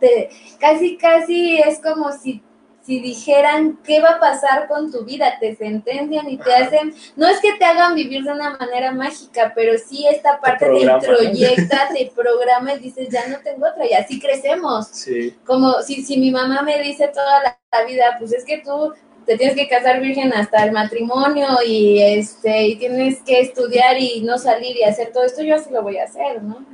te, 0.00 0.30
casi, 0.58 0.96
casi 0.96 1.60
es 1.60 1.80
como 1.80 2.10
si 2.10 2.42
si 2.88 3.00
dijeran 3.00 3.78
qué 3.84 4.00
va 4.00 4.12
a 4.12 4.18
pasar 4.18 4.66
con 4.66 4.90
tu 4.90 5.04
vida, 5.04 5.34
te 5.38 5.54
sentencian 5.54 6.26
y 6.30 6.38
te 6.38 6.54
hacen, 6.54 6.94
no 7.16 7.28
es 7.28 7.38
que 7.40 7.52
te 7.52 7.64
hagan 7.66 7.94
vivir 7.94 8.24
de 8.24 8.32
una 8.32 8.56
manera 8.56 8.92
mágica, 8.92 9.52
pero 9.54 9.76
sí 9.76 10.06
esta 10.10 10.40
parte 10.40 10.64
te, 10.64 11.06
proyecta, 11.06 11.90
te 11.92 12.10
programa 12.16 12.72
y 12.72 12.78
dices, 12.78 13.10
ya 13.10 13.26
no 13.26 13.40
tengo 13.40 13.66
otra, 13.68 13.84
y 13.86 13.92
así 13.92 14.18
crecemos. 14.18 14.88
Sí. 14.88 15.36
Como 15.44 15.82
si, 15.82 16.02
si 16.02 16.16
mi 16.16 16.30
mamá 16.30 16.62
me 16.62 16.82
dice 16.82 17.08
toda 17.08 17.42
la 17.42 17.84
vida, 17.84 18.16
pues 18.18 18.32
es 18.32 18.42
que 18.46 18.62
tú 18.64 18.94
te 19.28 19.36
tienes 19.36 19.54
que 19.54 19.68
casar 19.68 20.00
virgen 20.00 20.32
hasta 20.32 20.64
el 20.64 20.72
matrimonio 20.72 21.46
y 21.64 22.02
este 22.02 22.62
y 22.62 22.76
tienes 22.76 23.20
que 23.20 23.40
estudiar 23.40 23.98
y 23.98 24.22
no 24.22 24.38
salir 24.38 24.74
y 24.74 24.84
hacer 24.84 25.12
todo 25.12 25.24
esto, 25.24 25.42
yo 25.42 25.54
así 25.54 25.70
lo 25.70 25.82
voy 25.82 25.98
a 25.98 26.04
hacer, 26.04 26.42
¿no? 26.42 26.64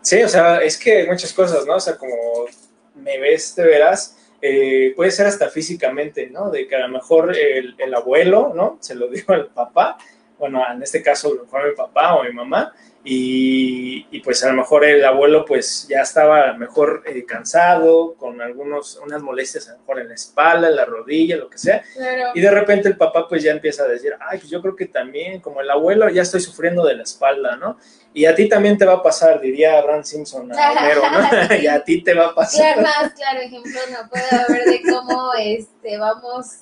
Sí, 0.00 0.22
o 0.22 0.28
sea, 0.28 0.58
es 0.58 0.78
que 0.78 1.06
muchas 1.06 1.32
cosas, 1.32 1.66
¿no? 1.66 1.74
O 1.74 1.80
sea, 1.80 1.96
como 1.96 2.14
me 2.94 3.18
ves, 3.18 3.52
te 3.56 3.64
verás, 3.64 4.16
eh, 4.40 4.92
puede 4.94 5.10
ser 5.10 5.26
hasta 5.26 5.48
físicamente, 5.48 6.30
¿no? 6.30 6.50
De 6.50 6.68
que 6.68 6.76
a 6.76 6.86
lo 6.86 6.88
mejor 6.88 7.36
el, 7.36 7.74
el 7.78 7.94
abuelo, 7.94 8.52
¿no? 8.54 8.78
Se 8.80 8.94
lo 8.94 9.08
digo 9.08 9.34
al 9.34 9.48
papá, 9.48 9.98
bueno, 10.38 10.62
en 10.72 10.80
este 10.84 11.02
caso, 11.02 11.32
a 11.32 11.34
lo 11.34 11.44
mejor 11.44 11.68
mi 11.68 11.74
papá 11.74 12.14
o 12.14 12.22
mi 12.22 12.32
mamá, 12.32 12.72
y, 13.02 14.20
pues 14.20 14.44
a 14.44 14.48
lo 14.48 14.54
mejor 14.54 14.84
el 14.84 15.02
abuelo 15.04 15.46
pues 15.46 15.86
ya 15.88 16.00
estaba 16.00 16.52
mejor 16.52 17.02
eh, 17.06 17.24
cansado, 17.24 18.14
con 18.14 18.42
algunos, 18.42 18.96
unas 18.96 19.22
molestias 19.22 19.68
a 19.68 19.72
lo 19.72 19.78
mejor 19.78 20.00
en 20.00 20.08
la 20.08 20.14
espalda, 20.14 20.68
en 20.68 20.76
la 20.76 20.84
rodilla, 20.84 21.36
lo 21.36 21.48
que 21.48 21.56
sea. 21.56 21.82
Y 22.34 22.40
de 22.40 22.50
repente 22.50 22.88
el 22.88 22.98
papá 22.98 23.26
pues 23.26 23.42
ya 23.42 23.52
empieza 23.52 23.84
a 23.84 23.88
decir, 23.88 24.12
ay, 24.20 24.38
pues 24.38 24.50
yo 24.50 24.60
creo 24.60 24.76
que 24.76 24.86
también 24.86 25.40
como 25.40 25.62
el 25.62 25.70
abuelo 25.70 26.08
ya 26.10 26.22
estoy 26.22 26.40
sufriendo 26.40 26.84
de 26.84 26.96
la 26.96 27.04
espalda, 27.04 27.56
¿no? 27.56 27.78
Y 28.12 28.26
a 28.26 28.34
ti 28.34 28.48
también 28.48 28.76
te 28.76 28.84
va 28.84 28.94
a 28.94 29.02
pasar, 29.02 29.40
diría 29.40 29.78
Abraham 29.78 30.04
Simpson 30.04 30.52
a 30.52 30.72
Homero, 30.72 31.02
¿no? 31.10 31.54
y 31.60 31.66
a 31.66 31.82
ti 31.82 32.02
te 32.02 32.12
va 32.12 32.26
a 32.26 32.34
pasar. 32.34 32.74
Claro, 32.74 32.82
más 32.82 33.12
claro 33.14 33.40
ejemplo 33.40 33.80
no 33.92 34.08
puede 34.10 34.44
haber 34.44 34.64
de 34.64 34.82
cómo 34.90 35.32
este, 35.38 35.96
vamos 35.96 36.58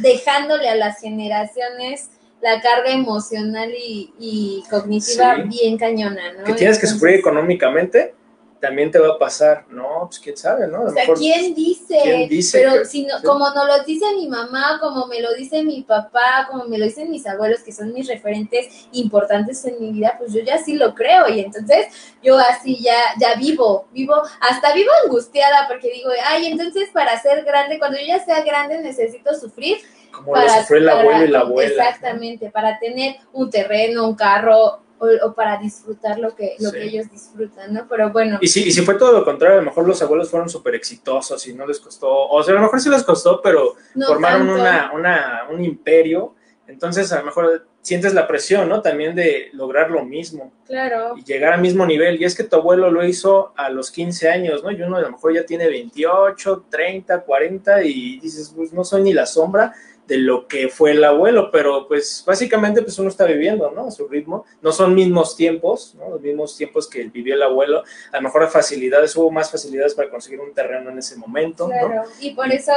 dejándole 0.00 0.68
a 0.70 0.76
las 0.76 1.00
generaciones 1.00 2.08
la 2.40 2.60
carga 2.60 2.90
emocional 2.90 3.72
y, 3.76 4.62
cognitiva 4.70 5.36
bien 5.44 5.76
cañona, 5.76 6.32
¿no? 6.32 6.44
Que 6.44 6.52
tienes 6.54 6.78
que 6.78 6.86
sufrir 6.86 7.16
económicamente, 7.16 8.14
también 8.60 8.90
te 8.90 8.98
va 8.98 9.14
a 9.14 9.18
pasar, 9.18 9.66
no, 9.70 10.06
pues 10.06 10.18
quién 10.18 10.36
sabe, 10.36 10.66
¿no? 10.66 10.82
o 10.82 10.90
sea, 10.90 11.04
¿quién 11.14 11.54
dice? 11.54 11.98
¿quién 12.02 12.28
dice? 12.28 12.58
Pero 12.58 12.84
si 12.84 13.04
no, 13.04 13.14
como 13.24 13.48
nos 13.50 13.66
lo 13.66 13.84
dice 13.84 14.04
mi 14.16 14.26
mamá, 14.26 14.78
como 14.80 15.06
me 15.06 15.20
lo 15.20 15.32
dice 15.34 15.62
mi 15.62 15.82
papá, 15.82 16.48
como 16.50 16.64
me 16.64 16.78
lo 16.78 16.84
dicen 16.84 17.10
mis 17.10 17.26
abuelos, 17.26 17.60
que 17.60 17.72
son 17.72 17.92
mis 17.92 18.08
referentes 18.08 18.88
importantes 18.92 19.64
en 19.64 19.80
mi 19.80 19.92
vida, 19.92 20.16
pues 20.18 20.32
yo 20.32 20.40
ya 20.40 20.58
sí 20.58 20.74
lo 20.74 20.94
creo 20.94 21.28
y 21.28 21.40
entonces 21.40 21.86
yo 22.22 22.36
así 22.38 22.82
ya, 22.82 22.98
ya 23.20 23.36
vivo, 23.36 23.86
vivo, 23.92 24.14
hasta 24.40 24.72
vivo 24.72 24.90
angustiada 25.04 25.68
porque 25.68 25.90
digo, 25.92 26.10
ay, 26.26 26.46
entonces 26.46 26.90
para 26.92 27.20
ser 27.20 27.44
grande, 27.44 27.78
cuando 27.78 27.98
yo 27.98 28.06
ya 28.06 28.24
sea 28.24 28.42
grande 28.42 28.80
necesito 28.80 29.34
sufrir 29.34 29.78
como 30.18 30.32
para, 30.32 30.46
lo 30.46 30.60
sufrió 30.60 30.78
el 30.78 30.88
abuelo 30.88 31.24
y 31.24 31.28
la 31.28 31.40
abuela. 31.40 31.88
Exactamente, 31.88 32.50
para 32.50 32.78
tener 32.78 33.16
un 33.32 33.50
terreno, 33.50 34.06
un 34.06 34.14
carro, 34.14 34.80
o, 34.98 35.32
para 35.32 35.58
disfrutar 35.58 36.18
lo 36.18 36.34
que, 36.34 36.56
lo 36.58 36.72
que 36.72 36.84
ellos 36.84 37.10
disfrutan, 37.10 37.72
¿no? 37.72 37.86
Pero 37.88 38.10
bueno. 38.10 38.38
Y 38.40 38.48
si, 38.48 38.64
y 38.64 38.72
si 38.72 38.82
fue 38.82 38.94
todo 38.94 39.12
lo 39.12 39.24
contrario, 39.24 39.58
a 39.58 39.62
lo 39.62 39.66
mejor 39.66 39.86
los 39.86 40.02
abuelos 40.02 40.30
fueron 40.30 40.48
súper 40.48 40.74
exitosos 40.74 41.46
y 41.46 41.54
no 41.54 41.66
les 41.66 41.80
costó, 41.80 42.08
o 42.28 42.42
sea, 42.42 42.52
a 42.52 42.56
lo 42.56 42.62
mejor 42.62 42.80
sí 42.80 42.90
les 42.90 43.02
costó, 43.02 43.40
pero 43.40 43.74
formaron 44.06 44.48
una, 44.48 44.90
una, 44.92 45.42
un 45.50 45.64
imperio, 45.64 46.34
entonces 46.66 47.12
a 47.12 47.20
lo 47.20 47.26
mejor 47.26 47.66
sientes 47.80 48.12
la 48.12 48.26
presión, 48.26 48.68
¿no? 48.68 48.82
También 48.82 49.14
de 49.14 49.48
lograr 49.54 49.90
lo 49.90 50.04
mismo. 50.04 50.52
Claro. 50.66 51.14
Y 51.16 51.24
llegar 51.24 51.54
al 51.54 51.62
mismo 51.62 51.86
nivel. 51.86 52.20
Y 52.20 52.24
es 52.24 52.36
que 52.36 52.44
tu 52.44 52.56
abuelo 52.56 52.90
lo 52.90 53.02
hizo 53.06 53.54
a 53.56 53.70
los 53.70 53.90
15 53.90 54.28
años, 54.28 54.62
¿no? 54.62 54.70
Y 54.70 54.82
uno 54.82 54.96
a 54.96 55.00
lo 55.00 55.10
mejor 55.10 55.32
ya 55.32 55.46
tiene 55.46 55.66
28, 55.68 56.66
30, 56.68 57.22
40 57.22 57.84
y 57.84 58.20
dices, 58.20 58.52
pues 58.54 58.74
no 58.74 58.84
soy 58.84 59.02
ni 59.02 59.14
la 59.14 59.24
sombra 59.24 59.72
de 60.08 60.16
lo 60.16 60.48
que 60.48 60.70
fue 60.70 60.92
el 60.92 61.04
abuelo, 61.04 61.50
pero 61.52 61.86
pues 61.86 62.24
básicamente 62.26 62.80
pues 62.80 62.98
uno 62.98 63.10
está 63.10 63.26
viviendo, 63.26 63.70
¿no? 63.70 63.88
A 63.88 63.90
su 63.90 64.08
ritmo. 64.08 64.46
No 64.62 64.72
son 64.72 64.94
mismos 64.94 65.36
tiempos, 65.36 65.94
¿no? 65.96 66.08
Los 66.08 66.22
mismos 66.22 66.56
tiempos 66.56 66.88
que 66.88 67.04
vivió 67.04 67.34
el 67.34 67.42
abuelo. 67.42 67.84
A 68.10 68.16
lo 68.16 68.22
mejor 68.22 68.48
facilidades, 68.48 69.14
hubo 69.16 69.30
más 69.30 69.50
facilidades 69.50 69.94
para 69.94 70.08
conseguir 70.08 70.40
un 70.40 70.54
terreno 70.54 70.88
en 70.88 70.98
ese 70.98 71.14
momento, 71.16 71.66
claro. 71.66 72.04
Y 72.20 72.30
por 72.30 72.50
eso, 72.50 72.72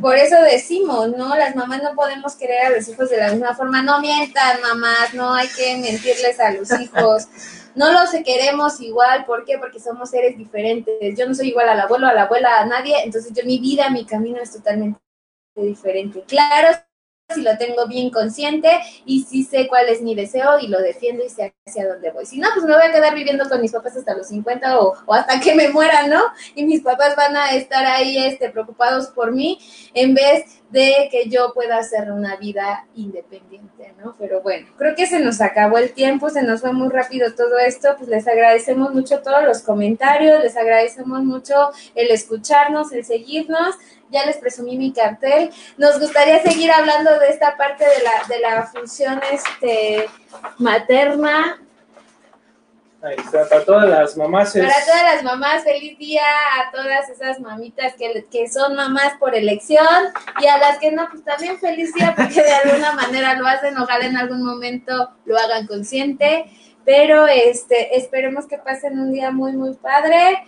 por 0.00 0.14
eso 0.14 0.40
decimos, 0.42 1.08
¿no? 1.08 1.36
Las 1.36 1.56
mamás 1.56 1.82
no 1.82 1.92
podemos 1.96 2.36
querer 2.36 2.66
a 2.66 2.70
los 2.70 2.88
hijos 2.88 3.10
de 3.10 3.16
la 3.16 3.32
misma 3.32 3.56
forma. 3.56 3.82
No 3.82 4.00
mientan, 4.00 4.60
mamás, 4.62 5.12
no 5.12 5.34
hay 5.34 5.48
que 5.48 5.76
mentirles 5.78 6.38
a 6.38 6.52
los 6.52 6.70
hijos. 6.80 7.26
No 7.76 7.92
los 7.92 8.08
queremos 8.24 8.80
igual, 8.80 9.26
¿por 9.26 9.44
qué? 9.44 9.58
Porque 9.58 9.78
somos 9.78 10.08
seres 10.08 10.38
diferentes. 10.38 11.14
Yo 11.14 11.28
no 11.28 11.34
soy 11.34 11.48
igual 11.48 11.68
al 11.68 11.78
abuelo, 11.78 12.06
a 12.06 12.14
la 12.14 12.22
abuela, 12.22 12.60
a 12.60 12.64
nadie, 12.64 12.94
entonces 13.04 13.34
yo 13.34 13.44
mi 13.44 13.58
vida, 13.58 13.90
mi 13.90 14.06
camino 14.06 14.38
es 14.40 14.50
totalmente 14.50 14.98
diferente. 15.62 16.22
Claro, 16.26 16.68
si 17.34 17.42
lo 17.42 17.58
tengo 17.58 17.88
bien 17.88 18.10
consciente 18.10 18.70
y 19.04 19.24
si 19.24 19.42
sé 19.42 19.66
cuál 19.66 19.88
es 19.88 20.00
mi 20.00 20.14
deseo 20.14 20.60
y 20.60 20.68
lo 20.68 20.78
defiendo 20.78 21.24
y 21.24 21.28
sé 21.28 21.54
hacia 21.66 21.88
dónde 21.88 22.12
voy. 22.12 22.24
Si 22.24 22.38
no, 22.38 22.48
pues 22.54 22.64
me 22.64 22.72
voy 22.72 22.84
a 22.84 22.92
quedar 22.92 23.14
viviendo 23.14 23.48
con 23.48 23.60
mis 23.60 23.72
papás 23.72 23.96
hasta 23.96 24.16
los 24.16 24.28
50 24.28 24.78
o, 24.78 24.94
o, 25.06 25.14
hasta 25.14 25.40
que 25.40 25.54
me 25.56 25.68
muera, 25.68 26.06
¿no? 26.06 26.22
Y 26.54 26.64
mis 26.64 26.82
papás 26.82 27.16
van 27.16 27.36
a 27.36 27.50
estar 27.50 27.84
ahí 27.84 28.24
este, 28.24 28.50
preocupados 28.50 29.08
por 29.08 29.32
mí 29.32 29.58
en 29.92 30.14
vez 30.14 30.62
de 30.70 31.08
que 31.10 31.28
yo 31.28 31.52
pueda 31.52 31.78
hacer 31.78 32.10
una 32.12 32.36
vida 32.36 32.86
independiente, 32.94 33.94
¿no? 33.98 34.14
Pero 34.18 34.42
bueno, 34.42 34.68
creo 34.76 34.94
que 34.94 35.06
se 35.06 35.18
nos 35.20 35.40
acabó 35.40 35.78
el 35.78 35.92
tiempo, 35.92 36.28
se 36.30 36.42
nos 36.42 36.60
fue 36.60 36.72
muy 36.72 36.88
rápido 36.88 37.34
todo 37.34 37.58
esto, 37.58 37.94
pues 37.96 38.08
les 38.08 38.26
agradecemos 38.28 38.92
mucho 38.92 39.20
todos 39.20 39.42
los 39.44 39.62
comentarios, 39.62 40.42
les 40.42 40.56
agradecemos 40.56 41.24
mucho 41.24 41.70
el 41.94 42.10
escucharnos, 42.10 42.92
el 42.92 43.04
seguirnos 43.04 43.76
ya 44.10 44.26
les 44.26 44.36
presumí 44.38 44.76
mi 44.76 44.92
cartel. 44.92 45.50
Nos 45.76 45.98
gustaría 46.00 46.42
seguir 46.42 46.70
hablando 46.70 47.18
de 47.18 47.28
esta 47.28 47.56
parte 47.56 47.84
de 47.84 48.02
la, 48.02 48.34
de 48.34 48.40
la 48.40 48.66
función 48.66 49.20
este, 49.30 50.08
materna. 50.58 51.60
Ahí 53.02 53.14
está, 53.18 53.48
para 53.48 53.64
todas 53.64 53.88
las 53.88 54.16
mamás. 54.16 54.52
Para 54.52 54.84
todas 54.84 55.02
las 55.02 55.22
mamás, 55.22 55.62
feliz 55.62 55.98
día 55.98 56.22
a 56.58 56.72
todas 56.72 57.08
esas 57.08 57.38
mamitas 57.40 57.94
que, 57.94 58.26
que 58.30 58.48
son 58.48 58.74
mamás 58.74 59.14
por 59.20 59.34
elección 59.34 59.86
y 60.40 60.46
a 60.46 60.58
las 60.58 60.78
que 60.78 60.90
no, 60.90 61.06
pues 61.10 61.22
también 61.22 61.58
feliz 61.60 61.92
día 61.94 62.14
porque 62.16 62.42
de 62.42 62.52
alguna 62.52 62.92
manera 62.92 63.34
lo 63.34 63.46
hacen, 63.46 63.76
ojalá 63.76 64.06
en 64.06 64.16
algún 64.16 64.42
momento 64.42 65.10
lo 65.24 65.38
hagan 65.38 65.66
consciente, 65.66 66.46
pero 66.84 67.26
este, 67.26 67.96
esperemos 67.98 68.46
que 68.46 68.58
pasen 68.58 68.98
un 68.98 69.12
día 69.12 69.30
muy, 69.30 69.52
muy 69.52 69.74
padre. 69.74 70.44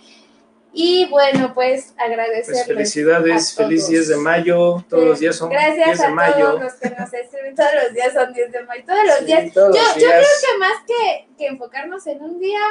Y 0.71 1.07
bueno, 1.09 1.53
pues 1.53 1.93
agradecerles. 1.97 2.45
Pues 2.45 2.67
felicidades, 2.67 3.55
feliz 3.55 3.87
10 3.87 4.07
de 4.09 4.17
mayo, 4.17 4.83
todos 4.87 5.03
los 5.03 5.19
días 5.19 5.35
son 5.35 5.49
Gracias 5.49 5.85
10 5.85 5.97
de 5.99 6.05
a 6.05 6.09
mayo. 6.09 6.45
todos 6.45 6.61
los 6.61 6.73
que 6.73 6.89
nos 6.91 7.13
escriben, 7.13 7.55
todos 7.55 7.69
los 7.83 7.93
días 7.93 8.13
son 8.13 8.33
10 8.33 8.51
de 8.51 8.63
mayo, 8.63 8.83
todos 8.85 9.05
los 9.05 9.25
días. 9.25 9.53
yo, 9.53 9.71
yo 9.71 9.71
creo 9.73 9.97
que 9.97 10.57
más 10.59 10.73
que, 10.87 11.27
que, 11.37 11.47
enfocarnos 11.47 12.05
en 12.07 12.21
un 12.21 12.39
día, 12.39 12.61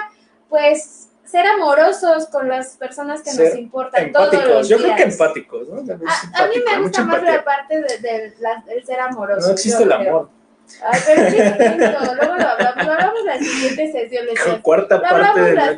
pues 0.49 1.09
ser 1.25 1.47
amorosos 1.47 2.27
con 2.29 2.49
las 2.49 2.77
personas 2.77 3.21
que 3.23 3.35
nos 3.35 3.55
importan 3.57 4.13
todos 4.13 4.33
los 4.47 4.69
Yo 4.69 4.79
creo 4.79 4.97
que 4.97 5.03
empáticos, 5.03 5.69
¿no? 5.69 5.77
A, 5.81 6.45
a, 6.45 6.47
mí 6.47 6.55
me 6.65 6.81
gusta 6.81 7.05
más 7.05 7.23
la 7.23 7.45
parte 7.45 7.81
del 7.81 8.01
de, 8.01 8.33
de, 8.75 8.83
ser 8.85 9.01
amoroso. 9.01 9.49
No 9.49 9.53
existe 9.53 9.83
el 9.83 9.93
amor. 9.93 10.31
Ay, 10.83 11.01
pero 11.07 11.23
es 11.23 11.33
distinto, 11.33 12.15
luego 12.15 12.37
lo 12.37 12.49
hablamos, 12.49 12.87
lo 12.87 12.93
hablamos 12.93 13.25
la 13.25 13.39
siguiente 13.39 13.93
sesión. 13.93 14.27
Cuarta 14.63 15.01
parte 15.01 15.41
de 15.41 15.55
la 15.55 15.77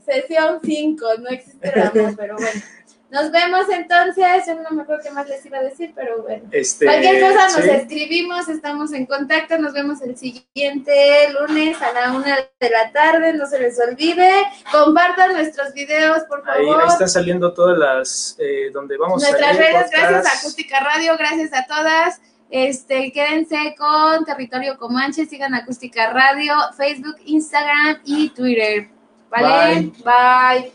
sesión. 0.00 0.60
Sesión 0.60 0.60
5, 0.62 1.06
no 1.20 1.28
existe 1.28 1.68
el 1.68 1.82
amor, 1.82 2.14
pero 2.16 2.36
bueno. 2.36 2.60
Nos 3.08 3.30
vemos 3.30 3.66
entonces, 3.68 4.24
yo 4.48 4.54
no 4.56 4.70
me 4.72 4.82
acuerdo 4.82 5.04
qué 5.04 5.10
más 5.12 5.28
les 5.28 5.46
iba 5.46 5.58
a 5.58 5.62
decir, 5.62 5.92
pero 5.94 6.22
bueno. 6.22 6.42
Este, 6.50 6.86
Cualquier 6.86 7.20
cosa 7.20 7.48
nos 7.48 7.64
escribimos, 7.64 8.48
estamos 8.48 8.92
en 8.92 9.06
contacto, 9.06 9.58
nos 9.58 9.72
vemos 9.72 10.02
el 10.02 10.16
siguiente 10.16 11.30
lunes 11.32 11.80
a 11.80 11.92
la 11.92 12.12
una 12.12 12.36
de 12.58 12.70
la 12.70 12.90
tarde, 12.90 13.32
no 13.34 13.46
se 13.46 13.60
les 13.60 13.78
olvide, 13.78 14.30
compartan 14.72 15.34
nuestros 15.34 15.72
videos, 15.72 16.24
por 16.24 16.44
favor. 16.44 16.82
Ahí, 16.82 16.88
están 16.88 17.08
saliendo 17.08 17.54
todas 17.54 17.78
las, 17.78 18.36
eh, 18.40 18.70
donde 18.72 18.96
vamos 18.96 19.22
Nuestras 19.22 19.50
a 19.50 19.54
Nuestras 19.54 19.72
redes, 19.72 19.90
gracias 19.92 20.26
a 20.26 20.38
Acústica 20.38 20.80
Radio, 20.80 21.16
gracias 21.16 21.52
a 21.52 21.64
todas. 21.66 22.20
Este, 22.50 23.12
quédense 23.12 23.76
con 23.78 24.24
Territorio 24.24 24.76
Comanche, 24.78 25.26
sigan 25.26 25.54
Acústica 25.54 26.12
Radio, 26.12 26.54
Facebook, 26.76 27.16
Instagram 27.24 28.00
y 28.04 28.30
Twitter. 28.30 28.95
¿Vale? 29.30 29.92
Bye. 30.04 30.72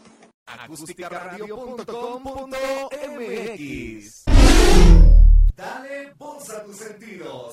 Dale 5.55 6.13
voz 6.17 6.49
a 6.49 6.63
tus 6.63 6.77
sentidos. 6.77 7.51